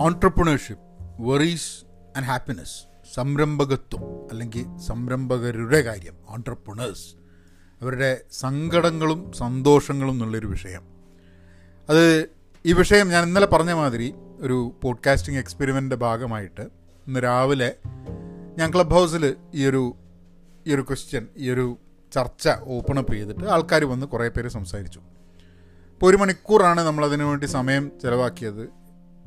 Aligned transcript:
Entrepreneurship 0.00 0.82
worries 1.20 1.84
and 2.16 2.26
happiness 2.26 2.84
സംരംഭകത്വം 3.14 4.28
അല്ലെങ്കിൽ 4.30 4.78
സംരംഭകരുടെ 4.78 5.80
കാര്യം 5.80 6.14
ഓൺട്രപ്രണേഴ്സ് 6.28 7.14
അവരുടെ 7.82 8.20
സങ്കടങ്ങളും 8.32 9.32
സന്തോഷങ്ങളും 9.32 10.12
എന്നുള്ളൊരു 10.12 10.46
വിഷയം. 10.46 10.82
അത് 11.88 12.30
ഈ 12.66 12.72
വിഷയം 12.72 13.08
ഞാൻ 13.08 13.24
ഇന്നലെ 13.24 13.46
പറഞ്ഞ 13.46 13.72
മാതിരി 13.72 14.14
ഒരു 14.40 14.76
പോഡ്കാസ്റ്റിംഗ് 14.82 15.38
എക്സ്പെരിമെന്റിന്റെ 15.38 15.96
ഭാഗമായിട്ട് 15.96 16.60
ഇന്ന് 17.06 17.20
രാവിലെ 17.22 17.76
ഞാൻ 18.58 18.74
ക്ലബ് 18.74 18.90
ഹൗസിൽ 18.90 19.36
ഈ 19.54 19.66
ഒരു 19.66 19.96
ഈ 20.66 20.74
ഒരു 20.74 20.82
ക്വസ്റ്റ്യൻ 20.82 21.26
ഈ 21.36 21.50
ഒരു 21.50 21.78
ചർച്ച 22.12 22.48
ഓപ്പൺ 22.48 22.98
അപ്പ് 22.98 23.12
ചെയ്തിട്ട് 23.12 23.44
ആൾക്കാർ 23.44 23.84
വന്ന് 23.84 24.06
കുറേ 24.06 24.28
പേര് 24.28 24.48
സംസാരിച്ചു. 24.48 24.98
ഇപ്പോൾ 24.98 26.06
ഒരു 26.06 26.16
മണിക്കൂറാണ് 26.16 26.80
നമ്മളതിനു 26.80 27.24
വേണ്ടി 27.24 27.46
സമയം 27.46 27.92
ചിലവാക്കിയത്. 28.02 28.79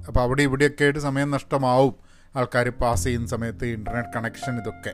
അപ്പോൾ 0.08 0.22
അവിടെ 0.22 0.44
ഇവിടെയൊക്കെ 0.44 0.84
ആയിട്ട് 0.84 1.00
സമയം 1.00 1.32
നഷ്ടമാവും. 1.32 1.96
ആൾക്കാർ 2.36 2.70
പാസ് 2.70 3.04
ചെയ്യുന്ന 3.04 3.28
സമയത്ത് 3.28 3.66
ഇന്റർനെറ്റ് 3.66 4.14
കണക്ഷൻ 4.16 4.58
ഇതൊക്കെ. 4.58 4.94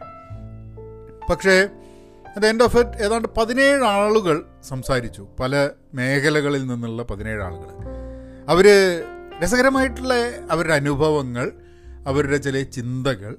പക്ഷേ 1.30 1.70
അത് 2.38 2.48
എൻഡ് 2.48 2.64
ഓഫ് 2.64 2.78
ഇറ്റ് 2.78 2.98
ഏതാണ്ട് 3.04 3.28
പതിനേഴ് 3.38 3.84
ആളുകൾ 3.84 4.46
സംസാരിച്ചു. 4.64 5.28
പല 5.40 5.70
മേഖലകളിൽ 5.94 6.68
നിന്നുള്ള 6.68 7.04
പതിനേഴ് 7.04 7.42
ആളുകൾ 7.42 7.70
അവർ 8.50 8.68
രസകരമായിട്ടുള്ള 9.44 10.14
അവരുടെ 10.52 10.74
അനുഭവങ്ങൾ 10.74 11.52
അവരുടെ 12.08 12.38
ചില 12.38 12.62
ചിന്തകൾ 12.62 13.38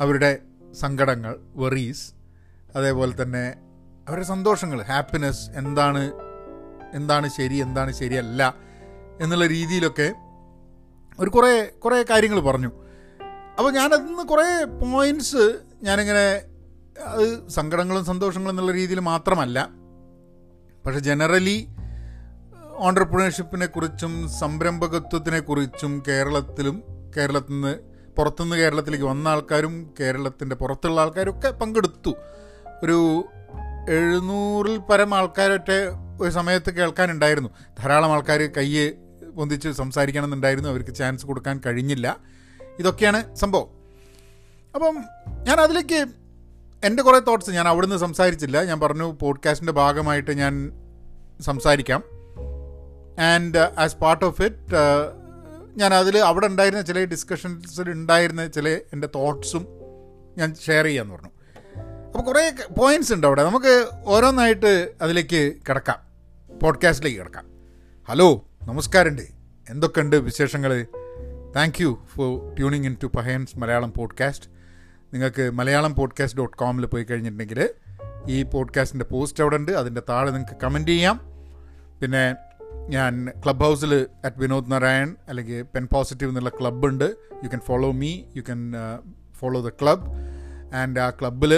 അവരുടെ 0.00 0.38
സങ്കടങ്ങൾ 0.74 1.36
വെറീസ് 1.56 2.12
അതേപോലെ 2.76 3.22
തന്നെ 3.22 3.54
അവരുടെ 4.08 4.26
സന്തോഷങ്ങൾ 4.26 4.82
ഹാപ്പിനെസ് 4.82 5.50
എന്താണ് 5.50 6.12
എന്താണ് 6.94 7.28
ശരി 7.28 7.54
എന്താണ് 7.54 7.92
ശരിയല്ല 7.92 8.54
എന്നുള്ള 9.20 9.46
രീതിയിലൊക്കെ 9.46 10.14
ഒരു 11.20 11.30
കുറേ 11.30 11.64
കുറേ 11.64 12.02
കാര്യങ്ങൾ 12.02 12.40
പറഞ്ഞു. 12.40 12.70
അപ്പോൾ 13.58 13.72
ഞാനതിൽ 13.72 14.04
നിന്ന് 14.04 14.22
കുറേ 14.22 14.64
പോയിന്റ്സ് 14.64 15.58
ഞാനിങ്ങനെ 15.82 16.42
അത് 17.02 17.48
സങ്കടങ്ങളും 17.48 18.04
സന്തോഷങ്ങളും 18.04 18.52
എന്നുള്ള 18.52 18.72
രീതിയിൽ 18.72 19.00
മാത്രമല്ല 19.00 19.68
പക്ഷെ 20.86 20.98
ജനറലി 20.98 21.68
ഓണ്ടർപ്രണർഷിപ്പിനെ 22.76 23.66
കുറിച്ചും 23.66 24.28
സംരംഭകത്വത്തിനെ 24.28 25.40
കുറിച്ചും 25.40 26.02
കേരളത്തിലും 26.08 26.82
കേരളത്തിൽ 27.16 27.52
നിന്ന് 27.52 27.78
പുറത്തുനിന്ന് 28.16 28.56
കേരളത്തിലേക്ക് 28.56 29.04
വന്ന 29.04 29.28
ആൾക്കാരും 29.28 29.94
കേരളത്തിന്റെ 30.00 30.56
പുറത്തുള്ള 30.56 31.00
ആൾക്കാരും 31.00 31.38
ഒക്കെ 31.38 31.50
പങ്കെടുത്തു. 31.50 32.14
ഒരു 32.84 33.24
എഴുന്നൂറിൽ 33.88 34.78
പരം 34.78 35.14
ആൾക്കാരൊക്കെ 35.14 35.88
ഒരു 36.20 36.30
സമയത്ത് 36.30 36.74
കേൾക്കാനുണ്ടായിരുന്നു. 36.74 37.50
ധാരാളം 37.80 38.12
ആൾക്കാർ 38.12 38.38
കയ്യ് 38.38 38.92
പൊന്തിച്ച് 39.34 39.68
സംസാരിക്കണമെന്നുണ്ടായിരുന്നു. 39.68 40.68
അവർക്ക് 40.68 40.94
ചാൻസ് 40.94 41.26
കൊടുക്കാൻ 41.26 41.60
കഴിഞ്ഞില്ല. 41.66 42.16
ഇതൊക്കെയാണ് 42.78 43.34
സംഭവം. 43.34 43.68
അപ്പം 44.74 44.96
ഞാൻ 45.44 45.60
അതിലേക്ക് 45.60 46.06
എന്റെ 46.84 47.02
കുറേ 47.02 47.18
തോട്ട്സ് 47.18 47.50
ഞാൻ 47.50 47.68
അവിടുന്ന് 47.68 47.96
സംസാരിച്ചില്ല. 47.96 48.64
ഞാൻ 48.64 48.80
പറഞ്ഞു 48.80 49.16
പോഡ്കാസ്റ്റിന്റെ 49.22 49.72
ഭാഗമായിട്ട് 49.72 50.30
ഞാൻ 50.30 50.72
സംസാരിക്കാം. 51.40 52.02
And 53.20 53.58
as 53.58 53.96
part 53.96 54.24
of 54.24 54.42
it 54.42 54.76
ഞാൻ 55.76 55.94
അതിൽ 55.94 56.18
അവിടെ 56.18 56.46
ഉണ്ടായിരുന്ന 56.46 56.82
ചില 56.82 57.04
ഡിസ്കഷൻസിൽ 57.04 57.90
ഉണ്ടായിരുന്ന 57.90 58.46
ചില 58.46 58.68
എന്റെ 58.68 59.08
തോട്ട്സും 59.14 59.66
ഞാൻ 60.38 60.54
ഷെയർ 60.54 60.84
ചെയ്യാമെന്ന് 60.84 61.14
പറഞ്ഞു. 61.14 61.30
അപ്പോൾ 62.06 62.22
കുറേ 62.22 62.52
പോയിന്റ്സ് 62.78 63.12
ഉണ്ട് 63.12 63.26
അവിടെ. 63.26 63.44
നമുക്ക് 63.44 63.88
ഓരോന്നായിട്ട് 64.04 64.92
അതിലേക്ക് 65.02 65.52
കിടക്കാം. 65.68 65.98
പോഡ്കാസ്റ്റിലേക്ക് 66.62 67.18
കിടക്കാം. 67.18 67.44
ഹലോ 68.08 68.48
നമസ്കാരമുണ്ട്. 68.68 69.22
എന്തൊക്കെയുണ്ട് 69.70 70.16
വിശേഷങ്ങൾ 70.16 70.86
thank 71.56 71.82
you 71.82 72.06
for 72.08 72.54
tuning 72.54 72.86
in 72.86 72.96
to 73.02 73.06
Pahayan's 73.06 73.58
Malayalam 73.58 73.92
podcast 73.92 74.46
നിങ്ങൾക്ക് 75.12 75.50
മലയാളം 75.50 75.94
പോഡ്കാസ്റ്റ് 75.94 76.38
ഡോട്ട് 76.38 76.56
കോമിൽ 76.56 76.86
പോയി 76.86 77.04
കഴിഞ്ഞിട്ടുണ്ടെങ്കിൽ 77.04 77.68
ഈ 78.28 78.42
പോഡ്കാസ്റ്റിന്റെ 78.42 79.04
പോസ്റ്റ് 79.04 79.42
അവിടെ 79.42 79.56
ഉണ്ട് 79.56 79.72
അതിന്റെ 79.72 80.02
താഴെ 80.08 80.30
നിങ്ങൾക്ക് 80.30 80.56
കമന്റ് 80.62 80.90
ചെയ്യാം. 80.90 81.16
പിന്നെ 82.02 82.34
ഞാൻ 82.88 83.28
ക്ലബ് 83.44 83.62
ഹൗസിൽ 83.62 84.06
അറ്റ് 84.24 84.36
വിനോദ് 84.38 84.72
നാരായൺ 84.72 85.16
അല്ലെങ്കിൽ 85.28 85.62
പെൻ 85.62 85.88
പോസിറ്റീവ് 85.92 86.30
എന്നുള്ള 86.30 86.52
ക്ലബ്ബുണ്ട് 86.60 87.04
you 87.34 87.48
can 87.48 87.60
follow 87.60 87.92
me 87.92 88.22
you 88.36 88.42
can 88.42 88.72
follow 89.40 89.60
the 89.60 89.68
club 89.68 90.06
and 90.74 91.00
ആ 91.00 91.10
ക്ലബ്ബിൽ 91.10 91.54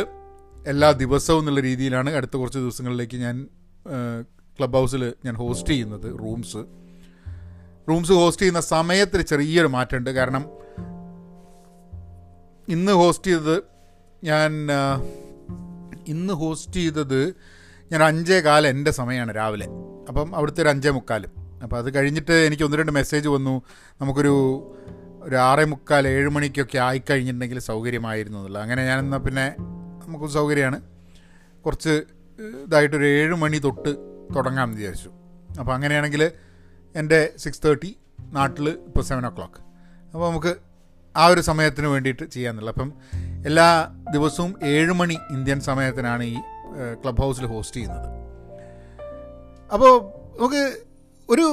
എല്ലാ 0.66 0.90
ദിവസവും 0.92 1.38
എന്നുള്ള 1.38 1.60
രീതിയിലാണ് 1.60 2.10
അടുത്ത 2.14 2.36
കുറച്ച് 2.36 2.58
ദിവസങ്ങളിലേക്ക് 2.58 3.16
ഞാൻ 3.16 3.48
ക്ലബ് 4.58 4.72
ഹൗസിൽ 4.72 5.14
ഞാൻ 5.24 5.34
ഹോസ്റ്റ് 5.34 5.68
ചെയ്യുന്നത് 5.68 6.18
റൂംസ് 6.18 6.83
റൂംസ് 7.88 8.12
ഹോസ്റ്റ് 8.12 8.42
ചെയ്യുന്ന 8.42 8.60
സമയത്തിൽ 8.60 9.22
ചെറിയൊരു 9.22 9.66
മാറ്റമുണ്ട്. 9.66 10.10
കാരണം 10.10 10.44
ഇന്ന് 12.68 12.92
ഹോസ്റ്റ് 12.92 13.26
ചെയ്തത് 13.26 13.62
ഞാൻ 14.24 14.68
ഇന്ന് 16.06 16.34
ഹോസ്റ്റ് 16.34 16.74
ചെയ്തത് 16.74 17.34
ഞാൻ 17.92 18.02
അഞ്ചേ 18.02 18.40
കാലം 18.40 18.68
എന്റെ 18.68 18.90
സമയമാണ് 18.90 19.36
രാവിലെ. 19.36 19.66
അപ്പം 20.08 20.36
അവിടുത്തെ 20.36 20.62
ഒരു 20.62 20.68
അഞ്ചേ 20.68 20.90
മുക്കാലും. 20.90 21.30
അപ്പോൾ 21.62 21.76
അത് 21.76 21.94
കഴിഞ്ഞിട്ട് 21.94 22.32
എനിക്ക് 22.32 22.62
ഒന്ന് 22.62 22.76
രണ്ട് 22.76 22.92
മെസ്സേജ് 22.92 23.28
വന്നു. 23.28 23.62
നമുക്കൊരു 24.00 24.34
ഒരു 25.22 25.36
ആറേ 25.36 25.64
മുക്കാൽ 25.64 26.08
ഏഴ് 26.08 26.28
മണിക്കൊക്കെ 26.28 26.78
ആയിക്കഴിഞ്ഞിട്ടുണ്ടെങ്കിൽ 26.78 27.58
സൗകര്യമായിരുന്നു 27.58 28.38
എന്നുള്ളത്. 28.38 28.62
അങ്ങനെ 28.62 28.86
ഞാൻ 28.86 28.98
എന്നാൽ 28.98 29.18
പിന്നെ 29.18 29.54
നമുക്ക് 30.04 30.24
സൗകര്യമാണ്. 30.24 30.80
കുറച്ച് 31.66 32.02
ഇതായിട്ടൊരു 32.66 33.04
ഏഴ് 33.04 33.34
മണി 33.34 33.58
തൊട്ട് 33.58 33.96
തുടങ്ങാമെന്ന് 34.36 34.78
വിചാരിച്ചു. 34.78 35.10
അപ്പോൾ 35.58 35.72
അങ്ങനെയാണെങ്കിൽ 35.72 36.30
എന്റെ 36.96 37.32
സിക്സ് 37.36 37.60
തേർട്ടി 37.64 37.96
നാട്ടിൽ 38.32 38.68
ഇപ്പോൾ 38.68 39.02
സെവൻ 39.02 39.26
ഒ 39.26 39.30
ക്ലോക്ക് 39.30 39.60
അപ്പോൾ 40.14 40.30
നമുക്ക് 40.30 40.56
ആ 41.16 41.26
ഒരു 41.26 41.40
സമയത്തിന് 41.40 41.86
വേണ്ടിയിട്ട് 41.86 42.30
ചെയ്യാമെന്നുള്ളത് 42.30 42.74
അപ്പം 42.74 42.92
എല്ലാ 43.46 43.88
ദിവസവും 44.12 44.54
ഏഴ് 44.62 44.92
മണി 44.92 45.18
ഇന്ത്യൻ 45.30 45.60
സമയത്തിനാണ് 45.60 46.22
ഈ 46.22 46.34
ക്ലബ് 47.04 47.20
ഹൗസിൽ 47.20 47.46
ഹോസ്റ്റ് 47.46 47.76
ചെയ്യുന്നത്. 47.76 48.08
അപ്പോൾ 49.72 50.00
നമുക്ക് 50.40 50.62
ഒരു 51.30 51.46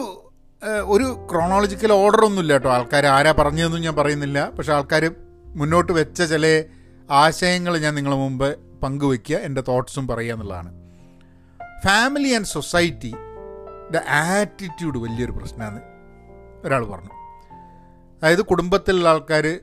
ഒരു 0.83 1.27
ക്രോണോളജിക്കൽ 1.31 1.91
ഓർഡർ 1.91 2.25
ഒന്നുമില്ല 2.25 2.53
കേട്ടോ. 2.53 2.69
ആൾക്കാർ 2.69 3.05
ആരാ 3.05 3.31
പറഞ്ഞതെന്നും 3.31 3.81
ഞാൻ 3.81 3.95
പറയുന്നില്ല. 3.95 4.49
പക്ഷേ 4.49 4.73
ആൾക്കാർ 4.73 5.15
മുന്നോട്ട് 5.45 5.91
വെച്ച 5.91 6.21
ചില 6.21 6.63
ആശയങ്ങൾ 7.09 7.77
ഞാൻ 7.77 7.95
നിങ്ങളെ 7.95 8.15
മുമ്പ് 8.15 8.59
പങ്കുവയ്ക്കുക 8.83 9.35
എന്റെ 9.35 9.61
തോട്ട്സും 9.67 10.07
പറയുക 10.07 10.33
എന്നുള്ളതാണ്. 10.33 10.71
ഫാമിലി 11.85 12.29
ആൻഡ് 12.29 12.45
സൊസൈറ്റി 12.45 13.13
ആറ്റിറ്റ്യൂഡ് 13.97 14.97
വലിയൊരു 14.97 15.31
പ്രശ്നമാണ്. 15.31 15.81
ഒരാൾ 16.65 16.85
പറഞ്ഞു. 16.85 17.09
അതായത് 18.23 18.41
കുടുംബത്തിലുള്ള 18.41 19.09
ആൾക്കാർ 19.09 19.59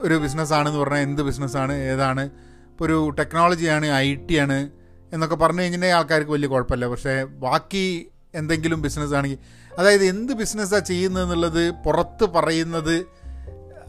ഒരു 0.00 0.14
ബിസിനസ്സാണെന്ന് 0.14 0.78
പറഞ്ഞാൽ 0.78 0.98
എന്ത് 0.98 1.22
ബിസിനസ്സാണ് 1.22 1.72
ഏതാണ് 1.72 2.30
ഇപ്പോൾ 2.70 2.84
ഒരു 2.84 3.08
ടെക്നോളജിയാണ് 3.10 3.86
ഐ 3.86 4.14
ടി 4.14 4.36
ആണ് 4.36 4.70
എന്നൊക്കെ 5.12 5.36
പറഞ്ഞു 5.36 5.60
കഴിഞ്ഞിട്ടുണ്ടെങ്കിൽ 5.60 5.96
ആൾക്കാർക്ക് 5.96 6.30
വലിയ 6.30 6.48
കുഴപ്പമില്ല. 6.48 6.86
പക്ഷേ 6.86 7.24
ബാക്കി 7.24 8.08
എന്തെങ്കിലും 8.34 8.82
ബിസിനസ് 8.82 9.14
ആണെങ്കിൽ 9.14 9.38
അതായത് 9.78 10.04
എന്ത് 10.04 10.32
ബിസിനസ്സാണ് 10.32 10.84
ചെയ്യുന്നതെന്നുള്ളത് 10.84 11.70
പുറത്ത് 11.70 12.24
പറയുന്നത് 12.24 13.06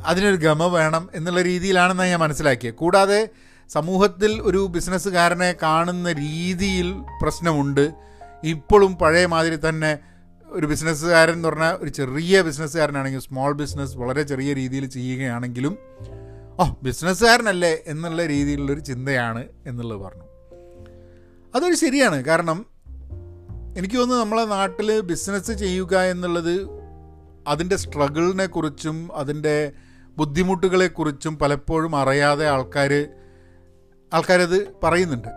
അതിനൊരു 0.05 0.35
ഗമ 0.35 0.63
വേണം 0.63 1.09
എന്നുള്ള 1.13 1.41
രീതിയിലാണെന്നാണ് 1.41 2.09
ഞാൻ 2.09 2.19
മനസ്സിലാക്കിയത്. 2.19 2.73
കൂടാതെ 2.73 3.29
സമൂഹത്തിൽ 3.69 4.41
ഒരു 4.41 4.67
ബിസിനസ്സുകാരനെ 4.71 5.55
കാണുന്ന 5.63 6.11
രീതിയിൽ 6.11 6.95
പ്രശ്നമുണ്ട്. 7.21 7.93
ഇപ്പോഴും 8.43 8.95
പഴയ 8.95 9.25
മാതിരി 9.25 9.69
തന്നെ 9.69 9.99
ഒരു 10.45 10.65
ബിസിനസ്സുകാരൻ 10.65 11.33
എന്ന് 11.33 11.49
പറഞ്ഞാൽ 11.49 11.73
ഒരു 11.73 11.89
ചെറിയ 11.89 12.41
ബിസിനസ്സുകാരനാണെങ്കിൽ 12.41 13.19
സ്മോൾ 13.19 13.53
ബിസിനസ് 13.53 13.97
വളരെ 13.97 14.23
ചെറിയ 14.23 14.53
രീതിയിൽ 14.53 14.85
ചെയ്യുകയാണെങ്കിലും 14.85 15.77
ഓ 16.59 16.73
ബിസിനസ്സുകാരനല്ലേ 16.83 17.77
എന്നുള്ള 17.87 18.25
രീതിയിലുള്ളൊരു 18.25 18.79
ചിന്തയാണ് 18.79 19.47
എന്നുള്ളത് 19.65 19.99
പറഞ്ഞു. 19.99 20.23
അതൊരു 21.55 21.75
ശരിയാണ്. 21.75 22.25
കാരണം 22.25 22.65
എനിക്ക് 23.77 23.95
തോന്നുന്നു 23.95 24.23
നമ്മളെ 24.23 24.45
നാട്ടിൽ 24.45 25.01
ബിസിനസ് 25.01 25.51
ചെയ്യുക 25.51 25.99
എന്നുള്ളത് 25.99 26.67
അതിന്റെ 27.47 27.75
സ്ട്രഗിളിനെ 27.75 28.45
കുറിച്ചും 28.45 29.09
അതിന്റെ 29.13 29.71
ബുദ്ധിമുട്ടുകളെക്കുറിച്ചും 30.17 31.39
പലപ്പോഴും 31.39 31.95
അറിയാതെ 31.95 32.47
ആൾക്കാർ 32.47 33.07
ആൾക്കാരത് 34.13 34.67
പറയുന്നുണ്ട്. 34.83 35.27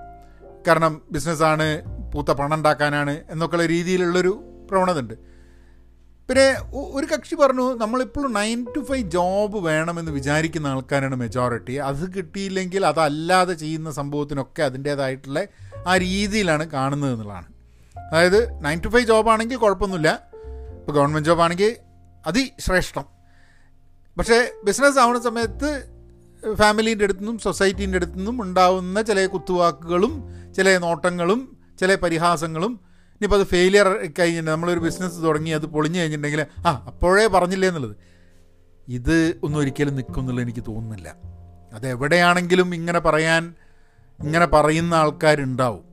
കാരണം 0.68 1.02
ബിസിനസ്സാണ് 1.10 1.95
പൂത്ത 2.14 2.30
പണം 2.30 2.54
ഉണ്ടാക്കാനാണ് 2.54 3.24
എന്നൊക്കെയുള്ള 3.30 3.66
രീതിയിലുള്ളൊരു 3.66 4.44
പ്രവണത 4.70 5.00
ഉണ്ട് 5.00 5.36
പിന്നെ 6.28 6.56
ഒരു 6.70 7.06
കക്ഷി 7.06 7.34
പറഞ്ഞു 7.34 7.74
നമ്മളിപ്പോഴും 7.74 8.32
നയൻ 8.32 8.66
ടു 8.76 8.80
ഫൈവ് 8.80 9.10
ജോബ് 9.10 9.58
വേണമെന്ന് 9.58 10.12
വിചാരിക്കുന്ന 10.12 10.66
ആൾക്കാരാണ് 10.66 11.14
മെജോറിറ്റി 11.14 11.72
അത് 11.72 12.14
കിട്ടിയില്ലെങ്കിൽ 12.16 12.86
അതല്ലാതെ 12.86 13.54
ചെയ്യുന്ന 13.54 13.90
സംഭവത്തിനൊക്കെ 13.90 14.62
അതിന്റേതായിട്ടുള്ള 14.62 15.46
ആ 15.86 15.96
രീതിയിലാണ് 15.96 16.70
കാണുന്നത് 16.70 17.12
എന്നുള്ളതാണ്. 17.12 17.46
അതായത് 18.12 18.64
നയൻ 18.64 18.80
ടു 18.84 18.88
ഫൈവ് 18.88 19.06
ജോബാണെങ്കിൽ 19.06 19.56
കുഴപ്പമൊന്നുമില്ല. 19.56 20.20
ഇപ്പോൾ 20.78 20.92
ഗവൺമെന്റ് 20.92 21.28
ജോബാണെങ്കിൽ 21.28 21.76
അതിശ്രേഷ്ഠം. 22.26 23.04
പക്ഷേ 24.18 24.50
ബിസിനസ് 24.64 24.98
ആവുന്ന 24.98 25.22
സമയത്ത് 25.22 25.96
ഫാമിലീന്റെ 26.54 27.04
അടുത്തു 27.04 27.20
നിന്നും 27.20 27.38
സൊസൈറ്റീന്റെ 27.38 27.96
അടുത്തു 27.96 28.12
നിന്നും 28.12 28.42
ഉണ്ടാവുന്ന 28.42 29.02
ചില 29.02 29.26
കുത്തുവാക്കുകളും 29.26 30.34
ചില 30.54 30.78
നോട്ടങ്ങളും 30.78 31.55
ചില 31.80 31.94
പരിഹാസങ്ങളും 31.94 32.80
ഇനിയിപ്പോൾ 32.90 33.40
അത് 33.40 33.46
ഫെയിലിയർ 33.46 34.12
കഴിഞ്ഞിട്ട് 34.18 34.50
നമ്മളൊരു 34.50 34.80
ബിസിനസ് 34.80 35.22
തുടങ്ങി 35.22 35.50
അത് 35.50 35.66
പൊളിഞ്ഞു 35.66 36.00
കഴിഞ്ഞിട്ടുണ്ടെങ്കിൽ 36.00 36.46
ആ 36.66 36.84
അപ്പോഴേ 36.86 37.26
പറഞ്ഞില്ലേ 37.26 37.68
എന്നുള്ളത്. 37.68 37.96
ഇത് 38.88 39.40
ഒന്നും 39.42 39.60
ഒരിക്കലും 39.60 39.94
നിൽക്കും 39.94 40.20
എന്നുള്ളത് 40.20 40.44
എനിക്ക് 40.44 40.64
തോന്നുന്നില്ല. 40.68 41.14
അതെവിടെയാണെങ്കിലും 41.72 42.74
ഇങ്ങനെ 42.74 42.98
പറയാൻ 42.98 43.54
ഇങ്ങനെ 44.20 44.46
പറയുന്ന 44.46 44.94
ആൾക്കാരുണ്ടാവും. 44.94 45.84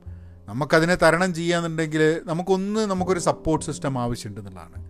നമുക്കതിനെ 0.48 0.94
തരണം 0.94 1.34
ചെയ്യാന്നുണ്ടെങ്കിൽ 1.34 2.20
നമുക്കൊന്ന് 2.26 2.80
നമുക്കൊരു 2.80 3.18
സപ്പോർട്ട് 3.18 3.66
സിസ്റ്റം 3.66 3.98
ആവശ്യമുണ്ടെന്നുള്ളതാണ് 3.98 4.84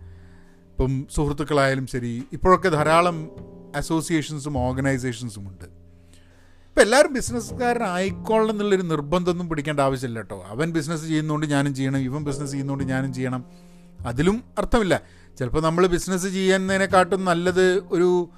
ഇപ്പം 0.71 1.07
സുഹൃത്തുക്കളായാലും 1.15 1.87
ശരി 1.87 2.23
ഇപ്പോഴൊക്കെ 2.33 2.69
ധാരാളം 2.69 3.29
അസോസിയേഷൻസും 3.75 4.57
ഓർഗനൈസേഷൻസും 4.57 5.47
ഉണ്ട്. 5.47 5.84
ഇപ്പം 6.75 6.85
എല്ലാവരും 6.85 7.13
ബിസിനസ്സുകാരനായിക്കോളണം 7.13 8.49
എന്നുള്ളൊരു 8.49 8.81
നിർബന്ധമൊന്നും 8.81 9.49
പിടിക്കേണ്ട 9.49 9.79
ആവശ്യമില്ല 9.79 10.19
കേട്ടോ. 10.19 10.45
അവൻ 10.47 10.71
ബിസിനസ് 10.71 11.03
ചെയ്യുന്നതുകൊണ്ട് 11.03 11.45
ഞാനും 11.45 11.75
ചെയ്യണം 11.75 11.97
ഇവൻ 11.97 12.23
ബിസിനസ് 12.23 12.51
ചെയ്യുന്നതുകൊണ്ട് 12.51 12.93
ഞാനും 12.93 13.13
ചെയ്യണം. 13.13 13.45
അതിലും 14.07 14.43
അർത്ഥമില്ല. 14.57 15.01
ചിലപ്പോൾ 15.39 15.61
നമ്മൾ 15.61 15.87
ബിസിനസ് 15.87 16.27
ചെയ്യുന്നതിനെക്കാട്ടും 16.27 17.25
നല്ലത് 17.25 17.83
ഒരു 17.91 18.29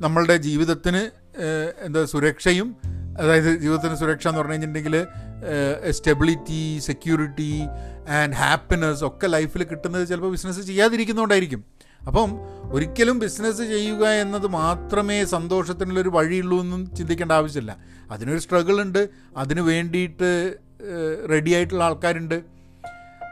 നമ്മളുടെ 0.00 0.36
ജീവിതത്തിന് 0.36 1.10
എന്താ 1.84 2.04
സുരക്ഷയും 2.04 2.76
അതായത് 3.20 3.56
ജീവിതത്തിന് 3.56 3.94
സുരക്ഷ 3.94 4.28
എന്ന് 4.28 4.40
പറഞ്ഞു 4.40 4.52
കഴിഞ്ഞിട്ടുണ്ടെങ്കിൽ 4.52 5.06
സ്റ്റെബിലിറ്റി 5.90 6.78
സെക്യൂരിറ്റി 6.78 7.62
ആൻഡ് 8.08 8.34
ഹാപ്പിനെസ് 8.34 9.04
ഒക്കെ 9.04 9.26
ലൈഫിൽ 9.26 9.64
കിട്ടുന്നത് 9.64 10.08
ചിലപ്പോൾ 10.08 10.30
ബിസിനസ് 10.30 10.60
ചെയ്യാതിരിക്കുന്നതുകൊണ്ടായിരിക്കും 10.60 11.75
അപ്പം 12.06 12.30
ഒരിക്കലും 12.72 13.18
ബിസിനസ് 13.18 13.62
ചെയ്യുക 13.62 14.08
എന്നത് 14.08 14.46
മാത്രമേ 14.46 15.24
സന്തോഷത്തിനുള്ളൊരു 15.24 16.08
വഴിയുള്ളൂ 16.08 16.60
എന്നും 16.60 16.94
ചിന്തിക്കേണ്ട 16.96 17.32
ആവശ്യമില്ല. 17.32 17.76
അതിനൊരു 18.10 18.38
സ്ട്രഗിൾ 18.38 18.80
ഉണ്ട്. 18.82 19.08
അതിന് 19.36 19.60
വേണ്ടിയിട്ട് 19.60 20.56
റെഡി 21.30 21.50
ആയിട്ടുള്ള 21.50 21.84
ആൾക്കാരുണ്ട്. 21.84 22.42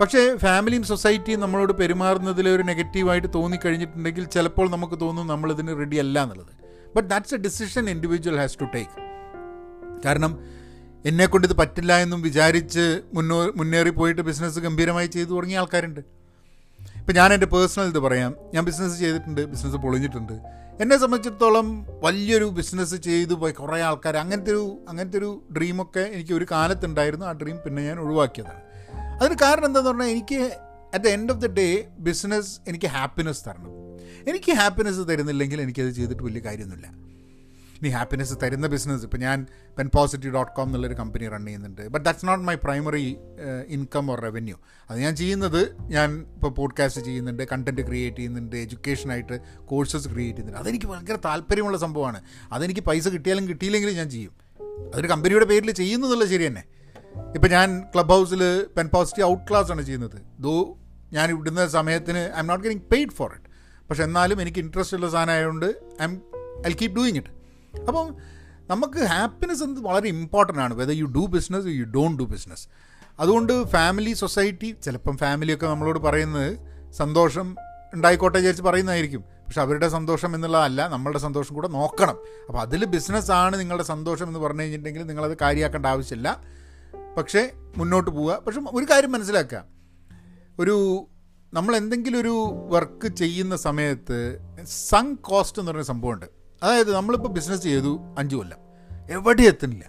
പക്ഷേ 0.00 0.36
ഫാമിലിയും 0.36 0.82
സൊസൈറ്റിയും 0.82 1.40
നമ്മളോട് 1.40 1.72
പെരുമാറുന്നതിൽ 1.72 2.48
ഒരു 2.48 2.62
നെഗറ്റീവായിട്ട് 2.62 3.28
തോന്നിക്കഴിഞ്ഞിട്ടുണ്ടെങ്കിൽ 3.34 4.24
ചിലപ്പോൾ 4.24 4.70
നമുക്ക് 4.70 5.00
തോന്നും 5.00 5.26
നമ്മളിതിന് 5.26 5.68
റെഡി 5.68 5.96
അല്ല 5.96 6.22
എന്നുള്ളത്. 6.22 6.52
But 6.96 7.08
that's 7.08 7.34
a 7.34 7.38
decision 7.38 7.90
individual 7.90 8.36
has 8.36 8.58
to 8.60 8.64
take 8.64 9.04
കാരണം 10.04 10.38
എന്നെക്കൊണ്ട് 11.06 11.46
ഇത് 11.48 11.56
പറ്റില്ല 11.58 11.98
എന്നും 11.98 12.22
വിചാരിച്ച് 12.22 13.00
മുന്നോ 13.14 13.52
മുന്നേറി 13.56 13.90
പോയിട്ട് 13.90 14.22
ബിസിനസ് 14.22 14.58
ഗംഭീരമായി 14.58 15.06
ചെയ്തു 15.06 15.28
തുടങ്ങിയ 15.28 15.58
ആൾക്കാരുണ്ട്. 15.58 16.23
ഇപ്പം 17.04 17.16
ഞാൻ 17.16 17.32
എന്റെ 17.32 17.46
പേഴ്സണൽ 17.46 17.86
ഇത് 17.86 17.98
പറയാം. 17.98 18.34
ഞാൻ 18.54 18.64
ബിസിനസ് 18.64 18.98
ചെയ്തിട്ടുണ്ട് 18.98 19.40
ബിസിനസ് 19.46 19.76
പൊളിഞ്ഞിട്ടുണ്ട്. 19.76 20.32
എന്നെ 20.80 20.96
സംബന്ധിച്ചിടത്തോളം 20.96 21.86
വലിയൊരു 22.02 22.44
ബിസിനസ് 22.44 22.94
ചെയ്തു 22.94 23.34
പോയി 23.34 23.52
കുറേ 23.52 23.80
ആൾക്കാർ 23.80 24.16
അങ്ങനത്തെ 24.16 24.50
ഒരു 24.50 24.84
അങ്ങനത്തെ 24.88 25.18
ഒരു 25.18 25.42
ഡ്രീമൊക്കെ 25.56 26.00
എനിക്ക് 26.00 26.32
ഒരു 26.32 26.46
കാലത്തുണ്ടായിരുന്നു. 26.50 27.26
ആ 27.26 27.32
ഡ്രീം 27.32 27.56
പിന്നെ 27.64 27.82
ഞാൻ 27.82 27.98
ഒഴിവാക്കിയതാണ്. 27.98 28.62
അതിന് 29.20 29.36
കാരണം 29.42 29.66
എന്താണെന്ന് 29.66 29.90
പറഞ്ഞാൽ 29.90 30.06
എനിക്ക് 30.06 30.38
at 30.94 31.04
the 31.04 31.06
end 31.06 31.32
of 31.32 31.40
the 31.40 31.46
day 31.46 31.88
business 31.98 32.60
എനിക്ക് 32.68 32.86
ഹാപ്പിനെസ് 32.86 33.44
തരണം. 33.48 33.72
എനിക്ക് 34.28 34.52
ഹാപ്പിനെസ് 34.52 35.08
തരുന്നില്ലെങ്കിൽ 35.08 35.60
എനിക്കത് 35.60 35.90
ചെയ്തിട്ട് 35.90 36.22
വലിയ 36.22 36.40
കാര്യമൊന്നുമില്ല. 36.40 36.90
ഇനി 37.84 37.92
ഹാപ്പിനെസ് 37.92 38.34
തരുന്ന 38.42 38.66
ബിസിനസ് 38.66 39.04
ഇപ്പോൾ 39.04 39.16
ഞാൻ 39.16 39.46
പെൻ 39.78 39.90
പോസിറ്റീവ് 39.94 40.34
ഡോട്ട് 40.34 40.52
കോം 40.52 40.66
എന്നുള്ളൊരു 40.66 40.94
കമ്പനി 40.94 41.28
റൺ 41.28 41.44
ചെയ്യുന്നുണ്ട് 41.44 41.88
but 41.88 42.04
that's 42.04 42.26
not 42.26 42.44
my 42.44 42.54
primary 42.54 43.16
income 43.68 44.10
or 44.10 44.20
revenue 44.20 44.56
അത് 44.90 44.98
ഞാൻ 45.00 45.16
ചെയ്യുന്നത് 45.16 45.76
ഞാൻ 45.80 46.26
ഇപ്പോൾ 46.34 46.48
പോഡ്കാസ്റ്റ് 46.48 47.00
ചെയ്യുന്നുണ്ട് 47.00 47.42
കണ്ടന്റ് 47.52 47.82
ക്രിയേറ്റ് 47.86 48.16
ചെയ്യുന്നുണ്ട് 48.16 48.56
എഡ്യൂക്കേഷനായിട്ട് 48.56 49.40
കോഴ്സസ് 49.64 50.08
ക്രിയേറ്റ് 50.08 50.38
ചെയ്യുന്നുണ്ട്. 50.38 50.60
അതെനിക്ക് 50.60 50.86
ഭയങ്കര 50.86 51.18
താല്പര്യമുള്ള 51.24 51.78
സംഭവമാണ്. 51.78 52.22
അതെനിക്ക് 52.52 52.80
പൈസ 52.80 53.08
കിട്ടിയാലും 53.08 53.48
കിട്ടിയില്ലെങ്കിലും 53.48 53.94
ഞാൻ 53.94 54.10
ചെയ്യും. 54.10 54.32
അതൊരു 54.92 55.06
കമ്പനിയുടെ 55.06 55.44
പേരിൽ 55.44 55.70
ചെയ്യുന്നു 55.70 56.06
എന്നുള്ളത് 56.06 56.28
ശരി 56.28 56.46
തന്നെ. 56.46 56.64
ഇപ്പോൾ 57.34 57.48
ഞാൻ 57.48 57.82
ക്ലബ് 57.94 58.08
ഹൗസിൽ 58.08 58.66
പെൻ 58.76 58.88
പോസിറ്റീവ് 58.94 59.28
ഔട്ട് 59.28 59.44
ക്ലാസ് 59.50 59.72
ആണ് 59.72 59.82
ചെയ്യുന്നത്. 59.82 60.18
ദോ 60.40 60.78
ഞാൻ 61.12 61.30
ഇവിടുന്ന 61.30 61.66
സമയത്തിന് 61.66 62.18
I'm 62.38 62.46
not 62.46 62.64
getting 62.64 62.84
paid 62.92 63.10
for 63.10 63.30
it 63.34 63.48
പക്ഷെ 63.88 64.02
എന്നാലും 64.02 64.40
എനിക്ക് 64.40 64.58
ഇൻട്രസ്റ്റ് 64.58 64.96
ഉള്ള 64.96 65.08
സാധനം 65.10 65.32
ആയതുകൊണ്ട് 65.32 65.66
I'm 66.04 66.22
I 66.66 66.72
keep 66.82 66.96
doing 66.96 67.16
it 67.16 67.43
അപ്പം 67.80 68.14
നമുക്ക് 68.70 68.98
ഹാപ്പിനെസ് 68.98 69.62
എന്ത് 69.62 69.80
വളരെ 69.80 70.08
ഇമ്പോർട്ടന്റ് 70.08 70.60
ആണ്. 70.60 70.74
Whether 70.74 70.92
you 70.92 71.04
do 71.04 71.26
business 71.26 71.66
you 71.66 71.84
don't 71.84 72.22
do 72.22 72.26
business 72.26 72.68
അതുകൊണ്ട് 73.20 73.64
ഫാമിലി 73.64 74.12
സൊസൈറ്റി 74.12 74.76
ചിലപ്പം 74.82 75.16
ഫാമിലിയൊക്കെ 75.16 75.66
നമ്മളോട് 75.66 75.98
പറയുന്നത് 75.98 76.58
സന്തോഷം 76.92 77.56
ഉണ്ടായിക്കോട്ടെ 77.94 78.38
വിചാരിച്ച് 78.38 78.62
പറയുന്നതായിരിക്കും. 78.62 79.20
പക്ഷെ 79.20 79.60
അവരുടെ 79.60 79.88
സന്തോഷം 79.88 80.34
എന്നുള്ളതല്ല 80.34 80.88
നമ്മളുടെ 80.88 81.18
സന്തോഷം 81.18 81.54
കൂടെ 81.54 81.68
നോക്കണം. 81.68 82.18
അപ്പോൾ 82.46 82.60
അതിൽ 82.60 82.84
ബിസിനസ്സാണ് 82.84 83.60
നിങ്ങളുടെ 83.60 83.84
സന്തോഷം 83.84 84.26
എന്ന് 84.26 84.38
പറഞ്ഞു 84.38 84.60
കഴിഞ്ഞിട്ടുണ്ടെങ്കിൽ 84.60 85.02
നിങ്ങളത് 85.02 85.38
കാര്യമാക്കേണ്ട 85.40 85.86
ആവശ്യമില്ല. 85.86 86.44
പക്ഷേ 87.16 87.50
മുന്നോട്ട് 87.76 88.10
പോവുക. 88.10 88.42
പക്ഷെ 88.46 88.60
ഒരു 88.60 88.86
കാര്യം 88.90 89.12
മനസ്സിലാക്കുക. 89.12 89.64
ഒരു 90.58 91.06
നമ്മൾ 91.54 91.76
എന്തെങ്കിലും 91.76 92.20
ഒരു 92.20 92.52
വർക്ക് 92.70 93.08
ചെയ്യുന്ന 93.08 93.56
സമയത്ത് 93.56 94.38
സങ് 94.64 95.16
കോസ്റ്റ് 95.16 95.62
എന്ന് 95.62 95.70
പറയുന്ന 95.70 95.86
സംഭവമുണ്ട്. 95.86 96.43
അതായത് 96.64 96.94
നമ്മളിപ്പോൾ 96.94 97.28
ബിസിനസ് 97.28 97.62
ചെയ്തു 97.62 98.00
അഞ്ച് 98.18 98.36
കൊല്ലം. 98.36 98.58
എവിടെ 99.10 99.42
എത്തുന്നില്ല. 99.42 99.84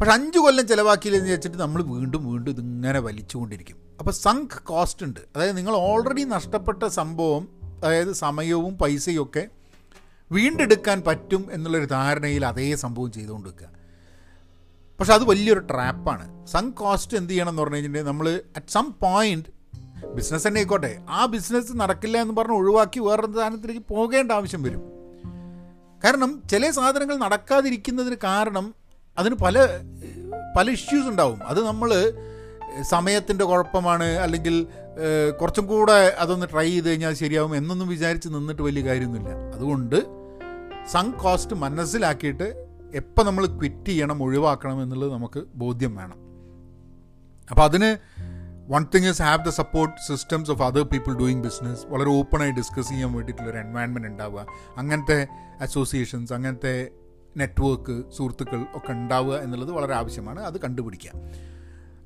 പക്ഷെ 0.00 0.12
അഞ്ച് 0.12 0.38
കൊല്ലം 0.38 0.66
ചിലവാക്കിയില്ലെന്ന് 0.66 1.32
വെച്ചിട്ട് 1.32 1.56
നമ്മൾ 1.56 1.82
വീണ്ടും 1.82 2.32
വീണ്ടും 2.32 2.50
ഇതിങ്ങനെ 2.50 2.98
വലിച്ചുകൊണ്ടിരിക്കും. 2.98 3.76
അപ്പോൾ 3.98 4.10
സങ്ക് 4.10 4.62
കോസ്റ്റ് 4.62 5.06
ഉണ്ട്. 5.06 5.20
അതായത് 5.36 5.56
നിങ്ങൾ 5.56 5.74
ഓൾറെഡി 5.74 6.22
നഷ്ടപ്പെട്ട 6.22 6.84
സംഭവം 6.84 7.48
അതായത് 7.84 8.12
സമയവും 8.12 8.78
പൈസയും 8.78 9.22
ഒക്കെ 9.22 9.48
വീണ്ടെടുക്കാൻ 10.32 11.02
പറ്റും 11.06 11.48
എന്നുള്ളൊരു 11.52 11.84
ധാരണയിൽ 11.84 12.46
അതേ 12.46 12.74
സംഭവം 12.74 13.12
ചെയ്തുകൊണ്ട് 13.12 13.48
വെക്കുക 13.48 13.68
പക്ഷെ 15.00 15.14
അത് 15.14 15.24
വലിയൊരു 15.24 15.60
ട്രാപ്പാണ് 15.60 16.46
സങ് 16.46 16.72
കോസ്റ്റ് 16.72 17.16
എന്ത് 17.16 17.30
ചെയ്യണം 17.30 17.48
എന്ന് 17.48 17.62
പറഞ്ഞു 17.62 17.76
കഴിഞ്ഞിട്ടുണ്ടെങ്കിൽ 17.76 18.12
നമ്മൾ 18.12 18.42
അറ്റ് 18.56 18.72
സം 18.72 18.94
പോയിന്റ് 19.02 19.48
ബിസിനസ് 20.06 20.46
തന്നെ 20.46 20.58
ആയിക്കോട്ടെ. 20.58 20.98
ആ 21.08 21.26
ബിസിനസ് 21.26 21.76
നടക്കില്ല 21.76 22.18
എന്ന് 22.18 22.34
പറഞ്ഞ് 22.34 22.56
ഒഴിവാക്കി 22.56 23.00
വേറൊരു 23.00 23.32
സാധനത്തിലേക്ക് 23.32 23.82
പോകേണ്ട 23.90 24.32
ആവശ്യം 24.32 24.62
വരും. 24.62 25.01
കാരണം 26.04 26.42
ചില 26.50 26.70
സാധനങ്ങൾ 26.70 27.16
നടക്കാതിരിക്കുന്നതിന് 27.16 28.16
കാരണം 28.24 28.74
അതിന് 29.18 29.34
പല 29.34 29.56
പല 30.56 30.70
ഇഷ്യൂസ് 30.70 31.08
ഉണ്ടാവും. 31.08 31.40
അത് 31.46 31.66
നമ്മൾ 31.66 31.90
സമയത്തിന്റെ 32.82 33.44
കുഴപ്പമാണ് 33.44 34.04
അല്ലെങ്കിൽ 34.04 34.66
കുറച്ചും 35.40 35.66
കൂടെ 35.66 36.16
അതൊന്ന് 36.18 36.46
ട്രൈ 36.52 36.70
ചെയ്ത് 36.70 36.88
കഴിഞ്ഞാൽ 36.88 37.14
ശരിയാവും 37.14 37.56
എന്നൊന്നും 37.56 37.88
വിചാരിച്ച് 37.88 38.28
നിന്നിട്ട് 38.28 38.62
വലിയ 38.62 38.82
കാര്യമൊന്നുമില്ല. 38.84 39.34
അതുകൊണ്ട് 39.54 39.98
സങ് 40.92 41.12
കോസ്റ്റ് 41.12 41.56
മനസ്സിലാക്കിയിട്ട് 41.56 42.48
എപ്പോൾ 42.94 43.24
നമ്മൾ 43.24 43.46
ക്വിറ്റ് 43.46 43.86
ചെയ്യണം 43.86 44.22
ഒഴിവാക്കണം 44.22 44.82
എന്നുള്ളത് 44.82 45.12
നമുക്ക് 45.12 45.42
ബോധ്യം 45.54 45.96
വേണം. 45.96 46.18
അപ്പോൾ 47.50 47.64
അതിന് 47.64 47.90
one 48.68 48.86
thing 48.94 49.08
is 49.08 49.22
have 49.22 49.44
the 49.44 49.48
support 49.48 49.96
systems 50.08 50.50
of 50.50 50.62
other 50.62 50.82
people 50.82 51.18
doing 51.18 51.42
business 51.42 51.86
വളരെ 51.86 52.08
ഓപ്പണായി 52.08 52.50
ഡിസ്കസ് 52.50 52.88
ചെയ്യാൻ 52.88 53.12
വേണ്ടിയിട്ടുള്ളൊരു 53.12 53.58
എൻവയൺമെന്റ് 53.58 54.08
ഉണ്ടാവുക. 54.08 54.46
അങ്ങനത്തെ 54.76 55.26
അസോസിയേഷൻസ് 55.60 56.32
അങ്ങനത്തെ 56.32 56.88
നെറ്റ്വർക്ക് 57.36 58.10
സുഹൃത്തുക്കൾ 58.10 58.66
ഒക്കെ 58.74 58.92
ഉണ്ടാവുക 58.92 59.36
എന്നുള്ളത് 59.36 59.72
വളരെ 59.72 59.94
ആവശ്യമാണ്. 59.94 60.40
അത് 60.40 60.60
കണ്ടുപിടിക്കുക. 60.60 61.10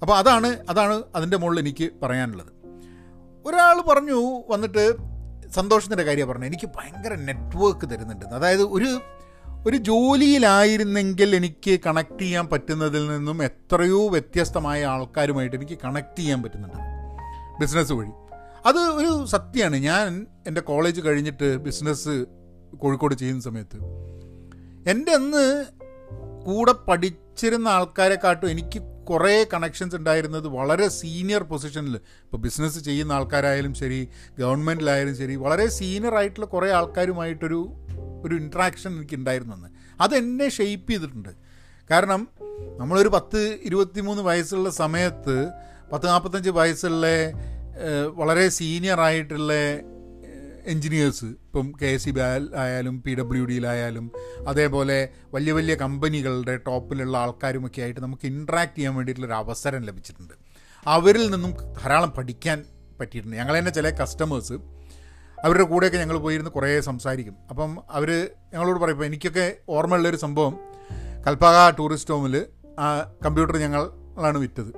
അപ്പോൾ 0.03 0.19
അതാണ് 0.19 0.47
അതാണ് 0.71 1.03
അതിന്റെ 1.15 1.37
മുകളിൽ 1.37 1.59
എനിക്ക് 1.59 1.91
പറയാനുള്ളത്. 2.03 2.53
ഒരാൾ 3.47 3.81
പറഞ്ഞു 3.81 4.43
വന്നിട്ട് 4.51 4.97
സന്തോഷത്തിന്റെ 5.51 6.03
കാര്യമാണ് 6.03 6.33
പറഞ്ഞത്. 6.33 6.49
എനിക്ക് 6.49 6.69
ഭയങ്കര 6.77 7.15
നെറ്റ്വർക്ക് 7.15 7.91
തരുന്നുണ്ട്. 7.91 8.27
അതായത് 8.27 8.63
ഒരു 8.63 9.01
ഒരു 9.67 9.77
ജോലിയിലായിരുന്നെങ്കിൽ 9.77 11.37
എനിക്ക് 11.37 11.81
കണക്ട് 11.87 12.19
ചെയ്യാൻ 12.19 12.47
പറ്റുന്നതിൽ 12.47 13.09
നിന്നും 13.09 13.45
എത്രയോ 13.45 14.09
വ്യത്യസ്തമായ 14.09 14.85
ആൾക്കാരുമായിട്ട് 14.85 15.57
എനിക്ക് 15.57 15.79
കണക്ട് 15.85 16.19
ചെയ്യാൻ 16.19 16.43
പറ്റുന്നുണ്ട്. 16.43 16.77
ബിസിനസ് 17.61 17.93
വഴി. 17.93 18.11
അത് 18.67 18.79
ഒരു 18.79 19.27
സത്യമാണ്. 19.27 19.77
ഞാൻ 19.77 20.27
എന്റെ 20.47 20.61
കോളേജ് 20.61 21.01
കഴിഞ്ഞിട്ട് 21.01 21.57
ബിസിനസ് 21.57 22.27
കോഴിക്കോട് 22.77 23.15
ചെയ്യുന്ന 23.15 23.43
സമയത്ത് 23.43 23.77
എന്റെ 24.91 25.13
അന്ന് 25.13 25.65
കൂടെ 26.47 26.73
പഠിച്ചിരുന്ന 26.73 27.69
ആൾക്കാരെക്കാട്ടും 27.69 28.51
എനിക്ക് 28.51 28.83
കുറേ 29.05 29.47
കണക്ഷൻസ് 29.53 29.97
ഉണ്ടായിരുന്നത് 29.97 30.49
വളരെ 30.49 30.89
സീനിയർ 30.89 31.43
പൊസിഷനിൽ 31.43 31.97
ഇപ്പോൾ 31.97 32.37
ബിസിനസ് 32.37 32.79
ചെയ്യുന്ന 32.79 33.13
ആൾക്കാരായാലും 33.13 33.75
ശരി 33.75 34.09
ഗവൺമെന്റിലായാലും 34.39 35.17
ശരി 35.17 35.35
വളരെ 35.35 35.67
സീനിയർ 35.67 36.15
ആയിട്ടുള്ള 36.15 36.47
കുറേ 36.47 36.71
ആൾക്കാരുമായിട്ടൊരു 36.71 37.73
ഒരു 38.27 38.35
ഇൻട്രാക്ഷൻ 38.35 38.97
എനിക്ക് 38.97 39.17
ഉണ്ടായിരുന്നെന്ന് 39.17 39.69
അതെന്നെ 40.01 40.49
ഷെയ്പ്പ് 40.49 40.91
ചെയ്തിട്ടുണ്ട്. 40.91 41.33
കാരണം 41.91 42.29
നമ്മളൊരു 42.79 43.09
പത്ത് 43.09 43.59
ഇരുപത്തിമൂന്ന് 43.63 44.23
വയസ്സുള്ള 44.23 44.71
സമയത്ത് 44.71 45.49
പത്ത് 45.93 46.07
നാൽപ്പത്തഞ്ച് 46.07 46.51
വയസ്സുള്ള 46.51 47.07
വളരെ 48.15 48.49
സീനിയർ 48.49 49.01
ആയിട്ടുള്ള 49.01 49.53
എൻജിനീയേഴ്സ് 50.67 51.25
ഇപ്പം 51.25 51.73
കെ 51.83 51.87
എസ് 51.87 52.05
സി 52.05 52.11
ബി 52.11 52.21
ആയാലും 52.57 53.03
പി 53.03 53.15
ഡബ്ല്യു 53.15 53.45
ഡിയിലായാലും 53.45 54.13
അതേപോലെ 54.49 55.09
വലിയ 55.35 55.53
വലിയ 55.53 55.75
കമ്പനികളുടെ 55.75 56.57
ടോപ്പിലുള്ള 56.57 57.19
ആൾക്കാരുമൊക്കെ 57.19 57.81
ആയിട്ട് 57.83 58.01
നമുക്ക് 58.01 58.27
ഇൻട്രാക്ട് 58.27 58.77
ചെയ്യാൻ 58.77 58.95
വേണ്ടിയിട്ടുള്ളൊരു 58.95 59.39
അവസരം 59.45 59.83
ലഭിച്ചിട്ടുണ്ട്. 59.83 60.35
അവരിൽ 60.87 61.31
നിന്നും 61.31 61.51
ധാരാളം 61.51 62.11
പഠിക്കാൻ 62.11 62.65
പറ്റിയിട്ടുണ്ട്. 63.01 63.37
ഞങ്ങൾ 63.37 63.59
തന്നെ 63.59 63.73
ചില 63.73 63.91
കസ്റ്റമേഴ്സ് 63.91 64.53
അവരുടെ 65.47 65.65
കൂടെയൊക്കെ 65.71 65.99
ഞങ്ങൾ 65.99 66.19
പോയിരുന്ന് 66.19 66.51
കുറേ 66.51 66.71
സംസാരിക്കും. 66.81 67.35
അപ്പം 67.51 67.71
അവർ 67.97 68.11
ഞങ്ങളോട് 68.53 68.79
പറയും 68.83 68.97
ഇപ്പോൾ 68.97 69.07
എനിക്കൊക്കെ 69.11 69.47
ഓർമ്മയുള്ളൊരു 69.69 70.17
സംഭവം. 70.17 70.55
കൽപ്പാക 71.27 71.59
ടൂറിസ്റ്റ് 71.79 72.15
ഹോമിൽ 72.15 72.37
ആ 72.85 72.87
കമ്പ്യൂട്ടർ 73.25 73.57
ഞങ്ങളാണ് 73.57 74.39
വിറ്റത്. 74.39 74.73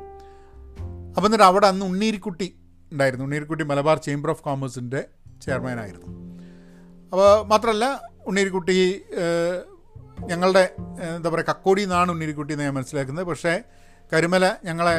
അപ്പം 1.16 1.26
എന്നിട്ട് 1.28 1.46
അവിടെ 1.50 1.66
അന്ന് 1.66 1.86
ഉണ്ണീരിക്കുട്ടി 1.86 2.48
ഉണ്ടായിരുന്നു. 2.92 3.24
ഉണ്ണീരിക്കുട്ടി 3.24 3.64
മലബാർ 3.64 3.98
ചേംബർ 3.98 4.30
ഓഫ് 4.30 4.42
കോമേഴ്സിന്റെ 4.42 5.00
ചെയർമാനായിരുന്നു. 5.42 6.06
അപ്പോൾ 7.12 7.28
മാത്രമല്ല 7.46 7.86
ഉണ്ണീരിക്കുട്ടി 8.26 8.78
ഞങ്ങളുടെ 10.30 10.62
എന്താ 11.16 11.28
പറയുക 11.30 11.50
കക്കോടി 11.50 11.82
എന്നാണ് 11.82 12.10
ഉണ്ണീരിക്കുട്ടി 12.10 12.52
എന്ന് 12.52 12.64
ഞാൻ 12.64 12.74
മനസ്സിലാക്കുന്നത്. 12.74 13.26
പക്ഷേ 13.26 13.52
കരുമല 14.12 14.44
ഞങ്ങളെ 14.64 14.96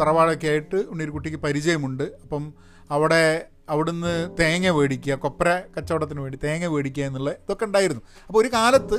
തറവാടൊക്കെ 0.00 0.46
ആയിട്ട് 0.46 0.76
ഉണ്ണീരിക്കുട്ടിക്ക് 0.76 1.40
പരിചയമുണ്ട്. 1.46 2.04
അപ്പം 2.22 2.54
അവിടെ 2.90 3.24
അവിടുന്ന് 3.68 4.30
തേങ്ങ 4.40 4.70
മേടിക്കുക 4.70 5.14
കൊപ്ര 5.14 5.62
കച്ചവടത്തിന് 5.76 6.20
വേണ്ടി 6.20 6.38
തേങ്ങ 6.44 6.66
മേടിക്കുക 6.66 7.04
എന്നുള്ള 7.04 7.30
ഇതൊക്കെ 7.30 7.64
ഉണ്ടായിരുന്നു. 7.64 8.02
അപ്പോൾ 8.26 8.38
ഒരു 8.38 8.50
കാലത്ത് 8.52 8.98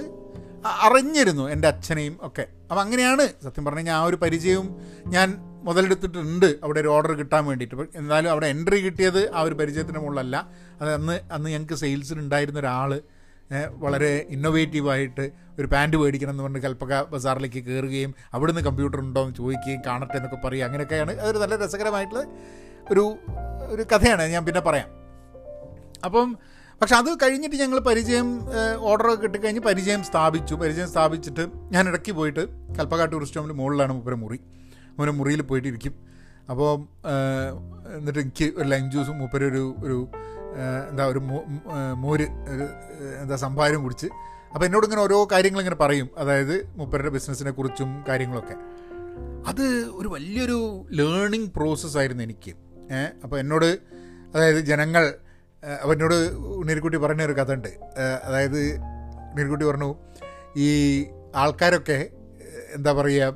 അറിഞ്ഞിരുന്നു 0.68 1.50
എന്റെ 1.50 1.68
അച്ഛനെയും 1.68 2.18
ഒക്കെ. 2.22 2.46
അപ്പം 2.62 2.82
അങ്ങനെയാണ് 2.82 3.26
സത്യം 3.44 3.66
പറഞ്ഞു 3.66 3.80
കഴിഞ്ഞാൽ 3.80 3.96
ആ 3.96 4.04
ഒരു 4.04 4.16
പരിചയവും 4.16 4.82
ഞാൻ 5.08 5.28
മുതലെടുത്തിട്ടുണ്ട്. 5.64 6.46
അവിടെ 6.64 6.80
ഒരു 6.80 6.88
ഓർഡർ 6.88 7.12
കിട്ടാൻ 7.12 7.46
വേണ്ടിയിട്ട്. 7.46 7.76
എന്നാലും 7.96 8.32
അവിടെ 8.32 8.48
എൻട്രി 8.48 8.80
കിട്ടിയത് 8.82 9.32
ആ 9.34 9.42
ഒരു 9.42 9.56
പരിചയത്തിന് 9.56 9.98
മുകളിലല്ല. 9.98 10.50
അത് 10.82 10.94
അന്ന് 10.94 11.20
അന്ന് 11.32 11.50
ഞങ്ങൾക്ക് 11.50 11.74
സെയിൽസിൽ 11.74 12.20
ഉണ്ടായിരുന്ന 12.20 12.60
ഒരാൾ 12.60 13.02
വളരെ 13.74 14.26
ഇന്നൊവേറ്റീവായിട്ട് 14.30 15.32
ഒരു 15.60 15.68
പാന്റ് 15.68 15.98
മേടിക്കണം 15.98 16.32
എന്ന് 16.32 16.44
പറഞ്ഞ് 16.44 16.62
കൽപ്പക 16.62 17.02
ബസാറിലേക്ക് 17.02 17.66
കയറുകയും 17.68 18.16
അവിടുന്ന് 18.34 18.62
കമ്പ്യൂട്ടർ 18.62 19.00
ഉണ്ടോ 19.00 19.22
എന്ന് 19.22 19.36
ചോദിക്കുകയും 19.36 19.82
കാണട്ടെ 19.88 20.16
എന്നൊക്കെ 20.18 20.48
പറയുക 20.48 20.66
അങ്ങനെയൊക്കെയാണ്. 20.66 21.20
അതൊരു 21.20 21.38
നല്ല 21.38 21.66
രസകരമായിട്ടുള്ള 21.66 22.24
ഒരു 22.92 23.18
ഒരു 23.74 23.84
കഥയാണ് 23.92 24.24
ഞാൻ 24.34 24.46
പിന്നെ 24.46 24.62
പറയാം. 24.62 24.90
അപ്പം 26.06 26.38
പക്ഷെ 26.82 26.96
അത് 26.96 27.10
കഴിഞ്ഞിട്ട് 27.24 27.56
ഞങ്ങൾ 27.56 27.80
പരിചയം 27.80 28.28
ഓർഡറൊക്കെ 28.80 29.22
കിട്ടിക്കഴിഞ്ഞ് 29.22 29.62
പരിചയം 29.62 30.04
സ്ഥാപിച്ചു. 30.04 30.56
പരിചയം 30.56 30.88
സ്ഥാപിച്ചിട്ട് 30.88 31.48
ഞാൻ 31.72 31.88
ഇടയ്ക്ക് 31.90 32.12
പോയിട്ട് 32.12 32.44
കൽപ്പകാട്ട് 32.80 33.14
ടൂറിസ്റ്റ് 33.14 33.40
ഹോമിൽ 33.40 33.54
മുകളിലാണ് 33.54 33.94
മുപ്പര 33.94 34.14
മുറി. 34.14 34.40
മുപ്പര 34.90 35.10
മുറിയിൽ 35.10 35.42
പോയിട്ട് 35.42 35.68
ഇരിക്കും 35.68 35.94
അപ്പോൾ 36.50 36.72
എന്നിട്ട് 37.98 38.20
എനിക്ക് 38.20 38.54
ഒരു 38.58 38.68
ലൈം 38.68 38.92
ജ്യൂസും 38.92 39.20
മൂപ്പര 39.20 39.44
ഒരു 39.44 39.76
ഒരു 39.84 40.08
എന്താ 40.90 41.06
ഒരു 41.06 41.22
മോര് 42.04 42.28
ഒരു 42.56 42.68
എന്താ 43.22 43.36
സംഭാരം 43.36 43.84
കുടിച്ച്. 43.84 44.08
അപ്പോൾ 44.54 44.66
എന്നോട് 44.66 44.86
ഇങ്ങനെ 44.86 45.02
ഓരോ 45.02 45.28
കാര്യങ്ങൾ 45.32 45.60
ഇങ്ങനെ 45.60 45.76
പറയും. 45.76 46.10
അതായത് 46.18 46.68
മൂപ്പരുടെ 46.76 47.10
ബിസിനസ്സിനെ 47.10 47.52
കുറിച്ചും 47.52 48.06
കാര്യങ്ങളൊക്കെ. 48.10 48.56
അത് 49.48 49.66
ഒരു 50.00 50.08
വലിയൊരു 50.08 50.88
ലേണിംഗ് 50.92 51.52
പ്രോസസ്സായിരുന്നു 51.52 52.24
എനിക്ക്. 52.24 52.54
അപ്പോൾ 53.24 53.40
എന്നോട് 53.40 53.80
അതായത് 54.36 54.60
ജനങ്ങൾ 54.60 55.14
അപ്പം 55.82 55.94
എന്നോട് 55.94 56.14
ഉണ്ണിരിക്കുട്ടി 56.38 56.98
പറഞ്ഞ 56.98 57.24
ഒരു 57.24 57.34
കഥ 57.34 57.54
ഉണ്ട്. 57.54 57.68
അതായത് 58.24 58.76
ഉണ്ണിരിക്കുട്ടി 59.30 59.66
പറഞ്ഞു 59.66 59.96
ഈ 60.58 61.06
ആൾക്കാരൊക്കെ 61.36 62.10
എന്താ 62.76 62.94
പറയുക 62.94 63.36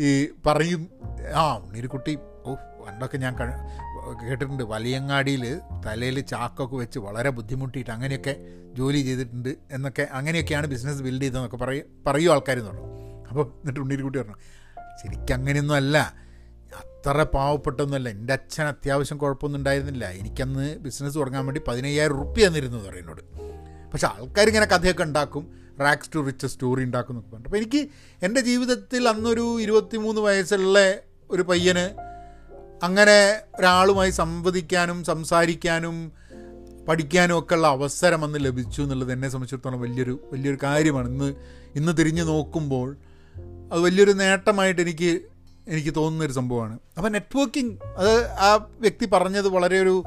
ഈ- 0.00 0.30
പറയും 0.46 0.90
ആ 1.34 1.56
ഉണ്ണിരിക്കുട്ടി 1.56 2.18
ഓ 2.44 2.54
പണ്ടൊക്കെ 2.54 3.18
ഞാൻ 3.18 3.36
കേട്ടിട്ടുണ്ട് 4.22 4.62
വലിയങ്ങാടിയിൽ 4.62 5.60
തലയിൽ 5.86 6.20
ചാക്കൊക്കെ 6.20 6.76
വെച്ച് 6.76 6.98
വളരെ 6.98 7.30
ബുദ്ധിമുട്ടിയിട്ട് 7.30 7.90
അങ്ങനെയൊക്കെ 7.90 8.36
ജോലി 8.72 9.00
ചെയ്തിട്ടുണ്ട് 9.02 9.56
എന്നൊക്കെ 9.70 10.08
അങ്ങനെയൊക്കെയാണ് 10.12 10.66
ബിസിനസ് 10.66 11.02
ബിൽഡ് 11.02 11.22
ചെയ്തതെന്നൊക്കെ 11.22 11.56
പറയും 11.56 11.84
പറയും 12.06 12.32
ആൾക്കാരെന്ന് 12.32 12.70
പറഞ്ഞു. 12.70 12.86
അപ്പോൾ 13.28 13.46
എന്നിട്ട് 13.60 13.80
ഉണ്ണിരിക്കുട്ടി 13.80 14.18
പറഞ്ഞു 14.18 14.36
ശരിക്കും 15.02 15.74
അല്ല. 15.74 16.27
അത്ര 16.76 17.22
പാവപ്പെട്ടൊന്നുമല്ല. 17.22 18.08
എന്റെ 18.08 18.32
അച്ഛൻ 18.32 18.64
അത്യാവശ്യം 18.64 19.18
കുഴപ്പമൊന്നും 19.18 19.58
ഉണ്ടായിരുന്നില്ല. 19.58 20.08
എനിക്കന്ന് 20.10 20.78
ബിസിനസ് 20.78 21.14
തുടങ്ങാൻ 21.14 21.46
വേണ്ടി 21.46 21.60
പതിനയ്യായിരം 21.68 22.18
റുപ്യ 22.18 22.46
തന്നിരുന്നു 22.46 22.88
പറയുന്നോട്. 22.88 23.20
പക്ഷേ 23.92 24.06
ആൾക്കാരിങ്ങനെ 24.06 24.66
കഥയൊക്കെ 24.66 25.02
ഉണ്ടാക്കും. 25.02 25.58
റാക്സ് 25.80 26.10
ടു 26.14 26.18
റിച്ച് 26.18 26.46
സ്റ്റോറി 26.46 26.82
ഉണ്ടാക്കും 26.82 27.12
എന്നൊക്കെ 27.12 27.30
പറഞ്ഞു 27.30 27.44
അപ്പോൾ 27.44 27.56
എനിക്ക് 27.56 27.88
എന്റെ 28.22 28.40
ജീവിതത്തിൽ 28.40 29.08
അന്നൊരു 29.08 29.60
ഇരുപത്തിമൂന്ന് 29.60 30.20
വയസ്സുള്ള 30.20 30.94
ഒരു 31.30 31.42
പയ്യന് 31.42 32.08
അങ്ങനെ 32.82 33.40
ഒരാളുമായി 33.58 34.10
സംവദിക്കാനും 34.10 35.04
സംസാരിക്കാനും 35.04 36.12
പഠിക്കാനും 36.88 37.38
ഒക്കെ 37.38 37.54
ഉള്ള 37.54 37.66
അവസരം 37.66 38.24
അന്ന് 38.24 38.44
ലഭിച്ചു 38.44 38.82
എന്നുള്ളത് 38.82 39.12
എന്നെ 39.12 39.28
സംബന്ധിച്ചിടത്തോളം 39.28 39.80
വലിയൊരു 39.80 40.28
വലിയൊരു 40.32 40.58
കാര്യമാണ്. 40.62 41.08
ഇന്ന് 41.08 41.34
ഇന്ന് 41.76 41.96
തിരിഞ്ഞു 41.98 42.24
നോക്കുമ്പോൾ 42.24 42.96
അത് 43.72 43.80
വലിയൊരു 43.80 44.12
നേട്ടമായിട്ട് 44.12 44.80
എനിക്ക് 44.82 45.20
എനിക്ക് 45.68 45.92
തോന്നുന്ന 45.96 46.24
ഒരു 46.24 46.32
സംഭവമാണ്. 46.32 46.78
അപ്പോൾ 46.96 47.08
നെറ്റ്വർക്കിംഗ് 47.08 47.72
അത് 47.96 48.30
ആ 48.30 48.68
വ്യക്തി 48.80 49.06
പറഞ്ഞത് 49.06 49.48
വളരെ 49.48 49.78
ഒരു 49.80 50.04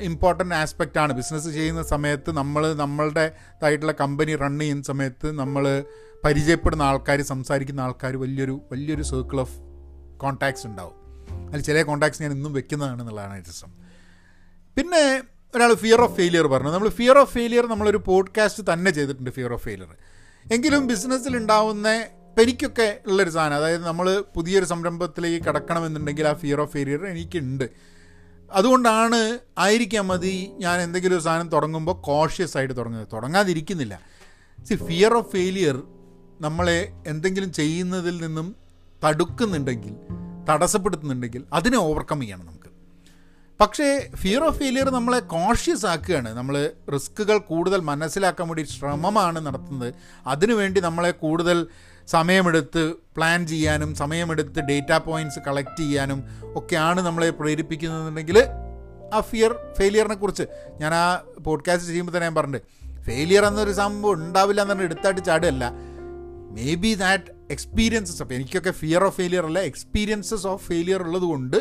ഇമ്പോർട്ടന്റ് 0.00 0.98
ആണ്. 0.98 1.12
ബിസിനസ് 1.12 1.48
ചെയ്യുന്ന 1.48 1.82
സമയത്ത് 1.82 2.30
നമ്മൾ 2.30 2.74
നമ്മളുടേതായിട്ടുള്ള 2.74 3.92
കമ്പനി 4.00 4.36
റൺ 4.36 4.58
ചെയ്യുന്ന 4.60 4.82
സമയത്ത് 4.82 5.30
നമ്മൾ 5.32 5.84
പരിചയപ്പെടുന്ന 6.24 6.82
ആൾക്കാർ 6.82 7.22
സംസാരിക്കുന്ന 7.22 7.80
ആൾക്കാർ 7.80 8.16
വലിയൊരു 8.16 8.60
വലിയൊരു 8.72 9.02
സർക്കിൾ 9.02 9.40
ഓഫ് 9.40 9.56
കോൺടാക്ട്സ് 10.16 10.66
ഉണ്ടാവും. 10.66 10.96
അതിൽ 11.48 11.60
ചില 11.60 11.82
കോൺടാക്ട്സ് 11.82 12.22
ഞാൻ 12.22 12.32
ഇന്നും 12.32 12.52
വെക്കുന്നതാണ് 12.52 13.00
എന്നുള്ളതാണ് 13.00 13.44
രസം. 13.48 13.70
പിന്നെ 14.76 15.22
ഒരാൾ 15.54 15.74
ഫിയർ 15.74 16.00
ഓഫ് 16.00 16.16
ഫെയിലിയർ 16.16 16.46
പറഞ്ഞു. 16.46 16.70
നമ്മൾ 16.70 16.88
ഫിയർ 16.88 17.18
ഓഫ് 17.18 17.32
ഫെയിലിയർ 17.34 17.66
നമ്മളൊരു 17.66 18.00
പോഡ്കാസ്റ്റ് 18.06 18.62
തന്നെ 18.72 18.90
ചെയ്തിട്ടുണ്ട് 18.90 19.30
ഫിയർ 19.30 19.52
ഓഫ് 19.52 19.64
ഫെയിലിയർ 19.64 19.96
എങ്കിലും 20.52 20.86
ബിസിനസ്സിൽ 20.86 21.36
ഉണ്ടാവുന്ന 21.36 21.88
എനിക്കൊക്കെ 22.38 23.00
ഉള്ളൊരു 23.06 23.30
സാധനം. 23.30 23.56
അതായത് 23.56 23.86
നമ്മൾ 23.86 24.24
പുതിയൊരു 24.36 24.64
സംരംഭത്തിലേക്ക് 24.64 25.46
കടക്കണമെന്നുണ്ടെങ്കിൽ 25.46 26.28
ആ 26.28 26.32
ഫിയർ 26.32 26.60
ഓഫ് 26.60 26.72
ഫെയിലിയർ 26.72 27.06
എനിക്കുണ്ട്. 27.06 27.70
അതുകൊണ്ടാണ് 28.50 29.38
ആയിരിക്കാം 29.58 30.08
മതി 30.08 30.50
ഞാൻ 30.58 30.80
എന്തെങ്കിലും 30.80 31.16
ഒരു 31.16 31.22
സാധനം 31.22 31.48
തുടങ്ങുമ്പോൾ 31.48 32.00
കോഷ്യസ് 32.00 32.56
ആയിട്ട് 32.56 32.76
തുടങ്ങുന്നത്. 32.76 33.08
തുടങ്ങാതിരിക്കുന്നില്ല. 33.12 34.00
സി 34.68 34.74
ഫിയർ 34.74 35.14
ഓഫ് 35.14 35.32
ഫെയിലിയർ 35.32 35.82
നമ്മളെ 36.40 36.92
എന്തെങ്കിലും 37.06 37.52
ചെയ്യുന്നതിൽ 37.52 38.26
നിന്നും 38.26 38.56
തടുക്കുന്നുണ്ടെങ്കിൽ 39.04 39.96
തടസ്സപ്പെടുത്തുന്നുണ്ടെങ്കിൽ 40.50 41.44
അതിനെ 41.52 41.78
ഓവർകം 41.78 42.20
ചെയ്യണം 42.20 42.46
നമുക്ക്. 42.46 42.70
പക്ഷേ 43.60 44.10
ഫിയർ 44.16 44.44
ഓഫ് 44.44 44.58
ഫെയിലിയർ 44.58 44.90
നമ്മളെ 44.90 45.20
കോഷ്യസ് 45.20 45.86
ആക്കുകയാണ്. 45.86 46.36
നമ്മൾ 46.36 46.70
റിസ്ക്കുകൾ 46.94 47.38
കൂടുതൽ 47.38 47.80
മനസ്സിലാക്കാൻ 47.80 48.48
വേണ്ടി 48.48 48.62
ശ്രമമാണ് 48.62 49.46
നടത്തുന്നത്. 49.46 49.94
അതിനുവേണ്ടി 50.26 50.80
നമ്മളെ 50.80 51.10
കൂടുതൽ 51.10 51.66
സമയമെടുത്ത് 52.14 52.82
പ്ലാൻ 53.16 53.40
ചെയ്യാനും 53.46 53.90
സമയമെടുത്ത് 54.02 54.60
ഡേറ്റ 54.70 54.92
പോയിന്റ്സ് 55.08 55.40
കളക്ട് 55.46 55.80
ചെയ്യാനും 55.80 56.20
ഒക്കെയാണ് 56.58 57.00
നമ്മളെ 57.00 57.30
പ്രേരിപ്പിക്കുന്നതെന്നുണ്ടെങ്കിൽ 57.40 58.38
ആ 59.14 59.20
ഫിയർ 59.20 59.52
ഫെയിലിയറിനെ 59.78 60.14
കുറിച്ച്. 60.14 60.44
ഞാൻ 60.80 60.92
ആ 60.94 61.04
പോഡ്കാസ്റ്റ് 61.46 61.88
ചെയ്യുമ്പോൾ 61.90 62.14
തന്നെ 62.16 62.26
ഞാൻ 62.26 62.34
പറഞ്ഞിട്ടുണ്ട്. 62.34 62.68
ഫെയിലിയർ 63.06 63.44
എന്നൊരു 63.46 63.72
സംഭവം 63.72 64.12
ഉണ്ടാവില്ല 64.14 64.60
എന്ന് 64.62 64.74
പറഞ്ഞാൽ 64.74 64.88
എടുത്തായിട്ട് 64.90 65.22
ചാടുകയല്ല. 65.24 65.64
മേ 66.56 66.74
ബി 66.74 66.92
ദാറ്റ് 66.94 67.24
എക്സ്പീരിയൻസസ് 67.50 68.22
അപ്പോൾ 68.22 68.34
എനിക്കൊക്കെ 68.34 68.70
ഫിയർ 68.70 69.04
ഓഫ് 69.04 69.16
ഫെയിലിയർ 69.16 69.44
അല്ല 69.46 69.60
എക്സ്പീരിയൻസസ് 69.70 70.46
ഓഫ് 70.46 70.62
ഫെയിലിയർ 70.66 71.02
ഉള്ളത് 71.02 71.22
കൊണ്ട് 71.22 71.58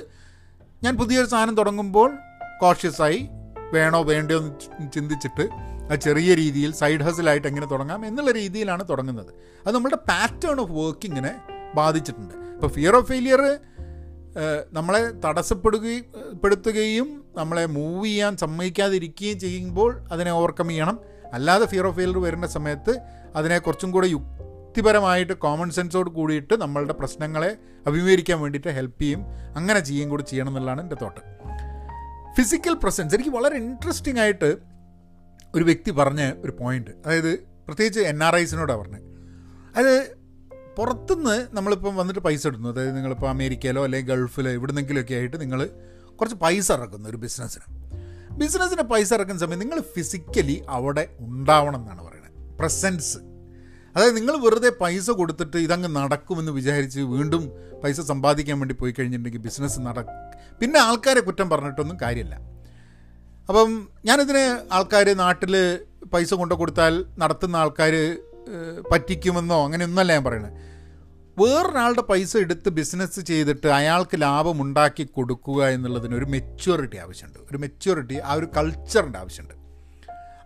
ഞാൻ 0.83 0.97
പുതിയൊരു 0.97 1.27
സാധനം 1.27 1.55
തുടങ്ങുമ്പോൾ 1.55 2.09
കോഷ്യസായി 2.61 3.19
വേണോ 3.73 3.99
വേണ്ടയോ 4.03 4.37
എന്ന് 4.37 4.51
ചിന്തിച്ചിട്ട് 4.91 5.45
ചെറിയ 5.95 6.33
രീതിയിൽ 6.33 6.73
സൈഡ് 6.73 7.01
ഹസിലായിട്ട് 7.01 7.47
എങ്ങനെ 7.47 7.65
തുടങ്ങാം 7.65 8.05
എന്നുള്ള 8.05 8.31
രീതിയിലാണ് 8.31 8.83
തുടങ്ങുന്നത്. 8.89 9.33
അത് 9.67 9.75
നമ്മളുടെ 9.75 9.95
പാറ്റേൺ 9.95 10.59
ഓഫ് 10.59 10.71
വർക്കിങ്ങിനെ 10.71 11.35
ബാധിച്ചിട്ടുണ്ട്. 11.75 12.33
അപ്പോൾ 12.33 12.67
ഫിയർ 12.67 12.95
ഓഫ് 12.95 13.07
ഫെയിലിയർ 13.07 13.59
നമ്മളെ 14.73 15.11
തടസ്സപ്പെടുകയും 15.25 16.03
പെടുത്തുകയും 16.43 17.25
നമ്മളെ 17.37 17.65
മൂവ് 17.65 18.05
ചെയ്യാൻ 18.05 18.37
സമ്മതിക്കാതിരിക്കുകയും 18.37 19.39
ചെയ്യുമ്പോൾ 19.39 20.07
അതിനെ 20.11 20.31
ഓവർകം 20.31 20.69
ചെയ്യണം. 20.69 20.99
അല്ലാതെ 21.33 21.65
ഫിയർ 21.65 21.87
ഓഫ് 21.87 21.95
ഫെയിലിയർ 21.95 22.17
വരുന്ന 22.17 22.47
സമയത്ത് 22.47 22.99
അതിനെ 23.35 23.57
കുറച്ചും 23.57 23.91
കൂടെ 23.91 24.07
യുക്തിപരമായിട്ട് 24.07 25.33
കോമൺ 25.33 25.69
സെൻസോട് 25.69 26.09
കൂടിയിട്ട് 26.09 26.61
നമ്മളുടെ 26.61 26.93
പ്രശ്നങ്ങളെ 26.93 27.57
അഭിമുഖീകരിക്കാൻ 27.87 28.41
വേണ്ടിയിട്ട് 28.41 28.69
ഹെൽപ്പ് 28.69 29.01
ചെയ്യും. 29.01 29.25
അങ്ങനെ 29.55 29.79
ചെയ്യുകയും 29.79 30.09
കൂടി 30.09 30.23
ചെയ്യണം 30.23 30.49
എന്നുള്ളതാണ് 30.49 30.81
എന്റെ 30.81 30.95
തോട്ട് 31.01 31.19
ഫിസിക്കൽ 32.37 32.73
പ്രസൻസ് 32.73 33.15
എനിക്ക് 33.15 33.29
വളരെ 33.29 33.55
ഇൻട്രസ്റ്റിംഗ് 33.55 34.19
ആയിട്ട് 34.19 34.78
ഒരു 35.55 35.63
വ്യക്തി 35.63 35.91
പറഞ്ഞ 35.91 36.33
ഒരു 36.43 36.51
പോയിന്റ് 36.51 36.91
അതായത് 37.05 37.39
പ്രത്യേകിച്ച് 37.39 37.99
എൻ 37.99 38.23
ആർ 38.23 38.35
ഐസിനോടാണ് 38.35 38.79
പറഞ്ഞത് 38.79 39.05
അത് 39.77 40.15
പുറത്തുനിന്ന് 40.77 41.47
നമ്മളിപ്പം 41.55 41.95
വന്നിട്ട് 41.95 42.19
പൈസ 42.19 42.47
ഇടുന്നു. 42.47 42.69
അതായത് 42.69 42.95
നിങ്ങളിപ്പോൾ 42.95 43.29
അമേരിക്കയിലോ 43.29 43.83
അല്ലെങ്കിൽ 43.83 44.13
ഗൾഫിലോ 44.13 44.51
എവിടുന്നെങ്കിലുമൊക്കെ 44.51 45.13
ആയിട്ട് 45.13 45.41
നിങ്ങൾ 45.41 45.69
കുറച്ച് 46.15 46.35
പൈസ 46.35 46.71
ഇറക്കുന്നു 46.71 47.09
ഒരു 47.09 47.17
ബിസിനസ്സിന് 47.17 47.65
ബിസിനസ്സിന് 48.37 48.81
പൈസ 48.81 49.13
ഇറക്കുന്ന 49.13 49.39
സമയം 49.39 49.59
നിങ്ങൾ 49.59 49.79
ഫിസിക്കലി 49.95 50.63
അവിടെ 50.69 51.07
ഉണ്ടാവണം 51.19 51.79
എന്നാണ് 51.79 52.01
പറയുന്നത്. 52.03 52.55
പ്രസൻസ് 52.59 53.17
അതായത് 53.95 54.15
നിങ്ങൾ 54.15 54.35
വെറുതെ 54.45 54.69
പൈസ 54.81 55.11
കൊടുത്തിട്ട് 55.11 55.57
ഇതങ്ങ് 55.57 55.95
നടക്കുമെന്ന് 55.95 56.51
വിചാരിച്ച് 56.51 56.99
വീണ്ടും 56.99 57.51
പൈസ 57.83 58.01
സമ്പാദിക്കാൻ 58.01 58.59
വേണ്ടി 58.59 58.75
പോയി 58.75 58.93
കഴിഞ്ഞിട്ടുണ്ടെങ്കിൽ 58.99 59.41
ബിസിനസ് 59.41 59.79
നട 59.79 59.99
പിന്നെ 60.61 60.79
ആൾക്കാരെ 60.79 61.19
കുറ്റം 61.19 61.49
പറഞ്ഞിട്ടൊന്നും 61.49 61.97
കാര്യമില്ല. 62.01 62.58
അപ്പം 63.49 63.89
ഞാനിതിന് 64.05 64.73
ആൾക്കാർ 64.73 65.17
നാട്ടിൽ 65.17 65.79
പൈസ 66.13 66.33
കൊണ്ടു 66.33 66.55
കൊടുത്താൽ 66.55 67.05
നടത്തുന്ന 67.19 67.55
ആൾക്കാർ 67.55 68.17
പറ്റിക്കുമെന്നോ 68.91 69.65
അങ്ങനെയൊന്നുമല്ല 69.65 70.13
ഞാൻ 70.13 70.23
പറയുന്നത് 70.23 70.69
വേറൊരാളുടെ 71.39 72.01
പൈസ 72.01 72.37
എടുത്ത് 72.37 72.69
ബിസിനസ് 72.69 73.19
ചെയ്തിട്ട് 73.19 73.67
അയാൾക്ക് 73.67 74.21
ലാഭം 74.21 74.61
ഉണ്ടാക്കി 74.61 75.03
കൊടുക്കുക 75.03 75.65
എന്നുള്ളതിന് 75.65 76.15
ഒരു 76.15 76.25
മെച്യൂരിറ്റി 76.25 76.97
ആവശ്യമുണ്ട്. 76.97 77.39
ഒരു 77.39 77.57
മെച്യൂരിറ്റി 77.57 78.19
ആ 78.19 78.33
ഒരു 78.33 78.47
കൾച്ചറിന്റെ 78.57 79.19
ആവശ്യമുണ്ട്. 79.19 79.55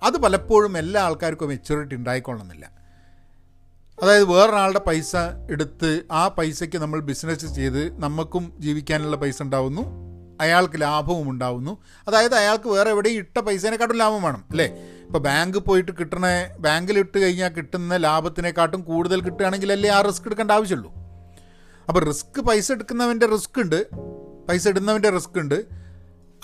അത് 0.03 0.17
പലപ്പോഴും 0.17 0.77
എല്ലാ 0.77 1.01
ആൾക്കാർക്കും 1.01 1.47
മെച്യൂരിറ്റി 1.47 1.95
ഉണ്ടായിക്കൊള്ളണമെന്നില്ല. 1.95 2.71
അതായത് 4.03 4.23
വേറൊരാളുടെ 4.23 4.79
പൈസ 4.79 5.15
എടുത്ത് 5.49 6.01
ആ 6.11 6.27
പൈസയ്ക്ക് 6.27 6.77
നമ്മൾ 6.77 6.99
ബിസിനസ് 6.99 7.55
ചെയ്ത് 7.55 7.99
നമുക്കും 7.99 8.53
ജീവിക്കാനുള്ള 8.59 9.15
പൈസ 9.15 9.41
ഉണ്ടാവുന്നു. 9.41 10.12
അയാൾക്ക് 10.43 10.81
ലാഭവും 10.81 11.27
ഉണ്ടാവുന്നു. 11.29 11.73
അതായത് 12.07 12.35
അയാൾക്ക് 12.35 12.67
വേറെ 12.69 12.89
എവിടെയും 12.89 13.17
ഇട്ട 13.17 13.39
പൈസേനെക്കാട്ടും 13.39 13.97
ലാഭം 13.97 14.21
വേണം 14.23 14.43
അല്ലേ? 14.51 14.67
ഇപ്പോൾ 15.05 15.19
ബാങ്ക് 15.19 15.57
പോയിട്ട് 15.57 15.91
കിട്ടണ 15.99 16.25
ബാങ്കിലിട്ട് 16.59 17.17
കഴിഞ്ഞാൽ 17.21 17.49
കിട്ടുന്ന 17.49 17.97
ലാഭത്തിനെക്കാട്ടും 17.97 18.81
കൂടുതൽ 18.81 19.21
കിട്ടുകയാണെങ്കിൽ 19.21 19.71
അല്ലേ 19.71 19.89
ആ 19.89 20.01
റിസ്ക് 20.01 20.27
എടുക്കേണ്ട 20.27 20.51
ആവശ്യമുള്ളൂ. 20.51 20.91
അപ്പോൾ 21.87 22.03
റിസ്ക് 22.05 22.41
പൈസ 22.41 22.71
എടുക്കുന്നവന്റെ 22.71 23.25
റിസ്ക് 23.25 23.59
ഉണ്ട് 23.61 23.79
പൈസ 24.49 24.67
ഇടുന്നവന്റെ 24.67 25.09
റിസ്ക് 25.09 25.39
ഉണ്ട്. 25.39 25.57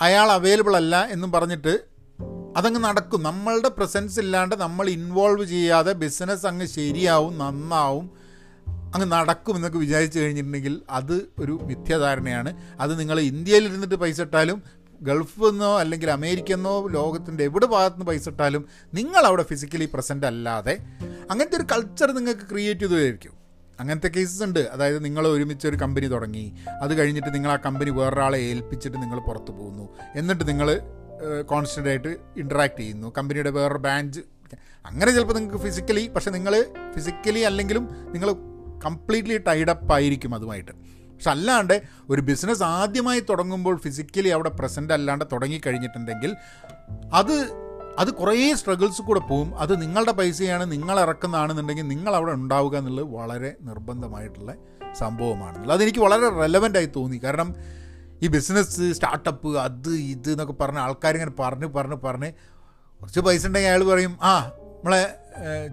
അയാൾ 0.00 0.28
അവൈലബിൾ 0.32 0.74
അല്ല 0.76 0.96
എന്നും 1.10 1.32
പറഞ്ഞിട്ട് 1.32 1.74
അതങ്ങ് 2.56 2.80
നടക്കും. 2.84 3.20
നമ്മളുടെ 3.22 3.68
പ്രസൻസ് 3.68 4.20
ഇല്ലാണ്ട് 4.20 4.54
നമ്മൾ 4.54 4.86
ഇൻവോൾവ് 4.88 5.44
ചെയ്യാതെ 5.44 5.92
ബിസിനസ് 5.92 6.46
അങ്ങ് 6.46 6.66
ശരിയാവും 6.66 7.38
നന്നാവും 7.38 8.06
അങ്ങ് 8.94 9.12
നടക്കും 9.12 9.56
എന്നൊക്കെ 9.56 9.78
വിചാരിച്ചു 9.78 10.18
കഴിഞ്ഞിട്ടുണ്ടെങ്കിൽ 10.18 10.82
അത് 10.90 11.16
ഒരു 11.38 11.60
മിഥ്യാധാരണയാണ്. 11.62 12.50
അത് 12.80 13.00
നിങ്ങൾ 13.00 13.20
ഇന്ത്യയിൽ 13.20 13.64
ഇരുന്നിട്ട് 13.64 13.94
പൈസ 13.94 14.20
ഇട്ടാലും 14.20 14.62
ഗൾഫിൽ 15.02 15.50
നിന്നോ 15.50 15.78
അല്ലെങ്കിൽ 15.80 16.10
അമേരിക്ക 16.10 16.52
എന്നോ 16.52 16.88
ലോകത്തിന്റെ 16.88 17.44
എവിടെ 17.44 17.66
ഭാഗത്തുനിന്ന് 17.66 18.06
പൈസ 18.06 18.28
ഇട്ടാലും 18.28 18.68
നിങ്ങൾ 18.94 19.22
അവിടെ 19.24 19.42
ഫിസിക്കലി 19.42 19.88
പ്രസന്റ് 19.94 20.26
അല്ലാതെ 20.26 20.74
അങ്ങനത്തെ 21.30 21.56
ഒരു 21.56 21.66
കൾച്ചർ 21.72 22.10
നിങ്ങൾക്ക് 22.10 22.46
ക്രിയേറ്റ് 22.50 22.80
ചെയ്തുമായിരിക്കും 22.80 23.34
അങ്ങനത്തെ 23.80 24.08
കേസസ് 24.08 24.42
ഉണ്ട്. 24.42 24.60
അതായത് 24.60 25.04
നിങ്ങൾ 25.04 25.28
ഒരുമിച്ച് 25.28 25.66
ഒരു 25.68 25.76
കമ്പനി 25.76 26.06
തുടങ്ങി. 26.06 26.52
അത് 26.82 26.98
കഴിഞ്ഞിട്ട് 26.98 27.34
നിങ്ങൾ 27.34 27.50
ആ 27.50 27.56
കമ്പനി 27.56 27.90
വേറൊരാളെ 27.90 28.38
ഏൽപ്പിച്ചിട്ട് 28.38 28.96
നിങ്ങൾ 28.96 29.18
പുറത്തു 29.28 29.52
പോകുന്നു. 29.52 29.88
എന്നിട്ട് 30.14 30.48
നിങ്ങൾ 30.48 30.80
കോൺസ്റ്റന്റ് 31.46 31.88
ആയിട്ട് 31.88 32.16
ഇൻട്രാക്ട് 32.36 32.80
ചെയ്യുന്നു. 32.80 33.12
കമ്പനിയുടെ 33.18 33.50
വേറൊരു 33.50 33.78
ബ്രാഞ്ച് 33.78 34.20
അങ്ങനെ 34.86 35.10
ചിലപ്പോൾ 35.12 35.34
നിങ്ങൾക്ക് 35.34 35.64
ഫിസിക്കലി 35.64 36.08
പക്ഷേ 36.08 36.30
നിങ്ങൾ 36.30 36.54
ഫിസിക്കലി 36.94 37.40
അല്ലെങ്കിലും 37.40 37.84
നിങ്ങൾ 38.12 38.28
കംപ്ലീറ്റ്ലി 38.84 39.38
ടൈഡപ്പ് 39.38 39.92
ആയിരിക്കും 39.92 40.34
അതുമായിട്ട്. 40.34 40.70
പക്ഷെ 41.12 41.30
അല്ലാണ്ട് 41.30 41.82
ഒരു 42.10 42.20
ബിസിനസ് 42.20 42.62
ആദ്യമായി 42.62 43.20
തുടങ്ങുമ്പോൾ 43.30 43.76
ഫിസിക്കലി 43.76 44.28
അവിടെ 44.28 44.50
പ്രസന്റ് 44.50 44.92
അല്ലാണ്ട് 44.92 45.24
തുടങ്ങിക്കഴിഞ്ഞിട്ടുണ്ടെങ്കിൽ 45.32 46.36
അത് 47.12 47.34
അത് 47.98 48.10
കുറേ 48.10 48.54
സ്ട്രഗിൾസ് 48.54 49.02
കൂടെ 49.02 49.20
പോവും. 49.20 49.58
അത് 49.58 49.82
നിങ്ങളുടെ 49.82 50.12
പൈസയാണ് 50.12 50.72
നിങ്ങൾ 50.72 51.00
ഇറക്കുന്നതാണെന്നുണ്ടെങ്കിൽ 51.00 51.88
നിങ്ങൾ 51.88 52.14
അവിടെ 52.14 52.32
ഉണ്ടാവുക 52.32 52.76
എന്നുള്ളത് 52.76 53.06
വളരെ 53.06 53.56
നിർബന്ധമായിട്ടുള്ള 53.60 54.54
സംഭവമാണ് 54.98 55.70
അതെനിക്ക് 55.70 55.98
വളരെ 55.98 56.28
റെലവന്റ് 56.28 56.78
ആയി 56.78 56.88
തോന്നി. 56.96 57.18
കാരണം 57.18 57.54
ഈ 58.22 58.28
ബിസിനസ് 58.28 58.92
സ്റ്റാർട്ടപ്പ് 58.92 59.58
അത് 59.58 59.90
ഇത് 59.90 60.32
എന്നൊക്കെ 60.32 60.52
പറഞ്ഞ് 60.52 60.78
ആൾക്കാരിങ്ങനെ 60.78 61.30
പറഞ്ഞ് 61.38 61.66
പറഞ്ഞ് 61.66 61.96
പറഞ്ഞ് 61.96 62.32
കുറച്ച് 63.00 63.20
പൈസ 63.20 63.46
ഉണ്ടെങ്കിൽ 63.46 63.68
അയാൾ 63.68 63.84
പറയും 63.84 64.18
ആ 64.22 64.50
നമ്മളെ 64.82 65.00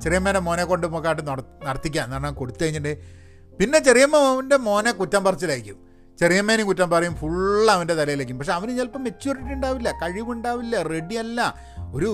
ചെറിയമ്മേന്റെ 0.04 0.42
മോനെ 0.48 0.64
കൊണ്ട് 0.70 0.86
നമുക്കായിട്ട് 0.88 1.24
നടത്തിക്കാം. 1.68 2.04
എന്ന് 2.04 2.16
പറഞ്ഞാൽ 2.16 2.34
കൊടുത്തു 2.40 2.62
കഴിഞ്ഞിട്ടുണ്ടെങ്കിൽ 2.64 3.56
പിന്നെ 3.60 3.80
ചെറിയമ്മന്റെ 3.80 4.58
മോനെ 4.68 4.92
കുറ്റം 5.02 5.22
പറിച്ചിലായിരിക്കും. 5.28 5.78
ചെറിയമ്മേനും 6.20 6.66
കുറ്റം 6.68 6.90
പറയും 6.94 7.14
ഫുൾ 7.22 7.68
അവന്റെ 7.74 7.96
തലയിലേക്കും 8.00 8.38
പക്ഷെ 8.40 8.54
അവന് 8.58 8.72
ചിലപ്പോൾ 8.78 9.02
മെച്യൂരിറ്റി 9.08 9.54
ഉണ്ടാവില്ല 9.54 9.90
കഴിവുണ്ടാവില്ല 10.02 10.82
റെഡിയല്ല 10.94 11.40
ഒരു 11.98 12.12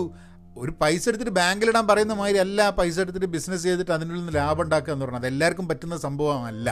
ഒരു 0.58 0.72
പൈസ 0.82 1.04
എടുത്തിട്ട് 1.10 1.34
ബാങ്കിലിടാൻ 1.38 1.86
പറയുന്ന 1.88 2.14
മാതിരി 2.14 2.38
അല്ല 2.38 2.70
പൈസ 2.70 3.00
എടുത്തിട്ട് 3.00 3.26
ബിസിനസ് 3.26 3.64
ചെയ്തിട്ട് 3.64 3.92
അതിനുള്ളിൽ 3.92 4.20
നിന്ന് 4.20 4.36
ലാഭം 4.40 4.62
ഉണ്ടാക്കുക 4.62 4.94
എന്ന് 4.94 5.06
പറഞ്ഞാൽ 5.06 5.22
അത് 5.22 5.28
എല്ലാവർക്കും 5.28 5.68
പറ്റുന്ന 5.68 5.98
സംഭവമല്ല 5.98 6.70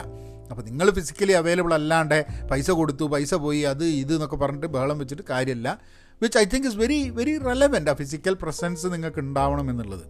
അപ്പോൾ 0.52 0.64
നിങ്ങൾ 0.64 0.92
ഫിസിക്കലി 0.92 1.32
അവൈലബിൾ 1.32 1.74
അല്ലാണ്ട് 1.74 2.18
പൈസ 2.52 2.72
കൊടുത്തു 2.72 3.06
പൈസ 3.06 3.34
പോയി 3.46 3.62
അത് 3.62 3.84
ഇത് 3.84 4.14
എന്നൊക്കെ 4.14 4.36
പറഞ്ഞിട്ട് 4.36 4.68
ബഹളം 4.68 5.00
വെച്ചിട്ട് 5.00 5.24
കാര്യമില്ല. 5.30 5.80
Which 6.22 6.38
I 6.38 6.46
think 6.46 6.68
is 6.68 6.76
very 6.76 7.10
very 7.10 7.38
relevant 7.38 7.92
ആ 7.92 7.94
ഫിസിക്കൽ 7.94 8.38
പ്രസൻസ് 8.42 8.88
നിങ്ങൾക്ക് 8.88 9.20
ഉണ്ടാവണം 9.20 9.70
എന്നുള്ളത്. 9.70 10.06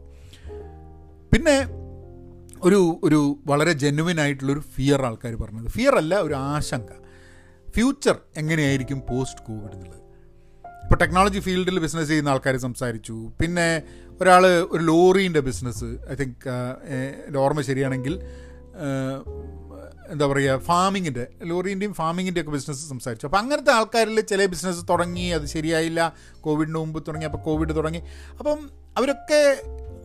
പിന്നെ 1.34 1.56
ഒരു 2.64 3.00
ഒരു 3.04 3.38
വളരെ 3.46 3.72
ജെന്വിൻ 3.72 4.22
ആയിട്ടുള്ളൊരു 4.22 4.60
ഫിയർ 4.60 5.02
ആൾക്കാർ 5.06 5.36
പറഞ്ഞത്. 5.36 5.68
ഫിയർ 5.68 5.96
അല്ല 5.96 6.20
ഒരു 6.22 6.34
ആശങ്ക. 6.34 6.92
ഫ്യൂച്ചർ 7.72 8.20
എങ്ങനെയായിരിക്കും 8.38 9.02
പോസ്റ്റ് 9.10 9.46
കോവിഡ് 9.46 9.74
എന്നുള്ളത് 9.74 10.02
ഇപ്പോൾ 10.84 10.96
ടെക്നോളജി 10.96 11.40
ഫീൽഡിൽ 11.40 11.80
ബിസിനസ് 11.80 12.08
ചെയ്യുന്ന 12.08 12.30
ആൾക്കാർ 12.30 12.58
സംസാരിച്ചു. 12.58 13.32
പിന്നെ 13.42 13.82
ഒരാൾ 14.22 14.48
ഒരു 14.48 14.84
ലോറീന്റെ 14.84 15.40
ബിസിനസ് 15.40 15.84
ഐ 15.84 16.16
തിങ്ക് 16.16 17.38
ഓർമ്മ 17.38 17.62
ശരിയാണെങ്കിൽ 17.62 18.20
എന്താ 20.12 20.26
പറയുക 20.28 20.60
ഫാമിങ്ങിന്റെ 20.60 21.28
ലോറീന്റെയും 21.44 21.94
ഫാമിങ്ങിന്റെ 21.94 22.42
ഒക്കെ 22.42 22.52
ബിസിനസ് 22.52 22.90
സംസാരിച്ചു. 22.90 23.28
അപ്പോൾ 23.28 23.38
അങ്ങനത്തെ 23.38 23.72
ആൾക്കാരിൽ 23.72 24.22
ചില 24.22 24.46
ബിസിനസ് 24.46 24.86
തുടങ്ങി 24.90 25.30
അത് 25.30 25.46
ശരിയായില്ല. 25.46 26.14
കോവിഡിന് 26.42 26.76
മുമ്പ് 26.76 27.04
തുടങ്ങി 27.08 27.26
അപ്പോൾ 27.26 27.38
കോവിഡ് 27.38 27.76
തുടങ്ങി. 27.76 28.02
അപ്പം 28.40 28.70
അവരൊക്കെ 28.98 29.62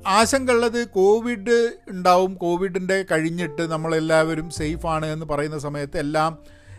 ആശങ്ക 0.07 0.51
ഉള്ളത് 0.51 0.88
കോവിഡ് 0.88 1.73
ഉണ്ടാവും 1.88 2.35
കോവിഡിന്റെ 2.35 3.05
കഴിഞ്ഞിട്ട് 3.12 3.73
നമ്മളെല്ലാവരും 3.73 4.51
സേഫാണ് 4.51 5.07
എന്ന് 5.07 5.27
പറയുന്ന 5.27 5.59
സമയത്ത് 5.59 5.99
എല്ലാം 5.99 6.38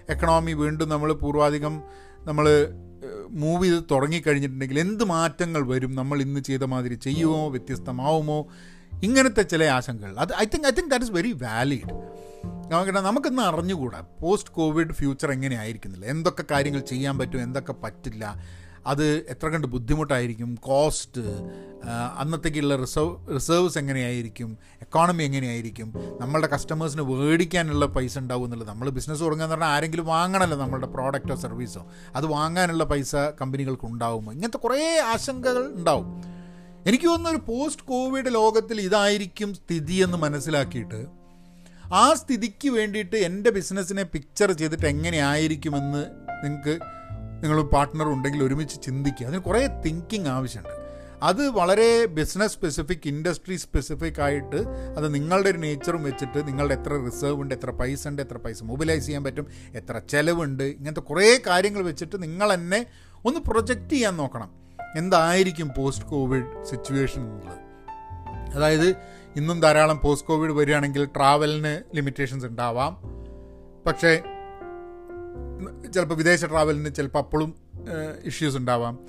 എക്കണോമി 0.10 0.52
വീണ്ടും 0.52 0.90
നമ്മൾ 0.90 1.14
പൂർവാധികം 1.14 1.84
നമ്മൾ 2.26 2.68
മൂവ് 3.30 3.66
ചെയ്ത് 3.66 3.84
തുടങ്ങിക്കഴിഞ്ഞിട്ടുണ്ടെങ്കിൽ 3.92 4.80
എന്ത് 4.80 5.04
മാറ്റങ്ങൾ 5.04 5.68
വരും? 5.68 5.96
നമ്മൾ 5.96 6.22
ഇന്ന് 6.22 6.40
ചെയ്ത 6.40 6.64
മാതിരി 6.64 6.94
ചെയ്യുമോ? 6.94 7.50
വ്യത്യസ്തമാവുമോ? 7.50 8.48
ഇങ്ങനത്തെ 9.04 9.42
ചില 9.42 9.64
ആശങ്കകൾ. 9.64 10.20
അത് 10.20 10.36
I 10.36 10.46
think 10.46 10.68
I 10.68 10.72
think 10.72 10.90
that 10.90 11.06
is 11.06 11.12
very 11.12 11.32
valid 11.32 12.17
നമുക്ക് 12.72 12.92
നമുക്കിന്ന് 12.92 13.42
അറിഞ്ഞുകൂടാ 13.42 14.00
പോസ്റ്റ് 14.22 14.52
കോവിഡ് 14.52 14.94
ഫ്യൂച്ചർ 14.94 15.32
എങ്ങനെയായിരിക്കുന്നില്ല 15.32 16.06
എന്തൊക്കെ 16.06 16.44
കാര്യങ്ങൾ 16.52 16.80
ചെയ്യാൻ 16.82 17.18
പറ്റും 17.18 17.42
എന്തൊക്കെ 17.42 17.74
പറ്റില്ല 17.74 18.24
അത് 18.86 19.06
എത്ര 19.30 19.48
കണ്ട് 19.48 19.68
ബുദ്ധിമുട്ടായിരിക്കും 19.68 20.56
കോസ്റ്റ് 20.62 21.22
അന്നത്തേക്കുള്ള 22.18 22.76
റിസർവ് 22.76 23.36
റിസർവ്സ് 23.36 23.78
എങ്ങനെയായിരിക്കും 23.78 24.58
എക്കോണമി 24.82 25.24
എങ്ങനെയായിരിക്കും 25.24 25.94
നമ്മളുടെ 26.22 26.48
കസ്റ്റമേഴ്സിന് 26.48 27.02
മേടിക്കാനുള്ള 27.02 27.86
പൈസ 27.86 28.20
ഉണ്ടാവും 28.20 28.46
എന്നുള്ളത് 28.46 28.70
നമ്മൾ 28.70 28.90
ബിസിനസ് 28.90 29.22
തുടങ്ങുക 29.22 29.48
പറഞ്ഞാൽ 29.48 29.68
ആരെങ്കിലും 29.68 30.06
വാങ്ങണമല്ലോ 30.06 30.58
നമ്മളുടെ 30.58 30.88
പ്രോഡക്റ്റോ 30.88 31.36
സർവീസോ 31.36 31.92
അത് 32.16 32.26
വാങ്ങാനുള്ള 32.26 32.84
പൈസ 32.84 33.16
കമ്പനികൾക്ക് 33.42 33.86
ഉണ്ടാവുമോ 33.86 34.32
ഇങ്ങനത്തെ 34.32 34.58
കുറേ 34.58 35.00
ആശങ്കകൾ 35.00 35.72
ഉണ്ടാവും. 35.76 36.24
എനിക്ക് 36.88 37.06
തോന്നുന്ന 37.06 37.30
ഒരു 37.30 37.42
പോസ്റ്റ് 37.48 37.84
കോവിഡ് 37.84 38.34
ലോകത്തിൽ 38.34 38.82
ഇതായിരിക്കും 38.82 39.54
സ്ഥിതിയെന്ന് 39.54 40.18
മനസ്സിലാക്കിയിട്ട് 40.18 41.27
ആ 41.94 42.14
സ്ഥിതിക്ക് 42.14 42.70
വേണ്ടിയിട്ട് 42.70 43.16
എന്റെ 43.16 43.50
ബിസിനസ്സിനെ 43.50 44.04
പിക്ചർ 44.04 44.52
ചെയ്തിട്ട് 44.52 44.86
എങ്ങനെയായിരിക്കുമെന്ന് 44.86 46.06
നിങ്ങൾക്ക് 46.44 46.80
നിങ്ങൾ 47.44 47.62
പാർട്ട്ണർ 47.62 48.08
ഉണ്ടെങ്കിൽ 48.08 48.44
ഒരുമിച്ച് 48.44 48.82
ചിന്തിക്കുക. 48.82 49.28
അതിന് 49.28 49.42
കുറേ 49.42 49.68
തിങ്കിങ് 49.68 50.28
ആവശ്യമുണ്ട്. 50.28 50.88
അത് 51.24 51.50
വളരെ 51.50 52.06
ബിസിനസ് 52.06 52.54
സ്പെസിഫിക് 52.54 53.00
ഇൻഡസ്ട്രി 53.06 53.56
സ്പെസിഫിക് 53.56 54.22
ആയിട്ട് 54.22 54.56
അത് 54.98 55.14
നിങ്ങളുടെ 55.14 55.50
ഒരു 55.50 55.58
നേച്ചറും 55.58 56.04
വെച്ചിട്ട് 56.04 56.48
നിങ്ങളുടെ 56.48 56.74
എത്ര 56.74 56.94
റിസർവ് 57.06 57.42
ഉണ്ട് 57.42 57.56
എത്ര 57.56 57.70
പൈസ 57.70 58.08
ഉണ്ട് 58.08 58.22
എത്ര 58.22 58.38
പൈസ 58.38 58.64
മൊബിലൈസ് 58.64 59.06
ചെയ്യാൻ 59.06 59.24
പറ്റും 59.24 59.48
എത്ര 59.74 59.98
ചിലവുണ്ട് 59.98 60.64
ഇങ്ങനത്തെ 60.64 61.02
കുറേ 61.02 61.42
കാര്യങ്ങൾ 61.48 61.82
വെച്ചിട്ട് 61.82 62.24
നിങ്ങൾ 62.24 62.54
തന്നെ 62.54 62.86
ഒന്ന് 63.26 63.40
പ്രൊജക്റ്റ് 63.40 63.90
ചെയ്യാൻ 63.90 64.18
നോക്കണം. 64.18 64.52
എന്തായിരിക്കും 64.96 65.72
പോസ്റ്റ് 65.78 66.06
കോവിഡ് 66.06 66.66
സിറ്റുവേഷൻ 66.66 67.22
എന്നുള്ളത് 67.22 67.68
അതായത് 68.56 68.96
ഇന്നും 69.38 69.62
ധാരാളം 69.62 70.00
പോസ്റ്റ് 70.00 70.28
കോവിഡ് 70.28 70.52
വരികയാണെങ്കിൽ 70.52 71.06
ട്രാവലിന് 71.06 71.96
ലിമിറ്റേഷൻസ് 71.96 72.46
ഉണ്ടാവാം. 72.46 72.94
പക്ഷേ 73.88 74.12
ചിലപ്പോൾ 75.92 76.16
വിദേശ 76.16 76.46
ട്രാവലിന് 76.46 76.96
ചിലപ്പോൾ 76.96 77.20
അപ്പോഴും 77.20 77.56
ഇഷ്യൂസ് 78.24 78.58
ഉണ്ടാവാം. 78.58 79.00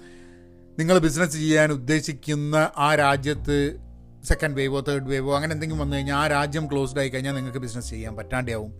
നിങ്ങൾ 0.78 0.98
ബിസിനസ് 0.98 1.32
ചെയ്യാൻ 1.32 1.72
ഉദ്ദേശിക്കുന്ന 1.72 2.70
ആ 2.76 2.94
രാജ്യത്ത് 2.94 3.76
സെക്കൻഡ് 4.24 4.56
വേവോ 4.56 4.80
തേർഡ് 4.80 5.08
വേവോ 5.10 5.36
അങ്ങനെ 5.36 5.52
എന്തെങ്കിലും 5.52 5.80
വന്നു 5.80 5.96
കഴിഞ്ഞാൽ 5.96 6.16
ആ 6.16 6.26
രാജ്യം 6.26 6.66
ക്ലോസ്ഡ് 6.72 7.00
ആയി 7.00 7.08
കഴിഞ്ഞാൽ 7.08 7.34
നിങ്ങൾക്ക് 7.34 7.58
ബിസിനസ് 7.58 7.90
ചെയ്യാൻ 7.90 8.16
പറ്റാണ്ടാവും 8.16 8.72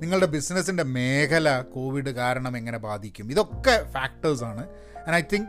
നിങ്ങളുടെ 0.00 0.26
ബിസിനസ്സിന്റെ 0.26 0.82
മേഖല 0.82 1.60
കോവിഡ് 1.60 2.10
കാരണം 2.10 2.56
എങ്ങനെ 2.56 2.78
ബാധിക്കും? 2.78 3.30
ഇതൊക്കെ 3.30 3.74
ഫാക്ടേഴ്സാണ് 3.90 4.64
ആൻഡ് 5.06 5.16
ഐ 5.16 5.22
തിങ്ക് 5.32 5.48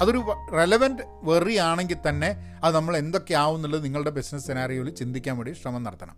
അതൊരു 0.00 0.20
റെലവന്റ് 0.52 1.02
വെറി 1.22 1.56
ആണെങ്കിൽ 1.56 1.96
തന്നെ 2.08 2.58
അത് 2.64 2.74
നമ്മൾ 2.74 2.96
എന്തൊക്കെയാവും 2.96 3.56
എന്നുള്ളത് 3.56 3.84
നിങ്ങളുടെ 3.84 4.10
ബിസിനസ് 4.10 4.46
സെനാറിയോയിൽ 4.46 4.90
ചിന്തിക്കാൻ 4.90 5.36
വേണ്ടി 5.36 5.52
ശ്രമം 5.52 5.82
നടത്തണം. 5.82 6.16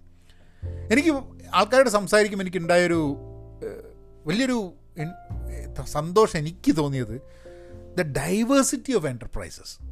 എനിക്ക് 0.92 1.08
ആൾക്കാരോട് 1.54 1.88
സംസാരിക്കുമ്പോൾ 1.88 2.44
എനിക്കുണ്ടായൊരു 2.44 3.16
വലിയൊരു 4.26 4.72
സന്തോഷം 5.84 6.38
എനിക്ക് 6.38 6.76
തോന്നിയത് 6.76 7.20
ദ 7.98 8.02
ഡൈവേഴ്സിറ്റി 8.02 8.92
ഓഫ് 8.92 9.06
എന്റർപ്രൈസസ് 9.06 9.82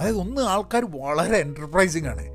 അതായത് 0.00 0.16
ഒന്ന് 0.16 0.42
ആൾക്കാർ 0.42 0.84
വളരെ 0.84 1.38
എന്റർപ്രൈസിങ് 1.38 2.06
ആണ്. 2.06 2.26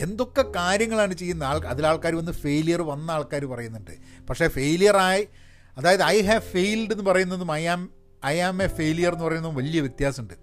എന്തൊക്കെ 0.00 0.42
കാര്യങ്ങളാണ് 0.42 1.14
ചെയ്യുന്ന 1.14 1.44
ആൾ 1.44 1.66
അതിലാൾക്കാർ 1.66 2.14
വന്ന് 2.14 2.32
ഫെയിലിയർ 2.32 2.82
വന്ന 2.82 3.10
ആൾക്കാർ 3.10 3.44
പറയുന്നുണ്ട്. 3.44 3.90
പക്ഷേ 4.30 4.48
ഫെയിലിയറായി 4.48 5.28
അതായത് 5.76 6.02
ഐ 6.02 6.22
ഹാവ് 6.22 6.40
ഫെയിൽഡ് 6.40 6.92
എന്ന് 6.92 7.04
പറയുന്നതും 7.04 7.52
I 7.52 7.66
am 7.66 7.95
I 8.26 8.38
am 8.38 8.62
a 8.62 8.66
failure 8.66 9.12
എന്ന് 9.12 9.24
പറയുന്നതും 9.24 9.54
വലിയ 9.54 9.80
വ്യത്യാസമുണ്ട്. 9.80 10.34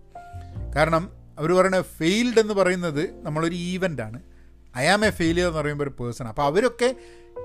കാരണം 0.75 1.09
അവർ 1.39 1.51
പറയുന്നത് 1.51 1.85
ഫെയിൽഡ് 1.85 2.39
എന്ന് 2.39 2.53
പറയുന്നത് 2.53 3.25
നമ്മളൊരു 3.25 3.55
ഈവന്റാണ് 3.55 4.21
ഐ 4.77 4.85
ആം 4.85 5.05
എ 5.05 5.09
ഫെയിലിയർ 5.09 5.47
എന്ന് 5.47 5.59
പറയുമ്പോൾ 5.59 5.83
ഒരു 5.83 6.03
പേഴ്സൺ 6.03 6.27
അപ്പോൾ 6.27 6.43
അവരൊക്കെ 6.43 6.95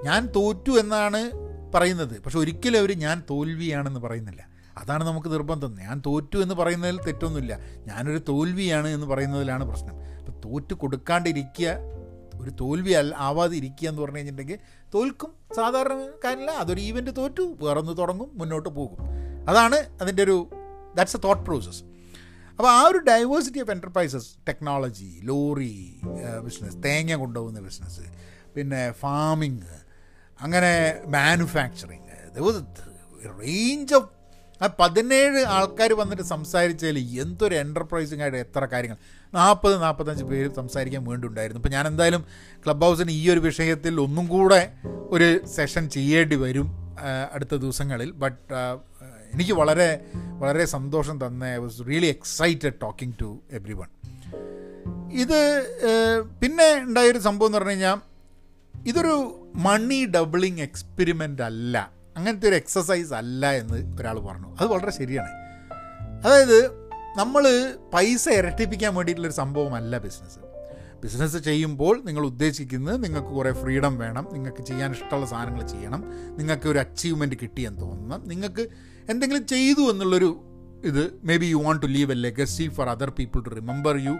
ഞാൻ 0.04 0.26
തോറ്റു 0.26 0.72
എന്നാണ് 0.80 1.30
പറയുന്നത്. 1.74 2.22
പക്ഷെ 2.22 2.38
ഒരിക്കലും 2.38 2.78
അവർ 2.78 2.98
ഞാൻ 2.98 3.22
തോൽവിയാണെന്ന് 3.30 4.00
പറയുന്നില്ല. 4.00 4.48
അതാണ് 4.78 5.04
നമുക്ക് 5.04 5.32
നിർബന്ധം. 5.32 5.78
ഞാൻ 5.78 6.02
തോറ്റു 6.06 6.38
എന്ന് 6.38 6.54
പറയുന്നതിൽ 6.54 7.00
തെറ്റൊന്നുമില്ല. 7.02 7.58
ഞാനൊരു 7.86 8.20
തോൽവിയാണ് 8.28 8.88
എന്ന് 8.88 9.06
പറയുന്നതിലാണ് 9.06 9.64
പ്രശ്നം. 9.64 9.94
അപ്പോൾ 10.18 10.50
തോറ്റു 10.50 10.74
കൊടുക്കാണ്ടിരിക്കുക 10.74 11.76
ഒരു 12.40 12.50
തോൽവി 12.50 12.92
അല്ല 12.92 13.14
ആവാതെ 13.18 13.56
ഇരിക്കുക 13.56 13.88
എന്ന് 13.88 14.02
പറഞ്ഞു 14.02 14.16
കഴിഞ്ഞിട്ടുണ്ടെങ്കിൽ 14.16 14.86
തോൽക്കും. 14.94 15.32
സാധാരണ 15.56 16.10
കാര്യമില്ല. 16.24 16.50
അതൊരു 16.50 16.80
ഈവന്റ് 16.80 17.16
തോറ്റു 17.16 17.56
വേറൊന്ന് 17.60 17.98
തുടങ്ങും 17.98 18.30
മുന്നോട്ട് 18.34 18.68
പോകും. 18.68 19.27
അതാണ് 19.46 19.88
അതിന്റെ 20.00 20.22
ഒരു 20.22 20.50
ദാറ്റ്സ് 20.96 21.16
എ 21.16 21.20
തോട്ട് 21.24 21.44
പ്രോസസ് 21.44 21.82
അപ്പോൾ 22.50 22.70
ആ 22.70 22.86
ഒരു 22.86 22.98
diversity 22.98 23.60
of 23.60 23.70
enterprises 23.70 24.36
technology 24.48 25.20
lorry 25.22 26.00
business 26.44 26.76
തേങ്ങ 26.76 27.14
കൊണ്ടുപോകുന്ന 27.14 27.60
ബിസിനസ് 27.60 28.00
പിന്നെ 28.56 28.92
ഫാമിങ് 28.92 29.62
അങ്ങനെ 30.40 31.02
മാനുഫാക്ചറിങ് 31.08 32.04
റേഞ്ച് 33.40 33.94
ഓഫ് 33.94 34.08
ആ 34.60 34.66
പതിനേഴ് 34.80 35.44
ആൾക്കാർ 35.44 35.92
വന്നിട്ട് 35.92 36.22
സംസാരിച്ചാൽ 36.22 36.98
എന്തൊരു 36.98 37.54
എന്റർപ്രൈസിങ് 37.54 38.22
ആയിട്ട് 38.22 38.36
എത്ര 38.36 38.64
കാര്യങ്ങൾ. 38.64 38.96
നാൽപ്പത് 39.32 39.82
നാൽപ്പത്തഞ്ച് 39.82 40.24
പേര് 40.24 40.54
സംസാരിക്കാൻ 40.54 41.04
വേണ്ടിയുണ്ടായിരുന്നു 41.04 41.60
ഇപ്പോൾ 41.62 41.68
ഞാൻ 41.68 41.86
എന്തായാലും 41.86 42.24
ക്ലബ് 42.66 42.80
ഹൗസിന് 42.80 43.10
ഈ 43.10 43.30
ഒരു 43.30 43.40
വിഷയത്തിൽ 43.40 44.00
ഒന്നും 44.00 44.26
കൂടെ 44.26 44.72
ഒരു 45.10 45.40
സെഷൻ 45.46 45.88
ചെയ്യേണ്ടി 45.88 46.36
വരും 46.36 46.68
അടുത്ത 47.32 47.54
ദിവസങ്ങളിൽ. 47.54 48.12
ബട്ട് 48.12 48.42
എനിക്ക് 49.32 49.52
വളരെ 49.52 50.00
വളരെ 50.38 50.64
സന്തോഷം 50.64 51.26
തന്ന 51.26 51.44
I 51.44 51.56
was 51.56 51.88
really 51.88 52.06
excited 52.06 52.72
talking 52.82 53.14
to 53.20 53.38
everyone 53.72 53.86
ഇത് 55.12 55.40
പിന്നെ 56.40 56.74
ഉണ്ടായൊരു 56.74 57.18
സംഭവം 57.18 57.48
എന്ന് 57.48 57.58
പറഞ്ഞു 57.58 57.70
കഴിഞ്ഞാൽ 57.70 57.98
ഇതൊരു 58.86 59.46
മണി 59.54 60.06
ഡബിളിങ് 60.06 60.60
എക്സ്പെരിമെന്റ് 60.60 61.42
അല്ല. 61.42 61.92
അങ്ങനത്തെ 62.16 62.48
ഒരു 62.48 62.54
എക്സസൈസ് 62.54 63.12
അല്ല 63.12 63.52
എന്ന് 63.52 64.00
ഒരാൾ 64.00 64.18
പറഞ്ഞു. 64.18 64.56
അത് 64.60 64.68
വളരെ 64.68 64.90
ശരിയാണ്. 64.90 65.28
അതായത് 66.24 66.88
നമ്മൾ 67.16 67.44
പൈസ 67.94 68.28
ഇരട്ടിപ്പിക്കാൻ 68.28 68.94
വേണ്ടിയിട്ടുള്ളൊരു 68.94 69.34
സംഭവമല്ല 69.34 69.98
ബിസിനസ് 69.98 70.38
ബിസിനസ് 71.02 71.36
ചെയ്യുമ്പോൾ 71.36 72.02
നിങ്ങൾ 72.04 72.26
ഉദ്ദേശിക്കുന്നത് 72.26 73.04
നിങ്ങൾക്ക് 73.04 73.28
കുറേ 73.28 73.52
ഫ്രീഡം 73.52 73.98
വേണം 73.98 74.28
നിങ്ങൾക്ക് 74.32 74.64
ചെയ്യാൻ 74.64 74.92
ഇഷ്ടമുള്ള 74.92 75.26
സാധനങ്ങൾ 75.26 75.66
ചെയ്യണം 75.66 76.04
നിങ്ങൾക്ക് 76.38 76.68
ഒരു 76.68 76.78
അച്ചീവ്മെന്റ് 76.78 77.36
കിട്ടിയെന്ന് 77.42 77.80
തോന്നണം 77.80 78.28
നിങ്ങൾക്ക് 78.28 78.68
എന്തെങ്കിലും 79.08 79.46
ചെയ്തു 79.46 79.80
എന്നുള്ളൊരു 79.90 80.30
ഇത് 80.84 81.02
maybe 81.36 81.46
you 81.46 81.56
want 81.56 81.82
to 81.82 81.86
leave 81.86 82.12
a 82.12 82.14
legacy 82.14 82.64
for 82.76 82.88
other 82.88 83.10
people 83.18 83.40
to 83.42 83.48
remember 83.48 83.96
you 83.96 84.14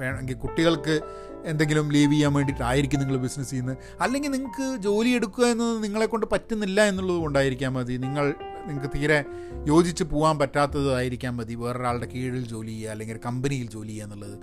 വേണമെങ്കിൽ 0.00 0.34
കുട്ടികൾക്ക് 0.34 1.00
എന്തെങ്കിലും 1.44 1.92
ലീവ് 1.92 2.12
ചെയ്യാൻ 2.12 2.32
വേണ്ടിയിട്ടായിരിക്കും 2.32 3.00
നിങ്ങൾ 3.00 3.16
ബിസിനസ് 3.16 3.50
ചെയ്യുന്നത്. 3.50 3.78
അല്ലെങ്കിൽ 4.00 4.30
നിങ്ങൾക്ക് 4.30 4.66
ജോലി 4.82 5.08
എടുക്കുക 5.08 5.44
എന്നത് 5.44 5.84
നിങ്ങളെക്കൊണ്ട് 5.84 6.26
പറ്റുന്നില്ല 6.32 6.80
എന്നുള്ളത് 6.80 7.16
കൊണ്ടായിരിക്കാം 7.16 7.74
മതി. 7.74 7.96
നിങ്ങൾ 7.96 8.34
നിങ്ങൾക്ക് 8.66 8.90
തീരെ 8.94 9.24
യോജിച്ച് 9.66 10.04
പോകാൻ 10.04 10.38
പറ്റാത്തതായിരിക്കാം 10.38 11.36
മതി. 11.36 11.54
വേറൊരാളുടെ 11.54 12.06
കീഴിൽ 12.06 12.44
ജോലി 12.48 12.70
ചെയ്യുക 12.70 12.90
അല്ലെങ്കിൽ 12.90 13.18
കമ്പനിയിൽ 13.26 13.66
ജോലി 13.70 13.88
ചെയ്യുക 13.88 14.04
എന്നുള്ളത്. 14.04 14.36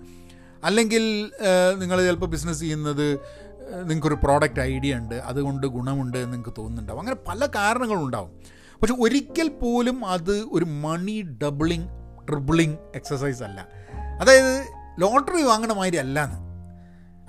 അല്ലെങ്കിൽ 0.63 1.31
നിങ്ങൾ 1.79 1.97
ചിലപ്പോൾ 2.05 2.25
ബിസിനസ് 2.25 2.59
ചെയ്യുന്നത് 2.59 3.07
നിങ്ങൾക്കൊരു 3.83 4.17
പ്രോഡക്റ്റ് 4.23 4.61
ഐഡിയ 4.61 4.95
ഉണ്ട് 4.95 5.15
അതുകൊണ്ട് 5.15 5.67
ഗുണമുണ്ട് 5.67 6.17
എന്ന് 6.17 6.33
നിങ്ങൾക്ക് 6.33 6.53
തോന്നുന്നുണ്ടാവും. 6.57 6.99
അങ്ങനെ 6.99 7.17
പല 7.27 7.45
കാരണങ്ങളുണ്ടാവും. 7.55 8.31
പക്ഷെ 8.81 8.95
ഒരിക്കൽ 8.99 9.49
പോലും 9.49 10.05
അത് 10.05 10.45
ഒരു 10.51 10.65
മണി 10.65 11.21
ഡബിളിങ് 11.43 11.87
ട്രിബിളിങ് 12.27 12.77
എക്സസൈസ് 12.95 13.43
അല്ല. 13.43 13.67
അതായത് 14.21 14.67
ലോട്ടറി 14.99 15.43
വാങ്ങണ 15.43 15.73
മാതിരി 15.73 15.97
അല്ലാന്ന്. 15.97 16.51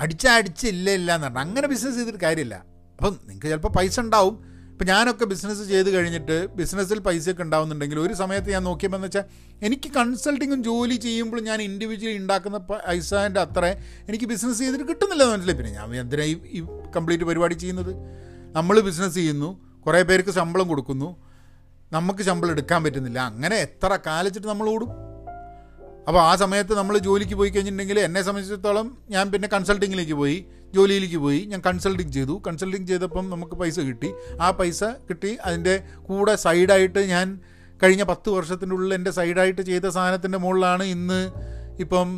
അടിച്ച 0.03 0.27
അടിച്ച് 0.27 0.67
ഇല്ല 0.67 0.91
ഇല്ല 0.91 1.15
എന്ന് 1.15 1.27
പറഞ്ഞാൽ 1.27 1.43
അങ്ങനെ 1.43 1.69
ബിസിനസ് 1.69 1.97
ചെയ്തിട്ട് 1.97 2.19
കാര്യമില്ല. 2.21 2.55
അപ്പം 2.99 3.21
നിങ്ങൾക്ക് 3.29 3.47
ചിലപ്പോൾ 3.47 3.69
പൈസ 3.69 4.01
ഉണ്ടാവും. 4.01 4.53
ഇപ്പം 4.73 4.87
ഞാനൊക്കെ 4.87 5.25
ബിസിനസ് 5.25 5.69
ചെയ്ത് 5.69 5.91
കഴിഞ്ഞിട്ട് 5.91 6.47
ബിസിനസ്സിൽ 6.47 6.99
പൈസയൊക്കെ 6.99 7.43
ഉണ്ടാവുന്നുണ്ടെങ്കിൽ 7.43 8.01
ഒരു 8.01 8.15
സമയത്ത് 8.15 8.51
ഞാൻ 8.51 8.65
നോക്കിയപ്പോൾ 8.65 8.97
എന്ന് 8.97 9.07
വെച്ചാൽ 9.07 9.25
എനിക്ക് 9.63 9.93
കൺസൾട്ടിങ്ങും 9.93 10.65
ജോലി 10.65 10.95
ചെയ്യുമ്പോൾ 10.95 11.41
ഞാൻ 11.41 11.63
ഇൻഡിവിജ്വലി 11.63 12.17
ഉണ്ടാക്കുന്ന 12.17 12.59
പൈസേന്റെ 12.59 13.41
അത്ര 13.41 13.75
എനിക്ക് 14.09 14.25
ബിസിനസ് 14.25 14.59
ചെയ്തിട്ട് 14.59 14.89
കിട്ടുന്നില്ല 14.89 15.25
മനസ്സിലായി. 15.25 15.57
പിന്നെ 15.57 15.73
ഞാൻ 15.73 15.97
എന്തിനാണ് 15.97 16.29
ഈ 16.29 16.67
കംപ്ലീറ്റ് 16.97 17.25
പരിപാടി 17.25 17.55
ചെയ്യുന്നത്? 17.55 17.95
നമ്മൾ 18.57 18.81
ബിസിനസ് 18.81 19.15
ചെയ്യുന്നു. 19.15 19.81
കുറേ 19.87 20.03
പേർക്ക് 20.03 20.31
ശമ്പളം 20.31 20.69
കൊടുക്കുന്നു. 20.69 21.32
നമുക്ക് 21.93 22.23
ശമ്പളം 22.23 22.53
എടുക്കാൻ 22.55 22.81
പറ്റുന്നില്ല. 22.85 23.19
അങ്ങനെ 23.31 23.57
എത്ര 23.67 23.99
കാലിച്ചിട്ട് 24.07 24.49
നമ്മൾ 24.49 24.67
ഓടും? 24.75 24.91
അപ്പോൾ 26.09 26.21
ആ 26.29 26.31
സമയത്ത് 26.43 26.73
നമ്മൾ 26.79 26.95
ജോലിക്ക് 27.07 27.35
പോയി 27.41 27.51
കഴിഞ്ഞിട്ടുണ്ടെങ്കിൽ 27.51 27.99
എന്നെ 28.01 28.21
സംബന്ധിച്ചിടത്തോളം 28.27 28.87
ഞാൻ 29.11 29.25
പിന്നെ 29.33 29.49
കൺസൾട്ടിങ്ങിലേക്ക് 29.53 30.17
പോയി 30.21 30.39
ജോലിയിലേക്ക് 30.75 31.17
പോയി 31.17 31.41
ഞാൻ 31.51 31.61
കൺസൾട്ടിങ് 31.67 32.13
ചെയ്തു. 32.13 32.35
കൺസൾട്ടിങ് 32.47 32.87
ചെയ്തപ്പം 32.87 33.25
നമുക്ക് 33.31 33.57
പൈസ 33.61 33.81
കിട്ടി. 33.89 34.11
ആ 34.41 34.51
പൈസ 34.51 34.85
കിട്ടി. 35.09 35.33
അതിന്റെ 35.45 35.75
കൂടെ 36.09 36.35
സൈഡായിട്ട് 36.37 36.99
ഞാൻ 37.15 37.27
കഴിഞ്ഞ 37.83 38.03
പത്ത് 38.03 38.31
വർഷത്തിന്റെ 38.31 38.75
ഉള്ളിൽ 38.75 38.95
എന്റെ 38.95 39.11
സൈഡായിട്ട് 39.11 39.63
ചെയ്ത 39.71 39.87
സാധനത്തിന്റെ 39.97 40.39
മുകളിലാണ് 40.39 40.85
ഇന്ന് 40.97 41.21
ഇപ്പം 41.85 42.09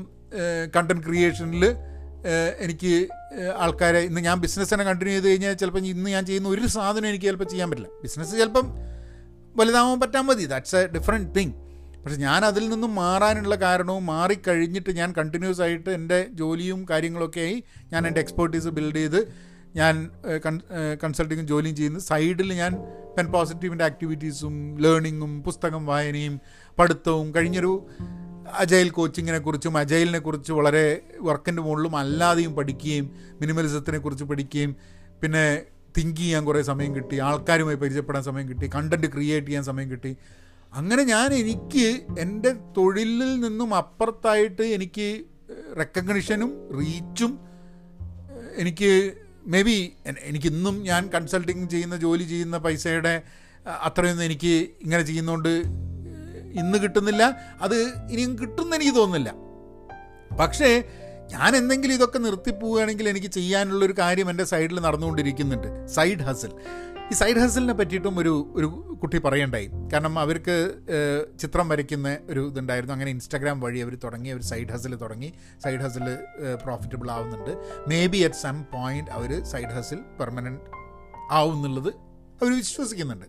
കണ്ടന്റ് 0.76 1.04
ക്രിയേഷനിൽ 1.06 1.64
എനിക്ക് 2.64 2.94
ആൾക്കാരെ 3.64 4.00
ഇന്ന് 4.08 4.20
ഞാൻ 4.20 4.36
ബിസിനസ് 4.40 4.70
തന്നെ 4.74 4.86
കണ്ടിന്യൂ 4.86 5.14
ചെയ്ത് 5.14 5.28
കഴിഞ്ഞാൽ 5.28 5.54
ചിലപ്പോൾ 5.60 5.86
ഇന്ന് 5.94 6.10
ഞാൻ 6.10 6.24
ചെയ്യുന്ന 6.26 6.48
ഒരു 6.48 6.66
സാധനം 6.66 7.08
എനിക്ക് 7.08 7.24
ചിലപ്പോൾ 7.24 7.48
ചെയ്യാൻ 7.52 7.68
പറ്റില്ല. 7.70 7.90
ബിസിനസ് 8.02 8.32
ചിലപ്പം 8.40 8.66
വലുതാവാൻ 9.56 10.00
പറ്റാൻ 10.00 10.24
മതി. 10.26 10.46
ദാറ്റ്സ് 10.46 10.76
എ 10.76 10.86
ഡിഫറെന്റ് 10.86 11.34
തിങ് 11.38 11.52
പക്ഷെ 12.04 12.16
ഞാൻ 12.16 12.44
അതിൽ 12.44 12.68
നിന്നും 12.68 12.94
മാറാനുള്ള 12.94 13.54
കാരണവും 13.54 14.06
മാറിക്കഴിഞ്ഞിട്ട് 14.06 14.90
ഞാൻ 14.90 15.12
കണ്ടിന്യൂസ് 15.18 15.60
ആയിട്ട് 15.60 15.90
എന്റെ 15.90 16.26
ജോലിയും 16.30 16.86
കാര്യങ്ങളൊക്കെ 16.90 17.40
ആയി 17.40 17.64
ഞാൻ 17.92 18.06
എന്റെ 18.06 18.20
എക്സ്പേർട്ടീസ് 18.20 18.68
ബിൽഡ് 18.68 18.96
ചെയ്ത് 18.96 19.20
ഞാൻ 19.76 20.10
കൺസൾട്ടിങ്ങും 21.02 21.46
ജോലിയും 21.46 21.76
ചെയ്യുന്നു. 21.76 22.00
സൈഡിൽ 22.00 22.52
ഞാൻ 22.52 22.72
പെൻ 23.18 23.26
പോസിറ്റീവിന്റെ 23.32 23.84
ആക്ടിവിറ്റീസും 23.84 24.76
ലേണിങ്ങും 24.80 25.42
പുസ്തകം 25.42 25.86
വായനയും 25.86 26.40
പഠിത്തവും 26.78 27.34
കഴിഞ്ഞൊരു 27.34 27.86
അജൈൽ 28.52 28.90
കോച്ചിങ്ങിനെ 28.90 29.38
കുറിച്ചും 29.38 29.78
അജൈലിനെ 29.78 30.18
കുറിച്ച് 30.18 30.52
വളരെ 30.52 31.00
വർക്കിന്റെ 31.20 31.62
മുകളിലും 31.62 31.96
അല്ലാതെയും 31.96 32.54
പഠിക്കുകയും 32.54 33.10
മിനിമലിസത്തിനെ 33.40 33.98
കുറിച്ച് 33.98 34.24
പഠിക്കുകയും 34.24 34.76
പിന്നെ 35.22 35.62
തിങ്ക് 35.98 36.16
ചെയ്യാൻ 36.16 36.44
കുറേ 36.44 36.62
സമയം 36.62 36.96
കിട്ടി 36.96 37.18
ആൾക്കാരുമായി 37.18 37.76
പരിചയപ്പെടാൻ 37.76 38.22
സമയം 38.22 38.48
കിട്ടി 38.48 38.70
കണ്ടന്റ് 38.74 39.06
ക്രിയേറ്റ് 39.06 39.46
ചെയ്യാൻ 39.46 39.64
സമയം 39.64 39.90
കിട്ടി. 39.90 40.16
അങ്ങനെ 40.72 41.02
ഞാൻ 41.02 41.34
എനിക്ക് 41.34 42.00
എന്റെ 42.18 42.50
തൊഴിലിൽ 42.76 43.40
നിന്നും 43.40 43.74
അപ്പുറത്തായിട്ട് 43.74 44.62
എനിക്ക് 44.62 45.24
റെക്കഗ്നിഷനും 45.78 46.50
റീച്ചും 46.80 47.32
എനിക്ക് 48.56 49.12
മേ 49.46 49.62
ബി 49.62 49.92
എനിക്കിന്നും 50.24 50.82
ഞാൻ 50.82 51.08
കൺസൾട്ടിങ് 51.14 51.68
ചെയ്യുന്ന 51.68 51.96
ജോലി 51.96 52.22
ചെയ്യുന്ന 52.22 52.58
പൈസയുടെ 52.58 53.22
അത്രയൊന്നും 53.82 54.24
എനിക്ക് 54.24 54.54
ഇങ്ങനെ 54.82 55.02
ചെയ്യുന്നതുകൊണ്ട് 55.02 55.52
ഇന്ന് 56.60 56.78
കിട്ടുന്നില്ല. 56.78 57.22
അത് 57.60 57.78
ഇനിയും 58.10 58.38
കിട്ടുമെന്ന് 58.38 58.76
എനിക്ക് 58.76 58.96
തോന്നുന്നില്ല. 58.96 59.34
പക്ഷേ 60.40 60.70
ഞാൻ 61.32 61.56
എന്തെങ്കിലും 61.56 61.94
ഇതൊക്കെ 61.94 62.18
നിർത്തിപ്പോവുകയാണെങ്കിൽ 62.18 63.08
എനിക്ക് 63.08 63.26
ചെയ്യാനുള്ളൊരു 63.26 63.94
കാര്യം 63.98 64.30
എന്റെ 64.30 64.44
സൈഡിൽ 64.44 64.80
നടന്നുകൊണ്ടിരിക്കുന്നുണ്ട്. 64.80 65.86
Side 65.86 66.18
hustle. 66.18 66.52
ഈ 67.12 67.14
സൈഡ് 67.14 67.36
ഹസലിനെ 67.36 67.74
പറ്റിയിട്ടും 67.74 68.18
ഒരു 68.18 68.52
ഒരു 68.54 68.66
കുട്ടി 69.02 69.18
പറയണ്ടായി. 69.18 69.66
കാരണം 69.92 70.18
അവർക്ക് 70.18 70.54
ചിത്രം 71.40 71.68
വരയ്ക്കുന്ന 71.68 72.18
ഒരു 72.30 72.48
ഇതുണ്ടായിരുന്നു. 72.48 72.94
അങ്ങനെ 72.94 73.10
ഇൻസ്റ്റാഗ്രാം 73.10 73.60
വഴി 73.60 73.78
അവർ 73.78 73.94
തുടങ്ങി 74.04 74.28
അവർ 74.28 74.42
സൈഡ് 74.42 74.68
ഹസിൽ 74.68 74.94
തുടങ്ങി. 74.94 75.32
സൈഡ് 75.64 75.80
ഹസിൽ 75.80 76.06
പ്രോഫിറ്റബിൾ 76.64 77.10
ആവുന്നുണ്ട്. 77.10 77.52
May 77.88 78.06
be 78.06 78.18
at 78.18 78.34
some 78.34 78.64
point 78.72 79.10
അവർ 79.10 79.44
സൈഡ് 79.44 79.72
ഹസിൽ 79.72 80.00
പെർമനന്റ് 80.20 80.60
ആവും 81.30 81.56
എന്നുള്ളത് 81.56 81.88
അവർ 82.42 82.56
വിശ്വസിക്കുന്നുണ്ട്. 82.56 83.26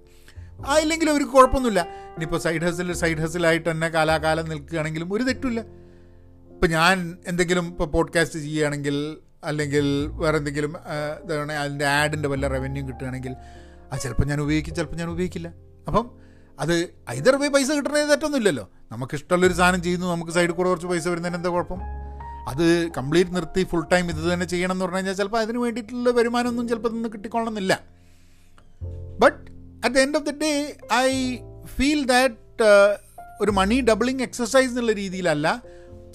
ആയില്ലെങ്കിലും 0.67 1.11
അവർക്ക് 1.11 1.31
കുഴപ്പമൊന്നുമില്ല. 1.31 1.81
ഇനിയിപ്പോൾ 2.15 2.39
സൈഡ് 2.39 2.61
ഹസിൽ 2.61 2.93
സൈഡ് 2.93 3.17
ഹസിലായിട്ട് 3.17 3.71
തന്നെ 3.71 3.87
കാലാകാലം 3.87 4.45
നിൽക്കുകയാണെങ്കിലും 4.49 5.13
ഒരു 5.13 5.23
തെറ്റില്ല 5.23 5.84
ഇപ്പം 6.55 6.69
ഞാൻ 6.69 7.17
എന്തെങ്കിലും 7.27 7.67
ഇപ്പോൾ 7.67 7.87
പോഡ്കാസ്റ്റ് 7.87 8.39
ചെയ്യുകയാണെങ്കിൽ 8.39 9.17
അല്ലെങ്കിൽ 9.43 9.85
വേറെ 10.13 10.37
എന്തെങ്കിലും 10.37 10.73
ഇതാണ് 11.23 11.53
അതിന്റെ 11.53 11.85
ആഡിന്റെ 11.85 12.29
വല്ല 12.29 12.47
റവന്യൂ 12.47 12.87
കിട്ടുകയാണെങ്കിൽ 12.87 13.35
അത് 13.91 13.99
ചിലപ്പോൾ 13.99 14.25
ഞാൻ 14.25 14.41
ഉപയോഗിക്കും 14.41 14.75
ചിലപ്പോൾ 14.75 14.95
ഞാൻ 14.95 15.09
ഉപയോഗിക്കില്ല. 15.09 15.53
അപ്പം 15.87 16.11
അത് 16.59 16.89
ഐതർ 17.09 17.35
വേ 17.35 17.47
പൈസ 17.47 17.71
കിട്ടണത് 17.71 18.09
തെറ്റൊന്നുമില്ലല്ലോ. 18.09 18.69
നമുക്ക് 18.91 19.15
ഇഷ്ടമുള്ളൊരു 19.15 19.53
സാധനം 19.53 19.83
ചെയ്യുന്നു 19.83 20.07
നമുക്ക് 20.07 20.31
സൈഡിൽ 20.31 20.51
കൂടെ 20.51 20.69
കുറച്ച് 20.69 20.87
പൈസ 20.87 21.07
വരുന്നതിന് 21.07 21.37
എന്താ 21.37 21.49
കുഴപ്പം? 21.49 21.81
അത് 22.47 22.91
കംപ്ലീറ്റ് 22.97 23.35
നിർത്തി 23.35 23.63
ഫുൾ 23.63 23.85
ടൈം 23.91 24.09
ഇത് 24.09 24.33
തന്നെ 24.33 24.45
ചെയ്യണം 24.45 24.71
എന്ന് 24.71 24.85
പറഞ്ഞു 24.85 24.97
കഴിഞ്ഞാൽ 24.97 25.13
ചിലപ്പോൾ 25.13 25.37
അതിന് 25.37 25.57
വേണ്ടിയിട്ടുള്ള 25.57 26.09
വരുമാനമൊന്നും 26.09 26.67
ചിലപ്പോൾ 26.67 26.89
നിന്ന് 26.89 27.09
കിട്ടിക്കൊള്ളണമെന്നില്ല. 27.09 27.73
But 29.19 29.41
at 29.85 29.95
the 29.95 29.97
end 29.97 30.17
of 30.17 30.25
the 30.25 30.33
day 30.41 30.77
I 30.93 31.35
feel 31.65 32.05
that 32.05 32.37
ഒരു 33.41 33.51
മണി 33.51 33.81
ഡബിളിങ് 33.81 34.21
എക്സസൈസ് 34.21 34.69
എന്നുള്ള 34.69 34.91
രീതിയിലല്ല 34.91 35.47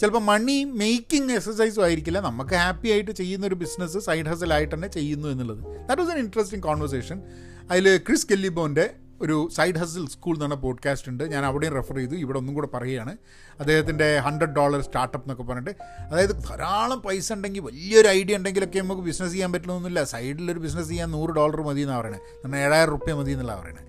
ചിലപ്പോൾ 0.00 0.18
മണി 0.18 0.64
മേക്കിംഗ് 0.64 1.32
എക്സസൈസും 1.32 1.84
ആയിരിക്കില്ല. 1.84 2.20
നമുക്ക് 2.20 2.54
ഹാപ്പി 2.54 2.88
ആയിട്ട് 2.88 3.10
ചെയ്യുന്ന 3.10 3.46
ഒരു 3.46 3.54
ബിസിനസ് 3.54 3.98
സൈഡ് 3.98 4.26
ഹസലായിട്ട് 4.26 4.74
തന്നെ 4.74 4.88
ചെയ്യുന്നു 4.88 5.28
എന്നുള്ളത്. 5.28 5.88
That 5.88 6.02
was 6.02 6.12
an 6.12 6.18
interesting 6.18 6.64
conversation 6.64 7.22
അതിൽ 7.70 7.96
ക്രിസ് 7.98 8.26
കെല്ലിബോന്റെ 8.30 8.90
ഒരു 9.20 9.48
സൈഡ് 9.56 9.74
ഹസിൽ 9.74 10.08
സ്കൂൾ 10.08 10.34
എന്ന് 10.34 10.46
പറഞ്ഞ 10.46 10.60
പോഡ്കാസ്റ്റ് 10.60 11.08
ഉണ്ട്. 11.08 11.24
ഞാൻ 11.24 11.44
അവിടെയും 11.44 11.74
റെഫർ 11.74 11.96
ചെയ്തു. 11.96 12.14
ഇവിടെ 12.14 12.38
ഒന്നും 12.38 12.54
കൂടെ 12.54 12.66
പറയുകയാണ്. 12.66 13.16
അദ്ദേഹത്തിന്റെ 13.60 14.18
ഹൺഡ്രഡ് 14.18 14.48
ഡോളർ 14.48 14.82
സ്റ്റാർട്ടപ്പ് 14.82 15.26
എന്നൊക്കെ 15.26 15.42
പറഞ്ഞിട്ട്. 15.42 15.82
അതായത് 15.82 16.30
ധാരാളം 16.30 17.02
പൈസ 17.02 17.32
ഉണ്ടെങ്കിൽ 17.32 17.60
വലിയൊരു 17.60 18.08
ഐഡിയ 18.08 18.36
ഉണ്ടെങ്കിലൊക്കെ 18.36 18.78
നമുക്ക് 18.78 19.02
ബിസിനസ് 19.02 19.32
ചെയ്യാൻ 19.32 19.52
പറ്റണമെന്നില്ല 19.52 20.04
സൈഡിലൊരു 20.04 20.58
ബിസിനസ് 20.58 20.88
ചെയ്യാൻ 20.88 21.10
നൂറ് 21.10 21.30
ഡോളർ 21.30 21.62
മതി 21.62 21.80
എന്നാണ് 21.80 22.00
പറയുന്നത് 22.00 22.22
എന്നാൽ 22.44 22.58
ഏഴായിരം 22.58 22.90
റുപ്യ 22.90 23.12
മതി 23.12 23.32
എന്നുള്ള 23.32 23.60
പറയുന്നത് 23.60 23.84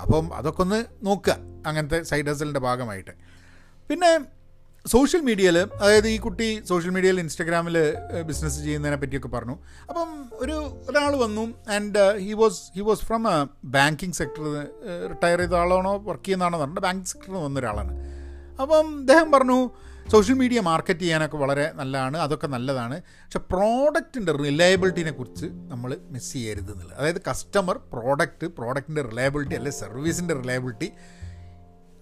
അപ്പം 0.00 0.34
അതൊക്കെ 0.34 0.62
ഒന്ന് 0.62 0.84
നോക്കുക. 1.02 1.36
അങ്ങനത്തെ 1.66 2.02
സൈഡ് 2.02 2.26
ഹസലിന്റെ 2.26 2.60
ഭാഗമായിട്ട്. 2.60 3.10
പിന്നെ 3.88 4.20
സോഷ്യൽ 4.92 5.20
മീഡിയയിൽ 5.20 5.58
അതായത് 5.58 6.08
ഈ 6.08 6.16
കുട്ടി 6.16 6.46
സോഷ്യൽ 6.70 6.90
മീഡിയയിൽ 6.90 7.20
ഇൻസ്റ്റഗ്രാമിൽ 7.20 7.76
ബിസിനസ് 8.30 8.58
ചെയ്യുന്നതിനെ 8.64 8.96
പറ്റിയൊക്കെ 9.02 9.28
പറഞ്ഞു. 9.28 9.54
അപ്പം 9.88 10.10
ഒരു 10.32 10.56
ഒരാൾ 10.88 11.12
വന്നു 11.16 11.44
and 11.76 12.02
he 12.24 12.32
was 12.32 12.60
he 12.74 12.80
was 12.80 13.04
from 13.04 13.22
banking 13.64 14.12
sector 14.12 14.42
retire 15.12 15.38
ചെയ്ത 15.38 15.54
ആളാണോ 15.62 15.94
വർക്ക് 16.08 16.24
ചെയ്യുന്നതാണോ 16.24 16.58
പറഞ്ഞിട്ട് 16.58 16.80
ബാങ്കിങ് 16.80 17.10
സെക്ടറിൽ 17.12 17.40
വന്ന 17.46 17.58
ഒരാളാണ്. 17.58 17.94
അപ്പം 18.62 18.86
അദ്ദേഹം 19.00 19.32
പറഞ്ഞു 19.32 19.70
സോഷ്യൽ 20.12 20.34
മീഡിയ 20.34 20.60
മാർക്കറ്റ് 20.60 21.00
ചെയ്യാനൊക്കെ 21.00 21.36
വളരെ 21.36 21.72
നല്ലതാണ് 21.74 22.16
അതൊക്കെ 22.18 22.46
നല്ലതാണ്. 22.46 22.96
പക്ഷെ 23.24 23.38
പ്രോഡക്റ്റിന്റെ 23.38 24.32
റിലയബിലിറ്റിനെ 24.32 25.10
കുറിച്ച് 25.10 25.46
നമ്മൾ 25.46 25.90
മിസ് 26.14 26.32
ചെയ്യരുത് 26.32 26.70
എന്നുള്ളത്. 26.72 26.98
അതായത് 26.98 27.20
കസ്റ്റമർ 27.30 27.76
പ്രോഡക്റ്റ് 27.92 28.46
പ്രോഡക്റ്റിന്റെ 28.46 29.02
റിലയബിലിറ്റി 29.02 29.54
അല്ലെങ്കിൽ 29.54 29.80
സർവീസിന്റെ 29.80 30.34
റിലയബിലിറ്റി 30.34 30.90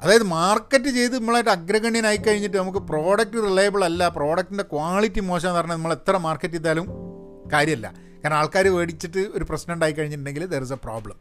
അതായത് 0.03 0.27
മാർക്കറ്റ് 0.37 0.91
ചെയ്ത് 0.97 1.15
നമ്മളായിട്ട് 1.19 1.51
അഗ്രഗണ്യനായി 1.51 2.17
കഴിഞ്ഞിട്ട് 2.27 2.57
നമുക്ക് 2.57 2.81
പ്രോഡക്റ്റ് 2.91 3.45
റിലയബിൾ 3.49 3.83
അല്ല 3.89 4.09
പ്രോഡക്റ്റിന്റെ 4.09 4.65
ക്വാളിറ്റി 4.73 5.21
മോശമെന്ന് 5.21 5.59
പറഞ്ഞാൽ 5.59 5.77
നമ്മൾ 5.77 5.93
എത്ര 5.93 6.17
മാർക്കറ്റ് 6.27 6.59
ചെയ്താലും 6.59 6.87
കാര്യമല്ല 7.53 7.87
കാരണം 8.23 8.37
ആൾക്കാർ 8.41 8.67
മേടിച്ചിട്ട് 8.75 9.23
ഒരു 9.37 9.45
പ്രശ്നം 9.51 9.73
ഉണ്ടായി 9.75 9.93
കഴിഞ്ഞിട്ടുണ്ടെങ്കിൽ 9.93 10.45
ദർ 10.53 10.65
ഇസ് 10.67 10.75
എ 10.77 10.79
പ്രോബ്ലം 10.87 11.17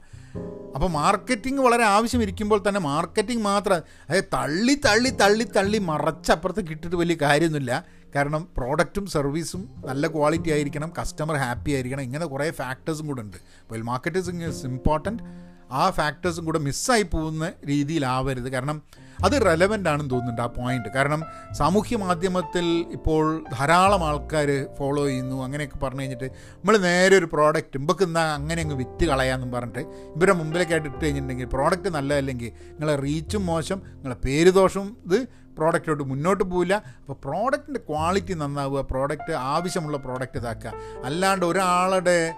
അപ്പോൾ 0.75 0.89
മാർക്കറ്റിംഗ് 0.89 1.61
വളരെ 1.65 1.83
ആവശ്യം 1.83 1.97
ആവശ്യമിരിക്കുമ്പോൾ 1.97 2.59
തന്നെ 2.67 2.79
മാർക്കറ്റിംഗ് 2.79 3.43
മാത്രം 3.43 3.79
അതായത് 4.07 4.27
തള്ളി 4.35 4.75
തള്ളി 4.85 5.09
തള്ളി 5.21 5.45
തള്ളി 5.57 5.79
മറച്ചപ്പുറത്ത് 5.89 6.61
കിട്ടിയിട്ട് 6.69 6.97
വലിയ 7.01 7.15
കാര്യമൊന്നുമില്ല. 7.21 7.73
കാരണം 8.15 8.43
പ്രോഡക്റ്റും 8.57 9.05
സർവീസും 9.15 9.61
നല്ല 9.89 10.07
ക്വാളിറ്റി 10.07 10.49
ആയിരിക്കണം 10.55 10.89
കസ്റ്റമർ 10.99 11.35
ഹാപ്പി 11.43 11.71
ആയിരിക്കണം 11.71 12.03
ഇങ്ങനെ 12.07 12.25
കുറേ 12.25 12.47
ഫാക്ടേഴ്സും 12.61 13.07
കൂടെ 13.07 13.21
ഉണ്ട്. 13.21 13.37
അപ്പോൾ 13.61 13.83
മാർക്കറ്റിംഗ് 13.91 14.45
ഇസ് 14.49 14.65
ഇമ്പോർട്ടന്റ് 14.71 15.23
ആ 15.71 15.89
ഫാക്ടേഴ്സും 15.89 16.45
കൂടെ 16.45 16.59
മിസ്സായി 16.59 17.03
പോകുന്ന 17.03 17.53
രീതിയിലാവരുത്. 17.65 18.49
കാരണം 18.49 18.83
അത് 19.23 19.33
റെലവന്റ് 19.45 19.89
ആണെന്ന് 19.89 20.11
തോന്നുന്നുണ്ട് 20.11 20.41
ആ 20.41 20.45
പോയിന്റ് 20.45 20.89
കാരണം 20.89 21.23
സാമൂഹ്യ 21.53 21.97
മാധ്യമത്തിൽ 21.97 22.85
ഇപ്പോൾ 22.91 23.45
ധാരാളം 23.59 24.03
ആൾക്കാർ 24.03 24.67
ഫോളോ 24.79 25.07
ചെയ്യുന്നു. 25.07 25.43
അങ്ങനെയൊക്കെ 25.43 25.77
പറഞ്ഞു 25.77 26.01
കഴിഞ്ഞിട്ട് 26.01 26.25
നമ്മൾ 26.25 26.77
നേരെ 26.77 27.17
ഒരു 27.17 27.25
പ്രോഡക്റ്റ് 27.25 27.79
ഇമ്പക്ക് 27.79 28.03
എന്താ 28.03 28.23
അങ്ങനെ 28.35 28.61
അങ്ങ് 28.61 28.75
വിറ്റ് 28.75 29.05
കളയാമെന്നും 29.05 29.51
പറഞ്ഞിട്ട് 29.51 29.79
ഇവരുടെ 30.15 30.33
മുമ്പിലേക്കായിട്ട് 30.33 30.87
ഇട്ട് 30.87 31.05
കഴിഞ്ഞിട്ടുണ്ടെങ്കിൽ 31.05 31.45
പ്രോഡക്റ്റ് 31.45 31.89
നല്ലതല്ലെങ്കിൽ 31.89 32.51
നിങ്ങളെ 32.71 32.95
റീച്ചും 32.95 33.45
മോശം 33.45 33.81
നിങ്ങളെ 33.85 34.15
പേര് 34.25 34.53
ദോഷവും 34.53 34.97
ഇത് 35.05 35.27
പ്രോഡക്റ്റോട്ട് 35.57 36.03
മുന്നോട്ട് 36.03 36.43
പോവില്ല. 36.43 36.75
അപ്പോൾ 36.99 37.13
പ്രോഡക്റ്റിന്റെ 37.13 37.79
ക്വാളിറ്റി 37.89 38.33
നന്നാവുക 38.33 38.81
പ്രോഡക്റ്റ് 38.81 39.33
ആവശ്യമുള്ള 39.33 39.97
പ്രോഡക്റ്റ് 39.97 40.37
ഇതാക്കുക. 40.37 40.73
അല്ലാണ്ട് 41.05 41.45
ഒരാളുടെ 41.45 42.33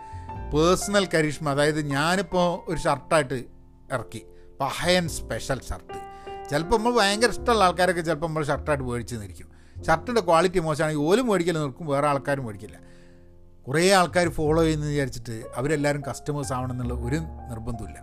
പേഴ്സണൽ 0.54 1.08
കരിഷ്മ 1.14 1.50
അതായത് 1.50 1.82
ഞാനിപ്പോൾ 1.82 2.72
ഒരു 2.72 2.80
ഷർട്ടായിട്ട് 2.80 3.34
ഇറക്കി. 3.94 4.22
പഹയൻ 4.60 5.10
സ്പെഷ്യൽ 5.10 5.62
ഷർട്ട് 5.70 6.00
ചിലപ്പോൾ 6.50 6.78
നമ്മൾ 6.78 6.92
ഭയങ്കര 6.98 7.30
ഇഷ്ടമുള്ള 7.30 7.64
ആൾക്കാരൊക്കെ 7.64 8.02
ചിലപ്പോൾ 8.02 8.28
നമ്മൾ 8.28 8.44
ഷർട്ടായിട്ട് 8.44 8.84
മേടിച്ച് 8.84 9.16
നിന്നിരിക്കും 9.16 9.50
ഷർട്ടിന്റെ 9.88 10.22
ക്വാളിറ്റി 10.22 10.60
മോശമാണെങ്കിൽ 10.60 11.02
ഓലും 11.02 11.28
മേടിക്കൽ 11.28 11.58
നിൽക്കും 11.58 11.88
വേറെ 11.88 12.08
ആൾക്കാരും 12.08 12.46
മേടിക്കില്ല. 12.46 12.78
കുറേ 13.68 13.92
ആൾക്കാർ 13.92 14.30
ഫോളോ 14.30 14.62
ചെയ്യുന്നത് 14.64 14.90
വിചാരിച്ചിട്ട് 14.90 15.44
അവരെല്ലാവരും 15.56 16.02
കസ്റ്റമേഴ്സ് 16.02 16.54
ആവണം 16.54 16.72
എന്നുള്ള 16.72 16.94
ഒരു 16.94 17.16
നിർബന്ധമില്ല 17.50 18.00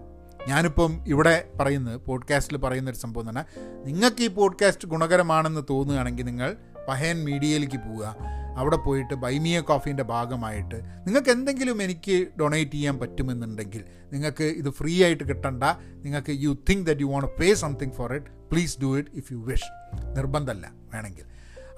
ഞാനിപ്പം 0.49 1.05
ഇവിടെ 1.07 1.49
പറയുന്നത് 1.61 2.01
പോഡ്കാസ്റ്റിൽ 2.01 2.57
പറയുന്ന 2.57 2.91
ഒരു 2.91 2.97
സംഭവം 2.97 3.29
തന്നെ 3.29 3.45
നിങ്ങൾക്ക് 3.85 4.23
ഈ 4.23 4.29
പോഡ്കാസ്റ്റ് 4.29 4.89
ഗുണകരമാണെന്ന് 4.89 5.61
തോന്നുകയാണെങ്കിൽ 5.71 6.25
നിങ്ങൾ 6.25 6.57
പഹയൻ 6.89 7.25
മീഡിയയിലേക്ക് 7.25 7.77
പോവുക. 7.77 8.40
അവിടെ 8.57 8.77
പോയിട്ട് 8.77 9.15
ബൈമിയ 9.15 9.61
കോഫീന്റെ 9.61 10.03
ഭാഗമായിട്ട് 10.03 10.75
നിങ്ങൾക്ക് 11.07 11.31
എന്തെങ്കിലും 11.31 11.83
എനിക്ക് 11.83 12.27
ഡൊണേറ്റ് 12.41 12.73
ചെയ്യാൻ 12.73 12.99
പറ്റുമെന്നുണ്ടെങ്കിൽ 12.99 13.85
നിങ്ങൾക്ക് 14.13 14.45
ഇത് 14.45 14.71
ഫ്രീ 14.71 15.05
ആയിട്ട് 15.05 15.25
കിട്ടണ്ട. 15.25 15.65
നിങ്ങൾക്ക് 16.05 16.31
you 16.31 16.59
think 16.71 16.87
that 16.87 17.01
you 17.01 17.07
want 17.07 17.29
pay 17.41 17.55
something 17.55 17.93
for 17.93 18.15
it 18.15 18.27
please 18.27 18.81
do 18.81 18.99
it 18.99 19.11
if 19.15 19.33
you 19.33 19.39
wish 19.39 19.71
നിർബന്ധമല്ല 20.17 20.73
വേണമെങ്കിൽ. 20.95 21.25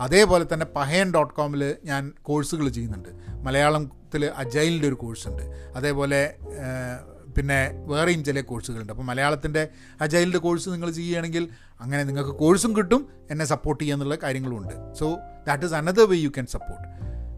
അതേപോലെ 0.00 0.46
തന്നെ 0.52 0.66
പഹയൻ 0.66 1.14
ഡോട്ട് 1.14 1.34
കോമിൽ 1.34 1.76
ഞാൻ 1.84 2.12
കോഴ്സുകൾ 2.22 2.68
ചെയ്യുന്നുണ്ട്. 2.68 3.08
മലയാളത്തിൽ 3.42 4.24
അജൈലിന്റെ 4.24 4.88
ഒരു 4.88 4.94
കോഴ്സുണ്ട് 4.94 5.42
അതേപോലെ 5.76 6.30
പിന്നെ 7.36 7.74
വേറെയും 7.84 8.24
ചില 8.24 8.40
കോഴ്സുകളുണ്ട് 8.40 8.92
അപ്പോൾ 8.92 9.02
മലയാളത്തിന്റെ 9.02 9.68
അജൈൽഡ് 10.00 10.38
കോഴ്സ് 10.38 10.68
നിങ്ങൾ 10.68 10.90
ചെയ്യുകയാണെങ്കിൽ 10.90 11.48
അങ്ങനെ 11.80 12.04
നിങ്ങൾക്ക് 12.04 12.30
കോഴ്സും 12.30 12.76
കിട്ടും 12.76 13.08
എന്നെ 13.30 13.44
സപ്പോർട്ട് 13.44 13.84
ചെയ്യുക 13.84 14.18
കാര്യങ്ങളും 14.22 14.58
ഉണ്ട് 14.58 14.94
so 14.98 15.18
that 15.46 15.64
is 15.64 15.74
another 15.74 16.04
way 16.04 16.16
you 16.16 16.28
can 16.28 16.46
support 16.46 16.88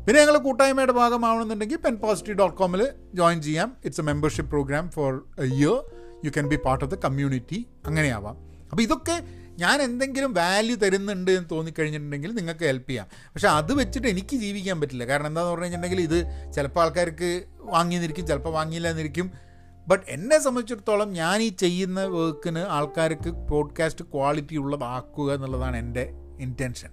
പിന്നെ 0.07 0.21
ഞങ്ങൾ 0.21 0.39
കൂട്ടായ്മയുടെ 0.39 0.93
ഭാഗമാവണമെന്നുണ്ടെങ്കിൽ 0.93 1.77
പെൻ 1.77 1.97
പോസിറ്റീവ് 1.97 2.39
ഡോട്ട് 2.39 2.57
കോമിൽ 2.57 2.93
ജോയിൻ 3.15 3.43
ചെയ്യാം. 3.43 3.77
It's 3.85 4.01
a 4.01 4.05
membership 4.05 4.51
program 4.51 4.91
for 4.91 5.25
a 5.39 5.45
year 5.45 5.77
you 6.25 6.31
can 6.31 6.49
be 6.49 6.57
part 6.57 6.85
of 6.85 6.95
the 6.95 6.99
community 7.05 7.67
അങ്ങനെയാവാം. 7.87 8.37
അപ്പോൾ 8.71 8.83
ഇതൊക്കെ 8.83 9.23
ഞാൻ 9.59 9.83
എന്തെങ്കിലും 9.83 10.35
വാല്യൂ 10.35 10.77
തരുന്നുണ്ട് 10.77 11.31
എന്ന് 11.31 11.51
തോന്നിക്കഴിഞ്ഞിട്ടുണ്ടെങ്കിൽ 11.51 12.35
നിങ്ങൾക്ക് 12.35 12.65
ഹെൽപ്പ് 12.65 12.91
ചെയ്യാം. 12.91 13.07
പക്ഷേ 13.35 13.49
അത് 13.49 13.73
വെച്ചിട്ട് 13.73 14.09
എനിക്ക് 14.09 14.37
ജീവിക്കാൻ 14.37 14.81
പറ്റില്ല. 14.81 15.05
കാരണം 15.05 15.27
എന്താണെന്ന് 15.27 15.53
പറഞ്ഞു 15.53 15.65
കഴിഞ്ഞിട്ടുണ്ടെങ്കിൽ 15.65 16.01
ഇത് 16.01 16.53
ചിലപ്പോൾ 16.55 16.81
ആൾക്കാർക്ക് 16.81 17.45
വാങ്ങിയെന്നിരിക്കും 17.61 18.27
ചിലപ്പോൾ 18.27 18.53
വാങ്ങിയില്ല 18.53 18.89
എന്നിരിക്കും 18.89 19.54
ബട്ട് 19.89 20.05
എന്നെ 20.09 20.39
സംബന്ധിച്ചിടത്തോളം 20.39 21.13
ഞാൻ 21.13 21.43
ഈ 21.43 21.49
ചെയ്യുന്ന 21.49 22.05
വർക്കിന് 22.05 22.59
ആൾക്കാർക്ക് 22.59 23.31
പോഡ്കാസ്റ്റ് 23.31 24.05
ക്വാളിറ്റി 24.05 24.57
ഉള്ളതാക്കുക 24.57 25.35
എന്നുള്ളതാണ് 25.35 25.77
എന്റെ 25.77 26.11
ഇന്റൻഷൻ 26.41 26.89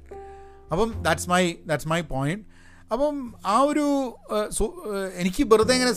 അപ്പം 0.72 0.94
that's 1.02 1.30
my 1.30 1.54
that's 1.66 1.88
my 1.88 2.02
point 2.02 2.46
അപ്പം 2.94 3.16
ആ 3.46 3.58
ഒരു 3.62 3.84
എനിക്ക് 5.22 5.44
വെറുതെ 5.52 5.74
ഇങ്ങനെ 5.74 5.94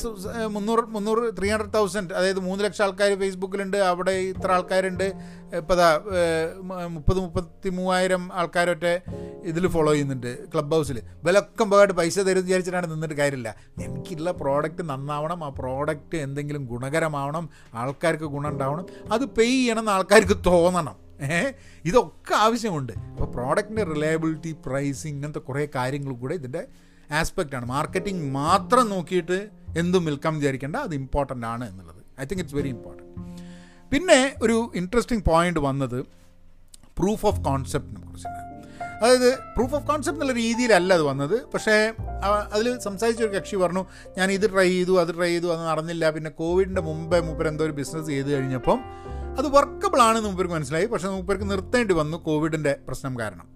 മുന്നൂറ് 0.47 0.83
മുന്നൂറ് 0.95 1.23
ത്രീ 1.39 1.49
ഹൺഡ്രഡ് 1.51 1.75
തൗസൻഡ് 1.75 2.13
അതായത് 2.13 2.39
മൂന്ന് 2.39 2.65
ലക്ഷം 2.65 2.85
ആൾക്കാർ 2.85 3.13
ഫേസ്ബുക്കിലുണ്ട് 3.23 3.77
അവിടെ 3.77 4.11
ഇത്ര 4.11 4.53
ആൾക്കാരുണ്ട്. 4.53 5.07
ഇപ്പം 5.61 5.75
അതാ 5.75 5.89
മുപ്പത് 6.87 7.19
മുപ്പത്തി 7.19 7.69
മൂവായിരം 7.69 8.23
ആൾക്കാരൊക്കെ 8.33 8.95
ഇതിൽ 9.53 9.69
ഫോളോ 9.69 9.93
ചെയ്യുന്നുണ്ട് 9.93 10.31
ക്ലബ് 10.53 10.75
ഹൗസിൽ 10.75 11.03
വിലക്കം 11.25 11.71
പോകാട്ട് 11.71 11.95
പൈസ 12.01 12.19
തരും 12.19 12.45
വിചാരിച്ചിട്ടാണ് 12.45 12.89
നിന്നിട്ട് 12.93 13.15
കാര്യമില്ല. 13.15 13.51
എനിക്കുള്ള 13.85 14.31
പ്രോഡക്റ്റ് 14.43 14.85
നന്നാവണം 14.91 15.45
ആ 15.45 15.49
പ്രോഡക്റ്റ് 15.49 16.17
എന്തെങ്കിലും 16.17 16.65
ഗുണകരമാവണം 16.65 17.47
ആൾക്കാർക്ക് 17.75 18.25
ഗുണം 18.25 18.49
ഉണ്ടാവണം 18.49 18.87
അത് 19.13 19.25
പേ 19.39 19.47
ചെയ്യണം 19.47 19.83
എന്ന് 19.85 19.93
ആൾക്കാർക്ക് 19.93 20.39
തോന്നണം. 20.47 20.97
ഇതൊക്കെ 21.85 22.35
ആവശ്യമുണ്ട്. 22.35 22.93
അപ്പോൾ 22.93 23.29
പ്രോഡക്റ്റിന്റെ 23.35 23.85
റിലയബിലിറ്റി 23.85 24.57
പ്രൈസിങ് 24.67 25.15
ഇങ്ങനത്തെ 25.15 25.39
കുറേ 25.39 25.69
കാര്യങ്ങൾ 25.75 26.13
കൂടെ 26.13 26.35
ഇതിന്റെ 26.35 26.63
ആസ്പെക്റ്റാണ് 27.11 27.67
മാർക്കറ്റിംഗ് 27.67 28.33
മാത്രം 28.41 28.89
നോക്കിയിട്ട് 28.89 29.39
എന്തും 29.83 30.05
വിൽക്കാം 30.05 30.35
വിചാരിക്കേണ്ട 30.39 30.77
അത് 30.77 30.95
ഇമ്പോർട്ടന്റ് 30.95 31.47
ആണ് 31.47 31.65
എന്നുള്ളത്. 31.71 32.01
I 32.21 32.25
think 32.31 32.43
it's 32.43 32.57
very 32.61 32.69
important 32.69 33.11
പിന്നെ 33.93 34.21
ഒരു 34.43 34.57
ഇൻട്രസ്റ്റിംഗ് 34.75 35.25
പോയിന്റ് 35.25 35.61
വന്നത് 35.61 35.99
പ്രൂഫ് 36.99 37.27
ഓഫ് 37.27 37.41
കോൺസെപ്റ്റിനെ 37.45 38.07
കുറിച്ചാണ് 38.07 38.41
അതായത് 39.01 39.39
പ്രൂഫ് 39.57 39.75
ഓഫ് 39.75 39.87
കോൺസെപ്റ്റ് 39.87 40.21
എന്നുള്ള 40.23 40.35
രീതിയിലല്ല 40.45 40.91
അത് 40.99 41.03
വന്നത്. 41.03 41.35
പക്ഷേ 41.55 41.75
അതിൽ 42.55 42.67
സംസാരിച്ച 42.79 43.23
ഒരു 43.23 43.33
കക്ഷി 43.37 43.57
പറഞ്ഞു 43.57 43.83
ഞാൻ 44.19 44.33
ഇത് 44.33 44.47
ട്രൈ 44.53 44.69
ചെയ്തു 44.69 44.95
അത് 45.03 45.11
ട്രൈ 45.15 45.29
ചെയ്തു 45.29 45.49
അത് 45.55 45.63
നടന്നില്ല. 45.71 46.11
പിന്നെ 46.11 46.31
കോവിഡിന്റെ 46.31 46.81
മുമ്പേ 46.81 47.21
മൂപ്പർ 47.21 47.49
എന്തോ 47.49 47.65
ഒരു 47.65 47.73
ബിസിനസ് 47.73 48.07
ചെയ്ത് 48.07 48.31
കഴിഞ്ഞപ്പം 48.35 48.81
അത് 49.39 49.47
വർക്കബിൾ 49.57 50.01
ആണെന്ന് 50.03 50.29
മൂപ്പർക്ക് 50.29 50.55
മനസ്സിലായി. 50.55 50.87
പക്ഷേ 50.87 51.09
മൂപ്പർക്ക് 51.09 51.51
നിർത്തേണ്ടി 51.51 51.95
വന്നു 51.95 52.17
കോവിഡിന്റെ 52.17 52.79
പ്രശ്നം 52.89 53.19
കാരണം. 53.19 53.47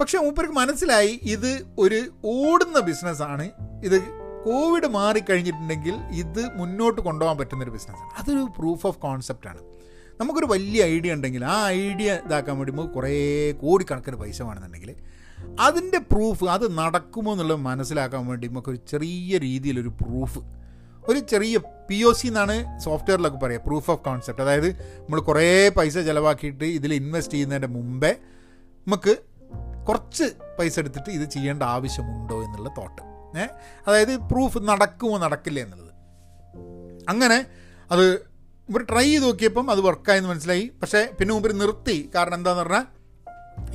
പക്ഷേ 0.00 0.18
മൂപ്പർക്ക് 0.18 0.52
മനസ്സിലായി 0.52 1.20
ഇത് 1.22 1.66
ഒരു 1.78 2.00
ഓടുന്ന 2.24 2.80
ബിസിനസ്സാണ്. 2.80 3.50
ഇത് 3.84 4.00
കോവിഡ് 4.44 4.86
മാറിക്കഴിഞ്ഞിട്ടുണ്ടെങ്കിൽ 4.86 5.94
ഇത് 6.12 6.50
മുന്നോട്ട് 6.54 7.00
കൊണ്ടുപോകാൻ 7.00 7.38
പറ്റുന്നൊരു 7.38 7.70
ബിസിനസ്സാണ്. 7.70 8.10
അതൊരു 8.18 8.48
പ്രൂഫ് 8.58 8.86
ഓഫ് 8.86 8.98
കോൺസെപ്റ്റാണ് 8.98 9.60
നമുക്കൊരു 10.20 10.46
വലിയ 10.46 10.84
ഐഡിയ 10.84 11.12
ഉണ്ടെങ്കിൽ 11.12 11.44
ആ 11.44 11.68
ഐഡിയ 11.70 12.20
ഇതാക്കാൻ 12.26 12.56
വേണ്ടി 12.58 12.72
നമുക്ക് 12.72 12.94
കുറേ 12.94 13.14
കോടിക്കണക്കിന് 13.52 14.16
പൈസ 14.16 14.42
വേണമെന്നുണ്ടെങ്കിൽ 14.42 14.94
അതിന്റെ 15.60 15.98
പ്രൂഫ് 15.98 16.44
അത് 16.44 16.78
നടക്കുമോ 16.78 17.32
എന്നുള്ളത് 17.32 17.60
മനസ്സിലാക്കാൻ 17.60 18.26
വേണ്ടി 18.26 18.48
നമുക്കൊരു 18.48 18.78
ചെറിയ 18.88 19.38
രീതിയിലൊരു 19.38 19.88
പ്രൂഫ് 19.88 20.40
ഒരു 21.08 21.18
ചെറിയ 21.18 21.56
പി 21.90 22.02
ഒ 22.02 22.12
സി 22.12 22.26
എന്നാണ് 22.26 22.78
സോഫ്റ്റ്വെയറിലൊക്കെ 22.78 23.38
പറയുക 23.38 23.60
പ്രൂഫ് 23.60 23.90
ഓഫ് 23.90 24.04
കോൺസെപ്റ്റ് 24.04 24.42
അതായത് 24.42 24.68
നമ്മൾ 24.72 25.20
കുറേ 25.20 25.68
പൈസ 25.68 25.98
ചിലവാക്കിയിട്ട് 25.98 26.64
ഇതിൽ 26.64 26.94
ഇൻവെസ്റ്റ് 26.94 27.34
ചെയ്യുന്നതിന്റെ 27.34 27.68
മുമ്പേ 27.68 28.12
നമുക്ക് 28.86 29.16
കുറച്ച് 29.88 30.24
പൈസ 30.58 30.78
എടുത്തിട്ട് 30.78 31.10
ഇത് 31.10 31.30
ചെയ്യേണ്ട 31.30 31.62
ആവശ്യമുണ്ടോ 31.62 32.44
എന്നുള്ള 32.44 32.68
തോട്ട് 32.78 33.02
ഏ? 33.38 33.46
അതായത് 33.86 34.20
പ്രൂഫ് 34.20 34.58
നടക്കുമോ 34.58 35.18
നടക്കില്ല 35.18 35.60
എന്നുള്ളത്. 35.60 35.92
അങ്ങനെ 37.08 37.46
അത് 37.90 38.04
ഇവർ 38.68 38.86
ട്രൈ 38.90 39.04
ചെയ്ത് 39.04 39.24
നോക്കിയപ്പം 39.24 39.70
അത് 39.70 39.80
വർക്കായെന്ന് 39.80 40.28
മനസ്സിലായി. 40.28 40.72
പക്ഷേ 40.82 41.10
പിന്നെ 41.20 41.34
മുമ്പ് 41.34 41.60
നിർത്തി. 41.60 42.10
കാരണം 42.14 42.34
എന്താണെന്ന് 42.34 42.62
പറഞ്ഞാൽ 42.62 42.86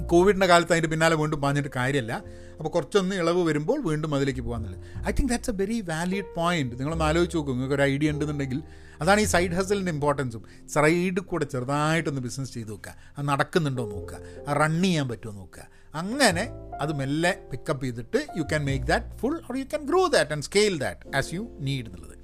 കോവിഡിന്റെ 0.06 0.46
കാലത്ത് 0.46 0.72
അതിന്റെ 0.74 0.90
പിന്നാലെ 0.90 1.16
വീണ്ടും 1.16 1.42
പാഞ്ഞിട്ട് 1.42 1.70
കാര്യമല്ല 1.76 2.24
അപ്പോൾ 2.58 2.70
കുറച്ചൊന്ന് 2.70 3.16
ഇളവ് 3.16 3.48
വരുമ്പോൾ 3.48 3.80
വീണ്ടും 3.90 4.16
അതിലേക്ക് 4.16 4.42
പോകാമെന്നുള്ളത് 4.42 5.08
I 5.08 5.12
think 5.12 5.32
that's 5.32 5.50
a 5.50 5.54
very 5.54 5.82
valid 5.82 6.26
point 6.36 6.76
നിങ്ങളൊന്ന് 6.76 7.06
ആലോചിച്ച് 7.06 7.38
നോക്കും 7.38 7.54
നിങ്ങൾക്ക് 7.54 7.76
ഒരു 7.76 7.82
ഐഡിയ 7.82 8.12
ഉണ്ടെന്നുണ്ടെങ്കിൽ 8.12 8.64
അതാണ് 9.02 9.22
ഈ 9.22 9.24
സൈഡ് 9.24 9.52
ഹസലിന്റെ 9.52 9.92
ഇമ്പോർട്ടൻസും 9.92 10.44
സൈഡിൽ 10.68 11.20
കൂടെ 11.20 11.46
ചെറുതായിട്ടൊന്ന് 11.46 12.22
ബിസിനസ് 12.22 12.54
ചെയ്ത് 12.54 12.72
നോക്കുക. 12.72 12.96
അത് 13.18 13.28
നടക്കുന്നുണ്ടോ 13.28 13.86
നോക്കുക. 13.90 14.20
ആ 14.48 14.54
റൺ 14.54 14.84
ചെയ്യാൻ 14.84 15.10
പറ്റുമോ 15.10 15.34
നോക്കുക. 15.34 15.68
അങ്ങനെ 15.96 16.44
അത് 16.82 16.92
മെല്ലെ 16.94 17.32
പിക്കപ്പ് 17.52 17.84
ചെയ്തിട്ട് 17.86 18.28
you 18.38 18.44
can 18.44 18.64
make 18.66 18.86
that 18.86 19.06
full 19.22 19.36
or 19.36 19.58
you 19.58 19.64
can 19.64 19.86
grow 19.86 20.08
that 20.08 20.32
and 20.32 20.44
scale 20.44 20.80
that 20.80 21.16
as 21.18 21.34
you 21.34 21.48
need 21.60 21.86
എന്നുള്ളത്. 21.86 22.16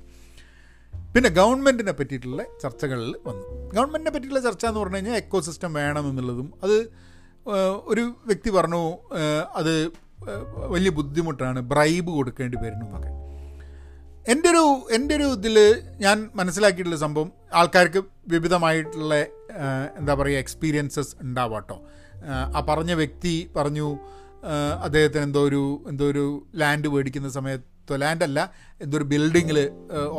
പിന്നെ 1.16 1.30
ഗവൺമെന്റിനെ 1.30 1.92
പറ്റിയിട്ടുള്ള 1.92 2.44
ചർച്ചകളിൽ 2.64 3.16
വന്നു. 3.28 3.72
ഗവൺമെന്റിനെ 3.74 4.12
പറ്റിയിട്ടുള്ള 4.12 4.40
ചർച്ച 4.40 4.66
എന്ന് 4.66 4.80
പറഞ്ഞു 4.80 4.96
കഴിഞ്ഞാൽ 4.96 5.16
എക്കോ 5.16 5.40
സിസ്റ്റം 5.40 5.74
വേണം 5.74 6.10
എന്നുള്ളതും 6.10 6.54
അത് 6.64 6.78
ഒരു 7.86 8.16
വ്യക്തി 8.26 8.50
പറഞ്ഞു 8.50 8.98
അത് 9.54 9.92
വലിയ 10.74 10.90
ബുദ്ധിമുട്ടാണ് 10.90 11.60
ബ്രൈബ് 11.60 12.12
കൊടുക്കേണ്ടി 12.12 12.58
വരുന്നു 12.58 12.86
എന്നൊക്കെ. 12.86 13.12
എന്റെ 14.32 14.50
ഒരു 14.50 14.64
എന്റെ 14.92 15.16
ഒരു 15.16 15.24
ഇതിൽ 15.24 15.82
ഞാൻ 16.00 16.30
മനസ്സിലാക്കിയിട്ടുള്ള 16.36 17.00
സംഭവം 17.00 17.32
ആൾക്കാർക്ക് 17.54 18.04
വിവിധമായിട്ടുള്ള 18.28 19.16
എന്താ 20.00 20.14
പറയുക 20.14 20.38
എക്സ്പീരിയൻസസ് 20.38 21.16
ഉണ്ടാവാട്ടോ. 21.22 21.82
ആ 22.56 22.60
പറഞ്ഞ 22.70 22.94
വ്യക്തി 22.94 23.52
പറഞ്ഞു 23.56 23.98
അദ്ദേഹത്തിന് 24.84 25.24
എന്തോ 25.24 25.40
ഒരു 25.40 25.84
എന്തോ 25.88 26.06
ഒരു 26.06 26.44
ലാൻഡ് 26.56 26.88
മേടിക്കുന്ന 26.88 27.30
സമയത്തോ 27.30 27.96
ലാൻഡല്ല 27.96 28.52
എന്തോ 28.82 28.98
ഒരു 28.98 29.04
ബിൽഡിങ്ങിൽ 29.04 29.72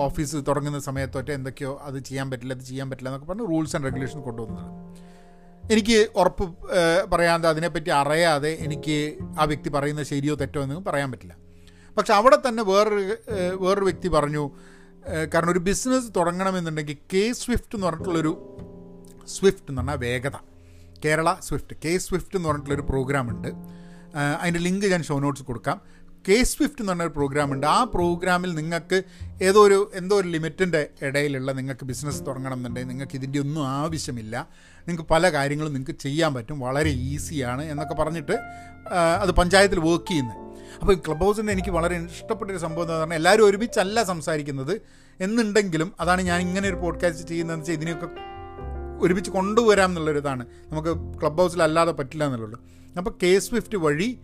ഓഫീസ് 0.07 0.37
തുടങ്ങുന്ന 0.49 0.79
സമയത്തോട്ടെ 0.79 1.33
എന്തൊക്കെയോ 1.33 1.81
അത് 1.83 1.99
ചെയ്യാൻ 1.99 2.31
പറ്റില്ല 2.31 2.55
അത് 2.55 2.61
ചെയ്യാൻ 2.61 2.91
പറ്റില്ല 2.91 3.09
എന്നൊക്കെ 3.09 3.27
പറഞ്ഞ് 3.27 3.49
റൂൾസ് 3.49 3.77
ആൻഡ് 3.77 3.85
റെഗുലേഷൻ 3.85 4.21
കൊണ്ടുവന്നത് 4.23 4.69
എനിക്ക് 5.71 5.97
ഉറപ്പ് 6.15 6.45
പറയാതെ 7.13 7.49
അതിനെപ്പറ്റി 7.49 7.91
അറിയാതെ 7.91 8.51
എനിക്ക് 8.67 8.97
ആ 9.41 9.45
വ്യക്തി 9.45 9.69
പറയുന്നത് 9.69 10.07
ശരിയോ 10.07 10.35
തെറ്റോ 10.35 10.61
എന്നൊന്നും 10.63 10.85
പറയാൻ 10.85 11.09
പറ്റില്ല. 11.13 11.35
പക്ഷെ 11.97 12.13
അവിടെ 12.15 12.39
തന്നെ 12.47 12.63
വേറൊരു 12.63 13.03
വേറൊരു 13.55 13.85
വ്യക്തി 13.85 14.09
പറഞ്ഞു 14.09 14.45
കാരണം 15.35 15.51
ഒരു 15.53 15.59
ബിസിനസ് 15.59 16.09
തുടങ്ങണമെന്നുണ്ടെങ്കിൽ 16.17 16.97
കെ 17.15 17.33
സ്വിഫ്റ്റ് 17.33 17.77
എന്ന് 17.77 17.87
പറഞ്ഞിട്ടുള്ളൊരു 17.87 18.33
സ്വിഫ്റ്റ് 19.29 19.71
എന്ന് 19.71 19.83
പറഞ്ഞാൽ 19.83 19.99
വേഗത. 19.99 20.37
കേരള 21.05 21.29
സ്വിഫ്റ്റ് 21.41 21.77
കെ 21.85 21.93
സ്വിഫ്റ്റ് 21.99 22.37
എന്ന് 22.37 22.49
പറഞ്ഞിട്ടുള്ളൊരു 22.49 22.87
പ്രോഗ്രാം 22.89 23.27
ഉണ്ട്. 23.31 23.49
അതിന്റെ 24.41 24.61
ലിങ്ക് 24.61 24.87
ഞാൻ 24.87 25.03
ഷോ 25.03 25.19
നോട്ട്സ് 25.19 25.43
കൊടുക്കാം. 25.43 25.79
കെ 26.29 26.43
സ്വിഫ്റ്റ് 26.43 26.83
എന്ന് 26.83 26.93
പറഞ്ഞൊരു 26.93 27.13
പ്രോഗ്രാം 27.17 27.53
ഉണ്ട്. 27.53 27.67
ആ 27.67 27.85
പ്രോഗ്രാമിൽ 27.85 28.55
നിങ്ങൾക്ക് 28.55 29.03
ഏതോ 29.43 29.67
ഒരു 29.67 29.91
എന്തോ 29.95 30.21
ഒരു 30.21 30.29
ലിമിറ്റിന്റെ 30.29 30.87
ഇടയിലുള്ള 31.03 31.53
നിങ്ങൾക്ക് 31.53 31.85
ബിസിനസ് 31.85 32.21
തുടങ്ങണം 32.27 32.55
എന്നുണ്ടെങ്കിൽ 32.55 32.89
നിങ്ങൾക്ക് 32.89 33.17
ഇതിന്റെ 33.17 33.39
ഒന്നും 33.39 33.69
ആവശ്യമില്ല. 33.69 34.49
നിങ്ങൾക്ക് 34.87 35.11
പല 35.11 35.29
കാര്യങ്ങളും 35.29 35.73
നിങ്ങൾക്ക് 35.73 36.01
ചെയ്യാൻ 36.01 36.35
പറ്റും. 36.35 36.61
വളരെ 36.61 36.91
ഈസിയാണ് 36.91 37.63
എന്നൊക്കെ 37.63 37.95
പറഞ്ഞിട്ട് 37.95 38.37
അത് 39.21 39.31
പഞ്ചായത്തിൽ 39.33 39.79
വർക്ക് 39.79 40.09
ചെയ്യുന്നത് 40.09 40.37
അപ്പോൾ 40.81 40.93
ഈ 40.93 40.97
ക്ലബ് 40.97 41.21
ഹൗസിന്റെ 41.21 41.53
എനിക്ക് 41.53 41.71
വളരെ 41.71 41.97
ഇഷ്ടപ്പെട്ടൊരു 42.05 42.59
സംഭവം 42.59 42.83
എന്ന് 42.83 42.95
പറഞ്ഞാൽ 42.95 43.17
എല്ലാവരും 43.17 43.47
ഒരുമിച്ചല്ല 43.47 44.03
സംസാരിക്കുന്നത്. 44.03 44.81
എന്നുണ്ടെങ്കിലും 45.21 45.93
അതാണ് 46.01 46.23
ഞാൻ 46.23 46.41
ഇങ്ങനെ 46.41 46.69
ഒരു 46.69 46.77
പോഡ്കാസ്റ്റ് 46.77 47.29
ചെയ്യുന്നതെന്ന് 47.29 47.63
വെച്ചാൽ 47.63 47.75
ഇതിനെയൊക്കെ 47.75 48.09
ഒരുമിച്ച് 49.05 49.31
കൊണ്ടുവരാം 49.31 49.91
എന്നുള്ളൊരിതാണ്. 49.91 50.47
നമുക്ക് 50.69 51.21
ക്ലബ് 51.21 51.39
ഹൗസിൽ 51.39 51.63
അല്ലാതെ 51.63 51.93
പറ്റില്ല 51.93 52.25
എന്നുള്ളത് 52.25 52.59
അപ്പോൾ 52.99 53.15
കെ 53.23 53.39
സ്വിഫ്റ്റ് 53.39 53.79
വഴി 53.79 54.19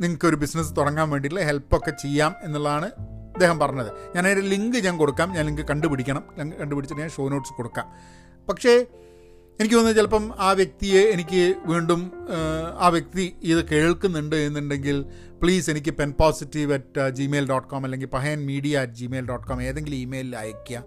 നിങ്ങൾക്ക് 0.00 0.26
ഒരു 0.26 0.36
ബിസിനസ് 0.36 0.76
തുടങ്ങാൻ 0.76 1.10
വേണ്ടിയിട്ടുള്ള 1.10 1.46
ഹെൽപ്പൊക്കെ 1.46 1.90
ചെയ്യാം 1.90 2.34
എന്നുള്ളതാണ് 2.42 2.84
അദ്ദേഹം 3.32 3.58
പറഞ്ഞത്. 3.58 3.90
ഞാൻ 4.16 4.26
അതിന്റെ 4.26 4.46
ലിങ്ക് 4.48 4.76
ഞാൻ 4.76 4.98
കൊടുക്കാം. 4.98 5.32
ഞാൻ 5.32 5.46
ലിങ്ക് 5.46 5.62
കണ്ടുപിടിക്കണം. 5.62 6.24
കണ്ടുപിടിച്ചിട്ട് 6.60 7.02
ഞാൻ 7.02 7.10
ഷോ 7.10 7.28
നോട്ട്സ് 7.28 7.52
കൊടുക്കാം. 7.52 7.86
പക്ഷേ 8.48 8.86
എനിക്ക് 9.60 9.74
തോന്നുന്നത് 9.74 9.96
ചിലപ്പം 9.96 10.32
ആ 10.38 10.52
വ്യക്തിയെ 10.52 11.02
എനിക്ക് 11.10 11.54
വീണ്ടും 11.66 12.12
ആ 12.78 12.88
വ്യക്തി 12.88 13.36
ഇത് 13.42 13.64
കേൾക്കുന്നുണ്ട് 13.64 14.36
എന്നുണ്ടെങ്കിൽ 14.36 15.04
പ്ലീസ് 15.42 15.70
എനിക്ക് 15.70 15.90
pen 15.90 16.14
positive 16.20 16.72
at 16.72 17.10
Gmail 17.10 17.48
dot 17.48 17.68
com 17.68 17.84
അല്ലെങ്കിൽ 17.84 18.06
Pahayan 18.06 18.46
media 18.46 18.78
at 18.78 18.92
Gmail 18.92 19.24
dot 19.24 19.46
com 19.46 19.62
ഏതെങ്കിലും 19.62 19.96
ഇമെയിലിൽ 19.96 20.36
അയയ്ക്കുക 20.36 20.82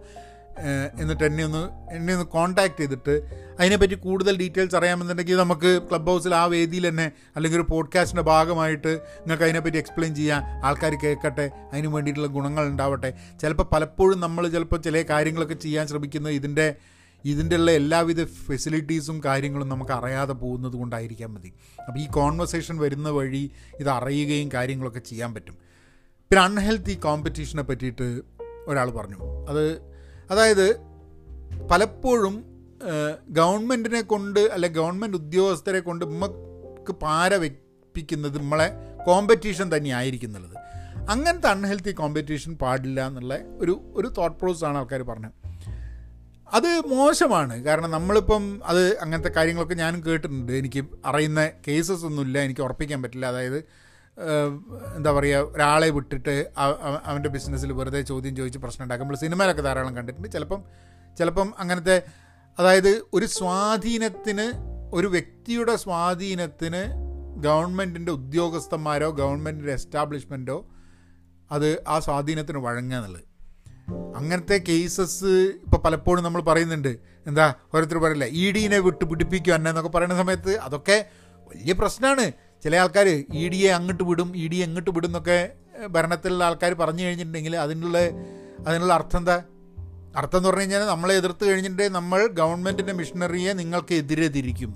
എന്നിട്ട് 1.00 1.24
എന്നെ 1.24 1.45
ഒന്ന് 1.45 1.91
എന്നെ 1.95 2.13
ഒന്ന് 2.13 2.26
കോൺടാക്ട് 2.26 2.80
ചെയ്തിട്ട് 2.80 3.22
അതിനെപ്പറ്റി 3.60 3.93
കൂടുതൽ 3.93 4.38
ഡീറ്റെയിൽസ് 4.38 4.76
അറിയാമെന്നുണ്ടെങ്കിൽ 4.76 5.36
നമുക്ക് 5.36 5.82
ക്ലബ് 5.89 6.08
ഹൗസിൽ 6.08 6.36
ആ 6.36 6.45
വേദിയിൽ 6.45 6.88
തന്നെ 6.88 7.12
അല്ലെങ്കിൽ 7.36 7.60
ഒരു 7.60 7.67
പോഡ്കാസ്റ്റിന്റെ 7.69 8.22
ഭാഗമായിട്ട് 8.22 8.88
നിങ്ങൾക്ക് 8.88 9.43
അതിനെപ്പറ്റി 9.43 9.78
എക്സ്പ്ലെയിൻ 9.78 10.15
ചെയ്യാം. 10.15 10.43
ആൾക്കാർ 10.65 10.93
കേൾക്കട്ടെ. 10.93 11.52
അതിന് 11.74 11.88
വേണ്ടിയിട്ടുള്ള 11.88 12.28
ഗുണങ്ങൾ 12.28 12.67
ഉണ്ടാവട്ടെ. 12.67 13.13
ചിലപ്പോൾ 13.41 13.63
പലപ്പോഴും 13.63 14.19
നമ്മൾ 14.19 14.48
ചിലപ്പോൾ 14.48 14.82
ചില 14.82 15.02
കാര്യങ്ങളൊക്കെ 15.02 15.54
ചെയ്യാൻ 15.54 15.88
ശ്രമിക്കുന്നത് 15.88 16.34
ഇതിന്റെ 16.34 16.76
ഇതിന്റെ 17.26 17.56
ഉള്ള 17.56 17.72
എല്ലാവിധ 17.72 18.24
ഫെസിലിറ്റീസും 18.24 19.22
കാര്യങ്ങളും 19.26 19.69
നമുക്ക് 19.69 19.91
അറിയാതെ 19.91 20.34
പോകുന്നത് 20.34 20.74
കൊണ്ടായിരിക്കാൻ 20.74 21.34
മതി. 21.34 21.54
അപ്പോൾ 21.88 22.00
ഈ 22.00 22.08
കോൺവെർസേഷൻ 22.08 22.78
വരുന്ന 22.78 23.10
വഴി 23.10 23.52
ഇത് 23.80 23.89
അറിയുകയും 23.89 24.50
കാര്യങ്ങളൊക്കെ 24.54 25.00
ചെയ്യാൻ 25.00 25.34
പറ്റും. 25.34 25.58
പിന്നെ 26.30 26.43
അൺഹെൽത്തി 26.43 26.93
കോമ്പറ്റീഷനെ 26.93 27.63
പറ്റിയിട്ട് 27.63 28.22
ഒരാൾ 28.67 28.89
പറഞ്ഞു. 28.89 29.48
അത് 29.50 29.82
അതായത് 30.29 30.79
പലപ്പോഴും 31.71 32.45
ഗവൺമെന്റിനെ 33.29 34.01
കൊണ്ട് 34.01 34.39
അല്ലെ 34.39 34.69
ഗവൺമെന്റ് 34.69 35.17
ഉദ്യോഗസ്ഥരെ 35.17 35.79
കൊണ്ട് 35.79 36.05
നമുക്ക് 36.05 36.91
പാര 36.91 37.35
വെപ്പിക്കുന്നത് 37.35 38.37
നമ്മളെ 38.37 38.71
കോമ്പറ്റീഷൻ 39.05 39.77
തന്നെയായിരിക്കും 39.77 40.27
എന്നുള്ളത് 40.27 40.57
അങ്ങനത്തെ 41.09 41.47
അൺഹെൽത്തി 41.47 41.91
കോമ്പറ്റീഷൻ 41.91 42.55
പാടില്ല 42.55 43.07
എന്നുള്ള 43.07 43.37
ഒരു 43.57 43.81
ഒരു 43.95 44.07
തോട്ട് 44.17 44.39
പ്രോസസ് 44.39 44.65
ആണ് 44.65 44.77
ആൾക്കാർ 44.77 45.01
പറഞ്ഞത്. 45.01 45.31
അത് 46.53 46.79
മോശമാണ്. 46.87 47.63
കാരണം 47.63 47.91
നമ്മളിപ്പം 47.91 48.61
അത് 48.65 48.97
അങ്ങനത്തെ 48.97 49.29
കാര്യങ്ങളൊക്കെ 49.29 49.73
ഞാനും 49.73 50.05
കേട്ടിട്ടുണ്ട്. 50.05 50.51
എനിക്ക് 50.51 50.85
അറിയുന്ന 51.05 51.51
കേസസ് 51.67 52.05
ഒന്നുമില്ല. 52.05 52.39
എനിക്ക് 52.39 52.61
ഉറപ്പിക്കാൻ 52.61 53.01
പറ്റില്ല. 53.03 53.25
അതായത് 53.25 53.65
എന്താ 54.97 55.12
പറയുക 55.12 55.53
ഒരാളെ 55.55 55.89
വിട്ടിട്ട് 55.89 56.36
അവന്റെ 57.10 57.29
ബിസിനസ്സിൽ 57.29 57.71
വെറുതെ 57.71 58.01
ചോദ്യം 58.01 58.36
ചോദിച്ച് 58.36 58.60
പ്രശ്നം 58.60 58.84
ഉണ്ടാക്കും. 58.84 59.05
നമ്മൾ 59.05 59.19
സിനിമയിലൊക്കെ 59.25 59.62
ധാരാളം 59.62 59.95
കണ്ടിട്ടുണ്ട്. 59.95 60.29
ചിലപ്പം 60.36 60.63
ചിലപ്പം 61.17 61.53
അങ്ങനത്തെ 61.60 61.97
അതായത് 62.60 62.91
ഒരു 63.13 63.25
സ്വാധീനത്തിന് 63.25 64.47
ഒരു 64.93 65.08
വ്യക്തിയുടെ 65.08 65.75
സ്വാധീനത്തിന് 65.75 66.82
ഗവൺമെന്റിന്റെ 67.45 68.12
ഉദ്യോഗസ്ഥന്മാരോ 68.12 69.10
ഗവൺമെന്റിന്റെ 69.21 69.73
എസ്റ്റാബ്ലിഷ്മെന്റോ 69.73 70.58
അത് 71.51 71.69
ആ 71.88 71.99
സ്വാധീനത്തിന് 71.99 72.58
വഴങ്ങുക 72.58 72.97
എന്നുള്ളത്. 72.97 73.23
അങ്ങനത്തെ 74.15 74.58
കേസസ് 74.69 75.34
ഇപ്പോൾ 75.65 75.77
പലപ്പോഴും 75.77 76.23
നമ്മൾ 76.23 76.41
പറയുന്നുണ്ട്. 76.41 76.91
എന്താ 77.27 77.45
ഓരോരുത്തർ 77.73 77.97
പറയില്ല 77.97 78.25
ഇ 78.41 78.43
ഡീനെ 78.51 78.79
വിട്ട് 78.79 79.05
പിടിപ്പിക്കുക 79.05 79.53
എന്നെ 79.53 79.69
എന്നൊക്കെ 79.71 79.91
പറയുന്ന 79.95 80.17
സമയത്ത് 80.17 80.53
അതൊക്കെ 80.67 80.97
വലിയ 81.51 81.73
പ്രശ്നമാണ് 81.73 82.25
ചില 82.63 82.76
ആൾക്കാർ 82.76 83.08
ഇ 83.34 83.50
ഡിയെ 83.50 83.69
അങ്ങോട്ട് 83.69 84.04
വിടും 84.04 84.38
ഇ 84.38 84.48
ഡിയെ 84.48 84.63
എങ്ങോട്ട് 84.63 84.89
വിടും 84.89 85.08
എന്നൊക്കെ 85.08 85.52
ഭരണത്തിലുള്ള 85.88 86.43
ആൾക്കാർ 86.43 86.74
പറഞ്ഞു 86.74 87.04
കഴിഞ്ഞിട്ടുണ്ടെങ്കിൽ 87.04 87.58
അതിനുള്ള 87.58 87.98
അതിനുള്ള 88.67 88.93
അർത്ഥം 88.93 89.19
എന്താ? 89.19 89.43
അർത്ഥം 90.15 90.38
എന്ന് 90.38 90.50
പറഞ്ഞു 90.50 90.62
കഴിഞ്ഞാൽ 90.62 90.80
നമ്മളെ 90.80 91.15
എതിർത്ത് 91.15 91.45
കഴിഞ്ഞിട്ടുണ്ടെങ്കിൽ 91.45 91.91
നമ്മൾ 91.91 92.28
ഗവൺമെന്റിന്റെ 92.28 92.93
മിഷനറിയെ 92.93 93.54
നിങ്ങൾക്ക് 93.54 93.93
എതിരെ 93.93 94.28
തിരിക്കും 94.28 94.72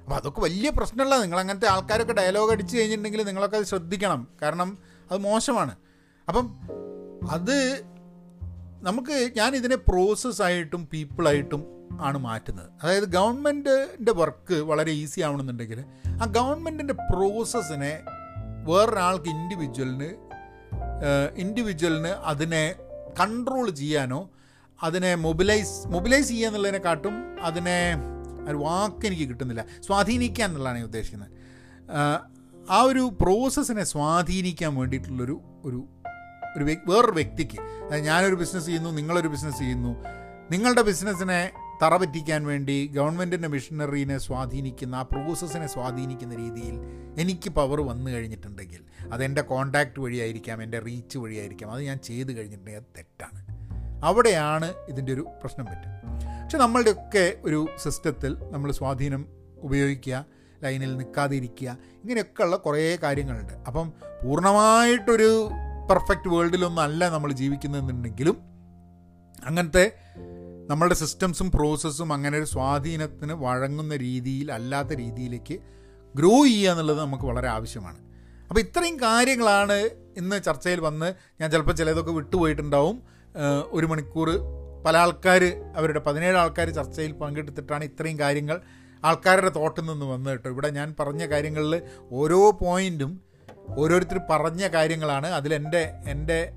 അപ്പോൾ 0.00 0.14
അതൊക്കെ 0.16 0.40
വലിയ 0.40 0.70
പ്രശ്നമുള്ള 0.70 1.20
നിങ്ങൾ 1.20 1.40
അങ്ങനത്തെ 1.40 1.66
ആൾക്കാരൊക്കെ 1.66 2.12
ഡയലോഗ് 2.12 2.50
അടിച്ച് 2.50 2.76
കഴിഞ്ഞിട്ടുണ്ടെങ്കിൽ 2.76 3.22
നിങ്ങളൊക്കെ 3.22 3.56
അത് 3.56 3.64
ശ്രദ്ധിക്കണം. 3.64 4.28
കാരണം 4.42 4.78
അത് 5.10 5.20
മോശമാണ്. 5.20 5.76
അപ്പം 6.28 6.46
അത് 7.30 7.82
നമുക്ക് 8.82 9.30
ഞാൻ 9.36 9.56
ഇതിനെ 9.56 9.76
പ്രോസസ്സായിട്ടും 9.76 10.88
പീപ്പിളായിട്ടും 10.92 11.62
ആണ് 12.00 12.18
മാറ്റുന്നത്. 12.18 12.70
അതായത് 12.82 13.04
ഗവൺമെന്റിന്റെ 13.04 14.12
വർക്ക് 14.12 14.54
വളരെ 14.54 14.92
ഈസി 14.92 15.20
ആവണമെന്നുണ്ടെങ്കിൽ 15.20 15.84
ആ 16.22 16.26
ഗവൺമെന്റിന്റെ 16.26 16.94
പ്രോസസ്സിനെ 16.94 18.00
വേറൊരാൾക്ക് 18.66 19.28
ഇൻഡിവിജ്വലിന് 19.28 20.10
ഇൻഡിവിജ്വലിന് 21.36 22.08
അതിനെ 22.08 22.74
കൺട്രോൾ 23.20 23.70
ചെയ്യാനോ 23.70 24.30
അതിനെ 24.82 25.14
മൊബിലൈസ് 25.14 25.88
മൊബിലൈസ് 25.88 26.28
ചെയ്യുക 26.28 26.48
എന്നുള്ളതിനെക്കാട്ടും 26.48 27.42
അതിനെ 27.42 27.94
ഒരു 28.48 28.56
വാക്ക് 28.56 29.06
എനിക്ക് 29.06 29.28
കിട്ടുന്നില്ല. 29.28 29.64
സ്വാധീനിക്കുക 29.86 30.44
എന്നുള്ളതാണ് 30.44 30.78
ഞാൻ 30.78 30.84
ഉദ്ദേശിക്കുന്നത്. 30.84 31.30
ആ 32.70 32.80
ഒരു 32.82 33.12
പ്രോസസ്സിനെ 33.20 33.84
സ്വാധീനിക്കാൻ 33.84 34.74
വേണ്ടിയിട്ടുള്ളൊരു 34.74 35.40
ഒരു 35.64 35.88
ഒരു 36.56 36.64
വേറൊരു 36.64 37.12
വ്യക്തിക്ക്. 37.12 37.58
ഞാനൊരു 37.94 38.34
ബിസിനസ് 38.34 38.66
ചെയ്യുന്നു 38.66 38.90
നിങ്ങളൊരു 38.90 39.28
ബിസിനസ് 39.28 39.58
ചെയ്യുന്നു. 39.58 40.04
നിങ്ങളുടെ 40.50 40.82
ബിസിനസ്സിനെ 40.82 41.50
തറ 41.82 41.96
പറ്റിക്കാൻ 41.96 42.46
വേണ്ടി 42.46 42.86
ഗവൺമെന്റിന്റെ 42.86 43.48
മിഷനറീനെ 43.48 44.18
സ്വാധീനിക്കുന്ന 44.18 44.96
ആ 44.96 45.02
പ്രോസസ്സിനെ 45.02 45.66
സ്വാധീനിക്കുന്ന 45.66 46.34
രീതിയിൽ 46.34 46.80
എനിക്ക് 47.18 47.50
പവർ 47.50 47.80
വന്നു 47.80 48.10
കഴിഞ്ഞിട്ടുണ്ടെങ്കിൽ 48.10 48.80
അതെന്റെ 49.12 49.42
കോണ്ടാക്റ്റ് 49.42 50.00
വഴിയായിരിക്കാം 50.00 50.62
എന്റെ 50.62 50.78
റീച്ച് 50.78 51.18
വഴിയായിരിക്കാം. 51.18 51.70
അത് 51.72 51.82
ഞാൻ 51.82 51.98
ചെയ്ത് 51.98 52.32
കഴിഞ്ഞിട്ടുണ്ടെങ്കിൽ 52.32 52.80
അത് 52.80 52.86
തെറ്റാണ്. 52.96 53.40
അവിടെയാണ് 54.04 54.74
ഇതിന്റെ 54.88 55.12
ഒരു 55.12 55.20
പ്രശ്നം 55.20 55.66
പറ്റുക 55.66 56.00
പക്ഷെ 56.42 56.58
നമ്മളുടെയൊക്കെ 56.58 57.34
ഒരു 57.44 57.66
സിസ്റ്റത്തിൽ 57.82 58.36
നമ്മൾ 58.50 58.72
സ്വാധീനം 58.72 59.26
ഉപയോഗിക്കുക 59.58 60.24
ലൈനിൽ 60.62 60.96
നിൽക്കാതിരിക്കുക 60.96 61.78
ഇങ്ങനെയൊക്കെയുള്ള 61.82 62.56
കുറേ 62.56 62.96
കാര്യങ്ങളുണ്ട്. 62.96 63.52
അപ്പം 63.52 63.92
പൂർണമായിട്ടൊരു 64.24 65.50
പെർഫെക്റ്റ് 65.90 66.28
വേൾഡിലൊന്നും 66.28 66.82
അല്ല 66.82 67.08
നമ്മൾ 67.08 67.32
ജീവിക്കുന്നതെന്നുണ്ടെങ്കിലും 67.32 68.36
അങ്ങനത്തെ 69.46 69.84
നമ്മളുടെ 70.70 70.94
സിസ്റ്റംസും 70.94 71.50
പ്രോസസ്സും 71.50 72.12
അങ്ങനെ 72.12 72.38
ഒരു 72.38 72.44
സ്വാധീനത്തിന് 72.44 73.32
വഴങ്ങുന്ന 73.32 73.96
രീതിയിൽ 73.96 74.52
അല്ലാത്ത 74.52 74.92
രീതിയിലേക്ക് 74.92 75.56
ഗ്രോ 76.16 76.44
ചെയ്യുക 76.44 76.70
എന്നുള്ളത് 76.70 77.00
നമുക്ക് 77.00 77.24
വളരെ 77.24 77.48
ആവശ്യമാണ്. 77.48 77.98
അപ്പോൾ 78.48 78.60
ഇത്രയും 78.60 78.96
കാര്യങ്ങളാണ് 78.96 79.78
ഇന്ന് 80.16 80.42
ചർച്ചയിൽ 80.42 80.80
വന്ന് 80.80 81.14
ഞാൻ 81.40 81.50
ചിലപ്പോൾ 81.50 81.72
ചിലതൊക്കെ 81.72 82.12
വിട്ടുപോയിട്ടുണ്ടാവും. 82.12 83.02
ഒരു 83.70 83.86
മണിക്കൂർ 83.86 84.28
പല 84.86 84.96
ആൾക്കാർ 84.96 85.42
അവരുടെ 85.76 86.00
പതിനേഴ് 86.00 86.36
ആൾക്കാർ 86.36 86.68
ചർച്ചയിൽ 86.70 87.12
പങ്കെടുത്തിട്ടാണ് 87.12 87.84
ഇത്രയും 87.84 88.18
കാര്യങ്ങൾ 88.18 88.60
ആൾക്കാരുടെ 89.04 89.48
തോട്ടിൽ 89.48 89.84
നിന്ന് 89.84 90.06
വന്നു 90.06 90.30
കേട്ടോ. 90.30 90.50
ഇവിടെ 90.50 90.70
ഞാൻ 90.70 90.94
പറഞ്ഞ 91.00 91.26
കാര്യങ്ങളിൽ 91.26 91.82
ഓരോ 92.12 92.40
പോയിന്റും 92.50 93.12
ഓരോരുത്തർ 93.76 94.20
പറഞ്ഞ 94.30 94.68
കാര്യങ്ങളാണ്. 94.68 95.26
അതിലെന്റെ 95.26 95.94
എന്റെ 96.06 96.52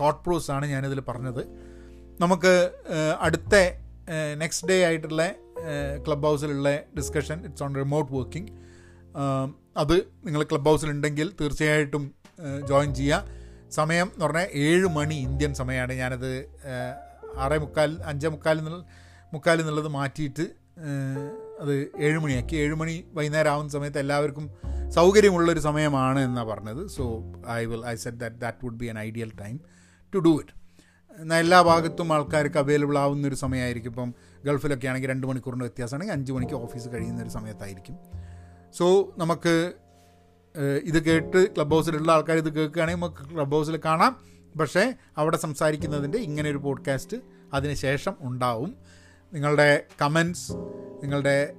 തോട്ട് 0.00 0.24
പ്രോസാണ് 0.24 0.66
ഞാനിതിൽ 0.66 1.00
പറഞ്ഞത്. 1.00 1.42
നമുക്ക് 2.20 2.70
അടുത്ത 3.20 3.54
നെക്സ്റ്റ് 4.36 4.68
ഡേ 4.68 4.84
ആയിട്ടുള്ള 4.84 5.32
club 6.06 6.22
ഹൗസിലുള്ള 6.22 6.80
discussion 6.96 7.44
it's 7.44 7.62
on 7.62 7.74
remote 7.74 8.12
working 8.12 8.52
അത് 9.76 9.96
നിങ്ങൾ 10.24 10.42
ക്ലബ് 10.42 10.68
ഹൗസിലുണ്ടെങ്കിൽ 10.68 11.32
തീർച്ചയായിട്ടും 11.40 12.14
ജോയിൻ 12.68 12.94
ചെയ്യുക 12.94 13.24
സമയം 13.70 14.10
എന്ന് 14.14 14.24
പറഞ്ഞാൽ 14.24 14.48
ഏഴ് 14.54 14.86
മണി 14.86 15.14
ഇന്ത്യൻ 15.14 15.54
സമയമാണ് 15.54 15.92
ഞാനത് 15.92 16.48
ആറേ 17.36 17.58
മുക്കാൽ 17.58 18.02
അഞ്ചേ 18.04 18.28
മുക്കാൽ 18.28 18.60
മുക്കാൽ 19.32 19.60
എന്നുള്ളത് 19.60 19.88
മാറ്റിയിട്ട് 19.88 20.46
അത് 21.60 21.74
ഏഴുമണിയാക്കി. 21.98 22.54
ഏഴുമണി 22.56 22.64
ഏഴ് 22.64 22.74
മണി 22.74 22.94
വൈകുന്നേരം 23.14 23.50
ആവുന്ന 23.50 23.70
സമയത്ത് 23.70 23.98
എല്ലാവർക്കും 23.98 24.46
സൗകര്യമുള്ളൊരു 24.90 25.60
സമയമാണ് 25.60 26.20
എന്നാണ് 26.20 26.48
പറഞ്ഞത്. 26.48 26.82
So 26.96 27.04
I 27.50 27.64
will 27.64 27.84
I 27.86 27.94
set 28.04 28.18
that 28.18 28.36
that 28.36 28.64
would 28.64 28.78
be 28.78 28.86
an 28.86 28.98
ideal 28.98 29.30
time 29.40 29.56
to 30.12 30.18
do 30.18 30.32
it 30.40 30.54
എന്നാൽ 31.18 31.38
എല്ലാ 31.38 31.62
ഭാഗത്തും 31.62 32.08
ആൾക്കാർക്ക് 32.12 32.58
അവൈലബിൾ 32.58 32.96
ആവുന്ന 32.98 33.28
ഒരു 33.28 33.34
സമയമായിരിക്കും. 33.34 33.90
ഇപ്പം 33.90 34.10
ഗൾഫിലൊക്കെ 34.44 34.88
ആണെങ്കിൽ 34.88 35.10
രണ്ട് 35.10 35.26
മണിക്കൂറിന്റെ 35.26 35.64
വ്യത്യാസമാണെങ്കിൽ 35.64 36.14
അഞ്ച് 36.14 36.32
മണിക്ക് 36.32 36.54
ഓഫീസ് 36.54 36.88
കഴിയുന്ന 36.88 37.22
ഒരു 37.22 37.28
സമയത്തായിരിക്കും. 37.28 37.96
സോ 38.78 38.86
നമുക്ക് 39.16 39.54
ഇത് 40.84 40.98
കേട്ട് 41.04 41.40
ക്ലബ് 41.54 41.70
ഹൗസിലുള്ള 41.70 42.12
ആൾക്കാർ 42.12 42.36
ഇത് 42.36 42.50
കേൾക്കുകയാണെങ്കിൽ 42.54 43.00
നമുക്ക് 43.00 43.34
ക്ലബ് 43.34 43.52
ഹൗസിൽ 43.52 43.76
കാണാം. 43.84 44.12
പക്ഷേ 44.60 44.84
അവിടെ 45.16 45.36
സംസാരിക്കുന്നതിന്റെ 45.36 46.18
ഇങ്ങനെ 46.18 46.50
ഒരു 46.50 46.58
പോഡ്കാസ്റ്റ് 46.58 47.16
അതിന് 47.54 47.74
ശേഷം 47.74 48.14
ഉണ്ടാവും. 48.20 48.72
നിങ്ങളുടെ 49.32 49.84
കമൻസ് 50.02 50.52
നിങ്ങളുടെ 51.02 51.54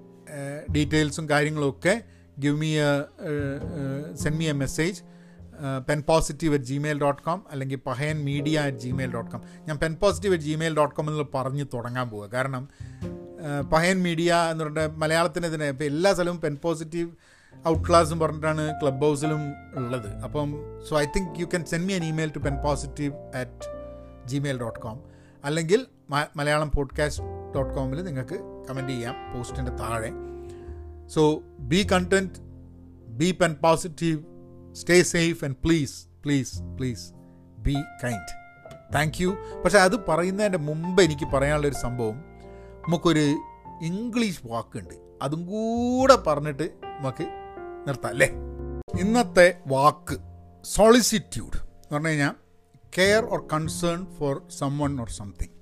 ഡീറ്റെയിൽസും 0.72 1.30
കാര്യങ്ങളൊക്കെ 1.30 2.04
give 2.40 2.58
me 2.58 2.76
send 4.16 4.38
me 4.38 4.48
a 4.48 4.52
message 4.52 5.02
pen 5.90 6.02
positive 6.02 6.54
at 6.54 6.64
Gmail 6.64 7.00
dot 7.00 7.22
com 7.22 7.46
അല്ലെങ്കിൽ 7.52 7.78
Pahayan 7.86 8.24
media 8.24 8.60
at 8.60 8.78
Gmail 8.78 9.12
dot 9.12 9.32
com 9.32 9.42
ഞാൻ 9.68 9.78
pen 9.78 9.96
positive 9.96 10.34
at 10.34 10.44
Gmail 10.44 10.76
dot 10.76 10.96
com 10.96 11.10
എന്ന് 11.10 11.26
പറഞ്ഞ് 11.36 11.66
തുടങ്ങാൻ 11.74 12.10
പോവുക 12.10 12.28
കാരണം 12.34 12.70
പഹയൻ 13.72 14.04
മീഡിയ 14.04 14.36
എന്ന് 14.52 14.64
പറഞ്ഞിട്ട് 14.64 14.98
മലയാളത്തിന് 14.98 15.46
ഇതിനെ 15.46 15.70
ഇപ്പോൾ 15.70 15.84
എല്ലാ 15.84 16.14
സ്ഥലവും 16.14 16.42
പെൻ 16.42 16.56
പോസിറ്റീവ് 16.56 17.10
ഔട്ട് 17.68 17.90
ക്ലാസ്സും 17.90 18.20
പറഞ്ഞിട്ടാണ് 18.20 18.74
ക്ലബ് 18.84 19.02
ഹൗസിലും 19.02 19.42
ഉള്ളത്. 19.76 20.10
അപ്പം 20.24 20.50
so 20.90 21.00
I 21.00 21.06
think 21.16 21.40
you 21.40 21.46
can 21.46 21.66
send 21.66 21.86
me 21.86 21.94
an 21.94 22.04
email 22.04 22.30
to 22.30 22.40
pen 22.40 22.56
positive 22.64 23.14
at 23.36 23.68
Gmail 24.28 24.60
dot 24.60 24.80
com 24.80 25.00
അല്ലെങ്കിൽ 25.46 25.88
മലയാളം 26.36 26.72
പോഡ്കാസ്റ്റ് 26.72 27.41
ഡോട്ട് 27.56 27.74
കോമിൽ 27.74 28.04
നിങ്ങൾക്ക് 28.04 28.68
കമന്റ് 28.70 28.90
ചെയ്യാം 28.90 29.16
പോസ്റ്റിന്റെ 29.34 29.72
താഴെ. 29.72 30.12
So 31.08 31.40
be 31.60 31.88
content 31.92 32.40
be 33.08 33.32
pen 33.32 33.54
positive 33.54 34.20
stay 34.74 35.02
safe 35.02 35.46
and 35.46 35.56
please 35.56 36.08
please 36.26 36.62
please 36.62 37.14
be 37.58 37.76
kind 38.04 38.42
thank 38.96 39.24
you 39.24 39.30
പക്ഷേ 39.66 39.78
അത് 39.78 40.06
പറയുന്നതിന്റെ 40.06 40.58
മുമ്പ് 40.58 41.02
എനിക്ക് 41.02 41.32
പറയാനുള്ളൊരു 41.32 41.76
സംഭവം 41.76 42.16
നമുക്കൊരു 42.88 43.26
ഇംഗ്ലീഷ് 43.82 44.48
വാക്കുണ്ട്. 44.48 44.94
അതും 45.22 45.46
കൂടെ 45.46 46.16
പറഞ്ഞിട്ട് 46.16 46.64
നമുക്ക് 46.64 47.26
നിർത്താം 47.88 48.10
അല്ലേ? 48.10 48.30
ഇന്നത്തെ 49.00 49.58
വാക്ക് 49.68 50.18
സോളിസിറ്റ്യൂഡ് 50.64 51.58
എന്ന് 51.58 51.94
പറഞ്ഞു 51.94 52.08
കഴിഞ്ഞാൽ 52.08 52.34
care 52.98 53.26
or 53.26 53.48
concern 53.54 54.06
for 54.06 54.42
someone 54.78 55.02
or 55.02 55.10
something 55.10 55.61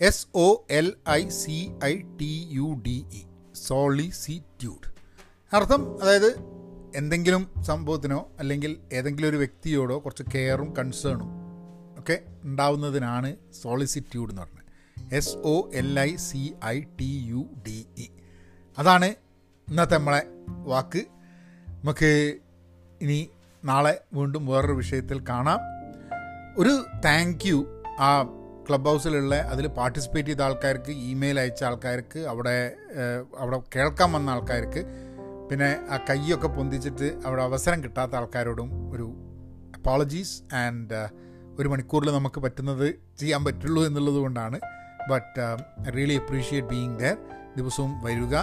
S 0.00 0.26
O 0.34 0.66
L 0.70 0.92
I 1.10 1.28
C 1.28 1.72
I 1.84 2.00
T 2.20 2.48
U 2.50 2.82
D 2.86 3.04
E 3.12 3.22
solicitude 3.54 4.94
അർത്ഥം 5.56 6.02
അതായത് 6.02 6.36
എന്തെങ്കിലും 6.96 7.62
സംഭവത്തിനോ 7.62 8.28
അല്ലെങ്കിൽ 8.38 8.78
ഏതെങ്കിലും 8.92 9.28
ഒരു 9.28 9.36
വ്യക്തിയോടോ 9.36 9.98
കുറച്ച് 9.98 10.22
കെയറും 10.34 10.76
കൺസേണും 10.76 11.30
ഒക്കെ 11.98 12.20
ഉണ്ടാവുന്നതിനാണ് 12.44 13.36
സോളിസിറ്റ്യൂഡ് 13.62 14.30
എന്ന് 14.30 14.42
പറഞ്ഞത്. 14.42 14.64
S 15.14 15.36
O 15.36 15.70
L 15.74 16.00
I 16.00 16.16
C 16.16 16.54
I 16.64 16.80
T 16.80 17.24
U 17.26 17.46
D 17.66 17.86
E 17.98 18.08
അതാണ് 18.78 19.04
ഇന്നത്തെ 19.68 19.94
നമ്മളെ 19.94 20.22
വാക്ക്. 20.48 21.02
നമുക്ക് 21.68 22.38
ഇനി 23.00 23.30
നാളെ 23.64 24.00
വീണ്ടും 24.14 24.46
വേറൊരു 24.46 24.72
വിഷയത്തിൽ 24.72 25.24
കാണാം. 25.28 25.58
ഒരു 26.58 26.84
താങ്ക് 27.04 27.48
യു 27.48 27.82
ആ 28.00 28.22
ക്ലബ് 28.68 28.86
ഹൗസിലുള്ള 28.86 29.36
അതിൽ 29.36 29.66
പാർട്ടിസിപ്പേറ്റ് 29.66 30.28
ചെയ്ത 30.28 30.40
ആൾക്കാർക്ക് 30.40 30.90
ഇമെയിൽ 30.90 31.40
അയച്ച 31.40 31.64
ആൾക്കാർക്ക് 31.64 32.18
അവിടെ 32.18 32.74
അവിടെ 33.38 33.60
കേൾക്കാൻ 33.76 34.12
വന്ന 34.12 34.30
ആൾക്കാർക്ക് 34.30 34.84
പിന്നെ 35.50 35.78
ആ 35.90 35.96
കൈയൊക്കെ 35.96 36.48
പൊന്തിച്ചിട്ട് 36.48 37.20
അവിടെ 37.26 37.42
അവസരം 37.42 37.84
കിട്ടാത്ത 37.84 38.14
ആൾക്കാരോടും 38.14 38.92
ഒരു 38.92 39.14
അപ്പോളജീസ് 39.76 40.54
ആൻഡ് 40.54 41.08
ഒരു 41.58 41.68
മണിക്കൂറിൽ 41.68 42.12
നമുക്ക് 42.12 42.40
പറ്റുന്നത് 42.40 42.94
ചെയ്യാൻ 43.20 43.44
പറ്റുള്ളൂ 43.44 43.86
എന്നുള്ളത് 43.86 44.14
കൊണ്ടാണ്. 44.14 44.60
But 45.10 45.56
really 45.96 46.14
appreciate 46.14 46.68
being 46.68 46.98
there 46.98 47.16
ദിവസവും 47.56 48.02
വരിക. 48.02 48.36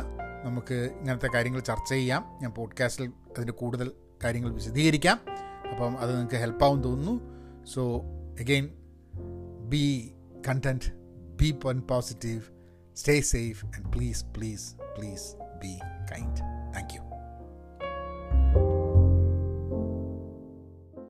നമുക്ക് 0.43 0.73
ഇങ്ങനത്തെ 0.73 1.27
കാര്യങ്ങൾ 1.35 1.59
ചർച്ച 1.59 1.89
ചെയ്യാം. 1.89 2.25
ഞാൻ 2.41 2.51
പോഡ്കാസ്റ്റിൽ 2.51 3.03
അതിന്റെ 3.05 3.53
കൂടുതൽ 3.53 3.91
കാര്യങ്ങൾ 4.23 4.53
വിശദീകരിക്കാം. 4.53 5.19
അപ്പം 5.71 5.97
അത് 5.99 6.09
നിങ്ങൾക്ക് 6.09 6.35
ഹെൽപ്പാവും 6.35 6.83
തോന്നുന്നു. 6.83 7.21
So 7.65 8.01
again 8.39 8.69
be 9.71 10.13
content, 10.43 10.91
be 11.37 11.53
positive, 11.53 12.51
stay 12.93 13.21
safe, 13.21 13.63
and 13.73 13.89
please, 13.91 14.23
please, 14.33 14.75
please 14.95 15.35
be 15.61 15.79
kind. 16.07 16.41
Thank 16.73 16.93
you. 16.93 17.10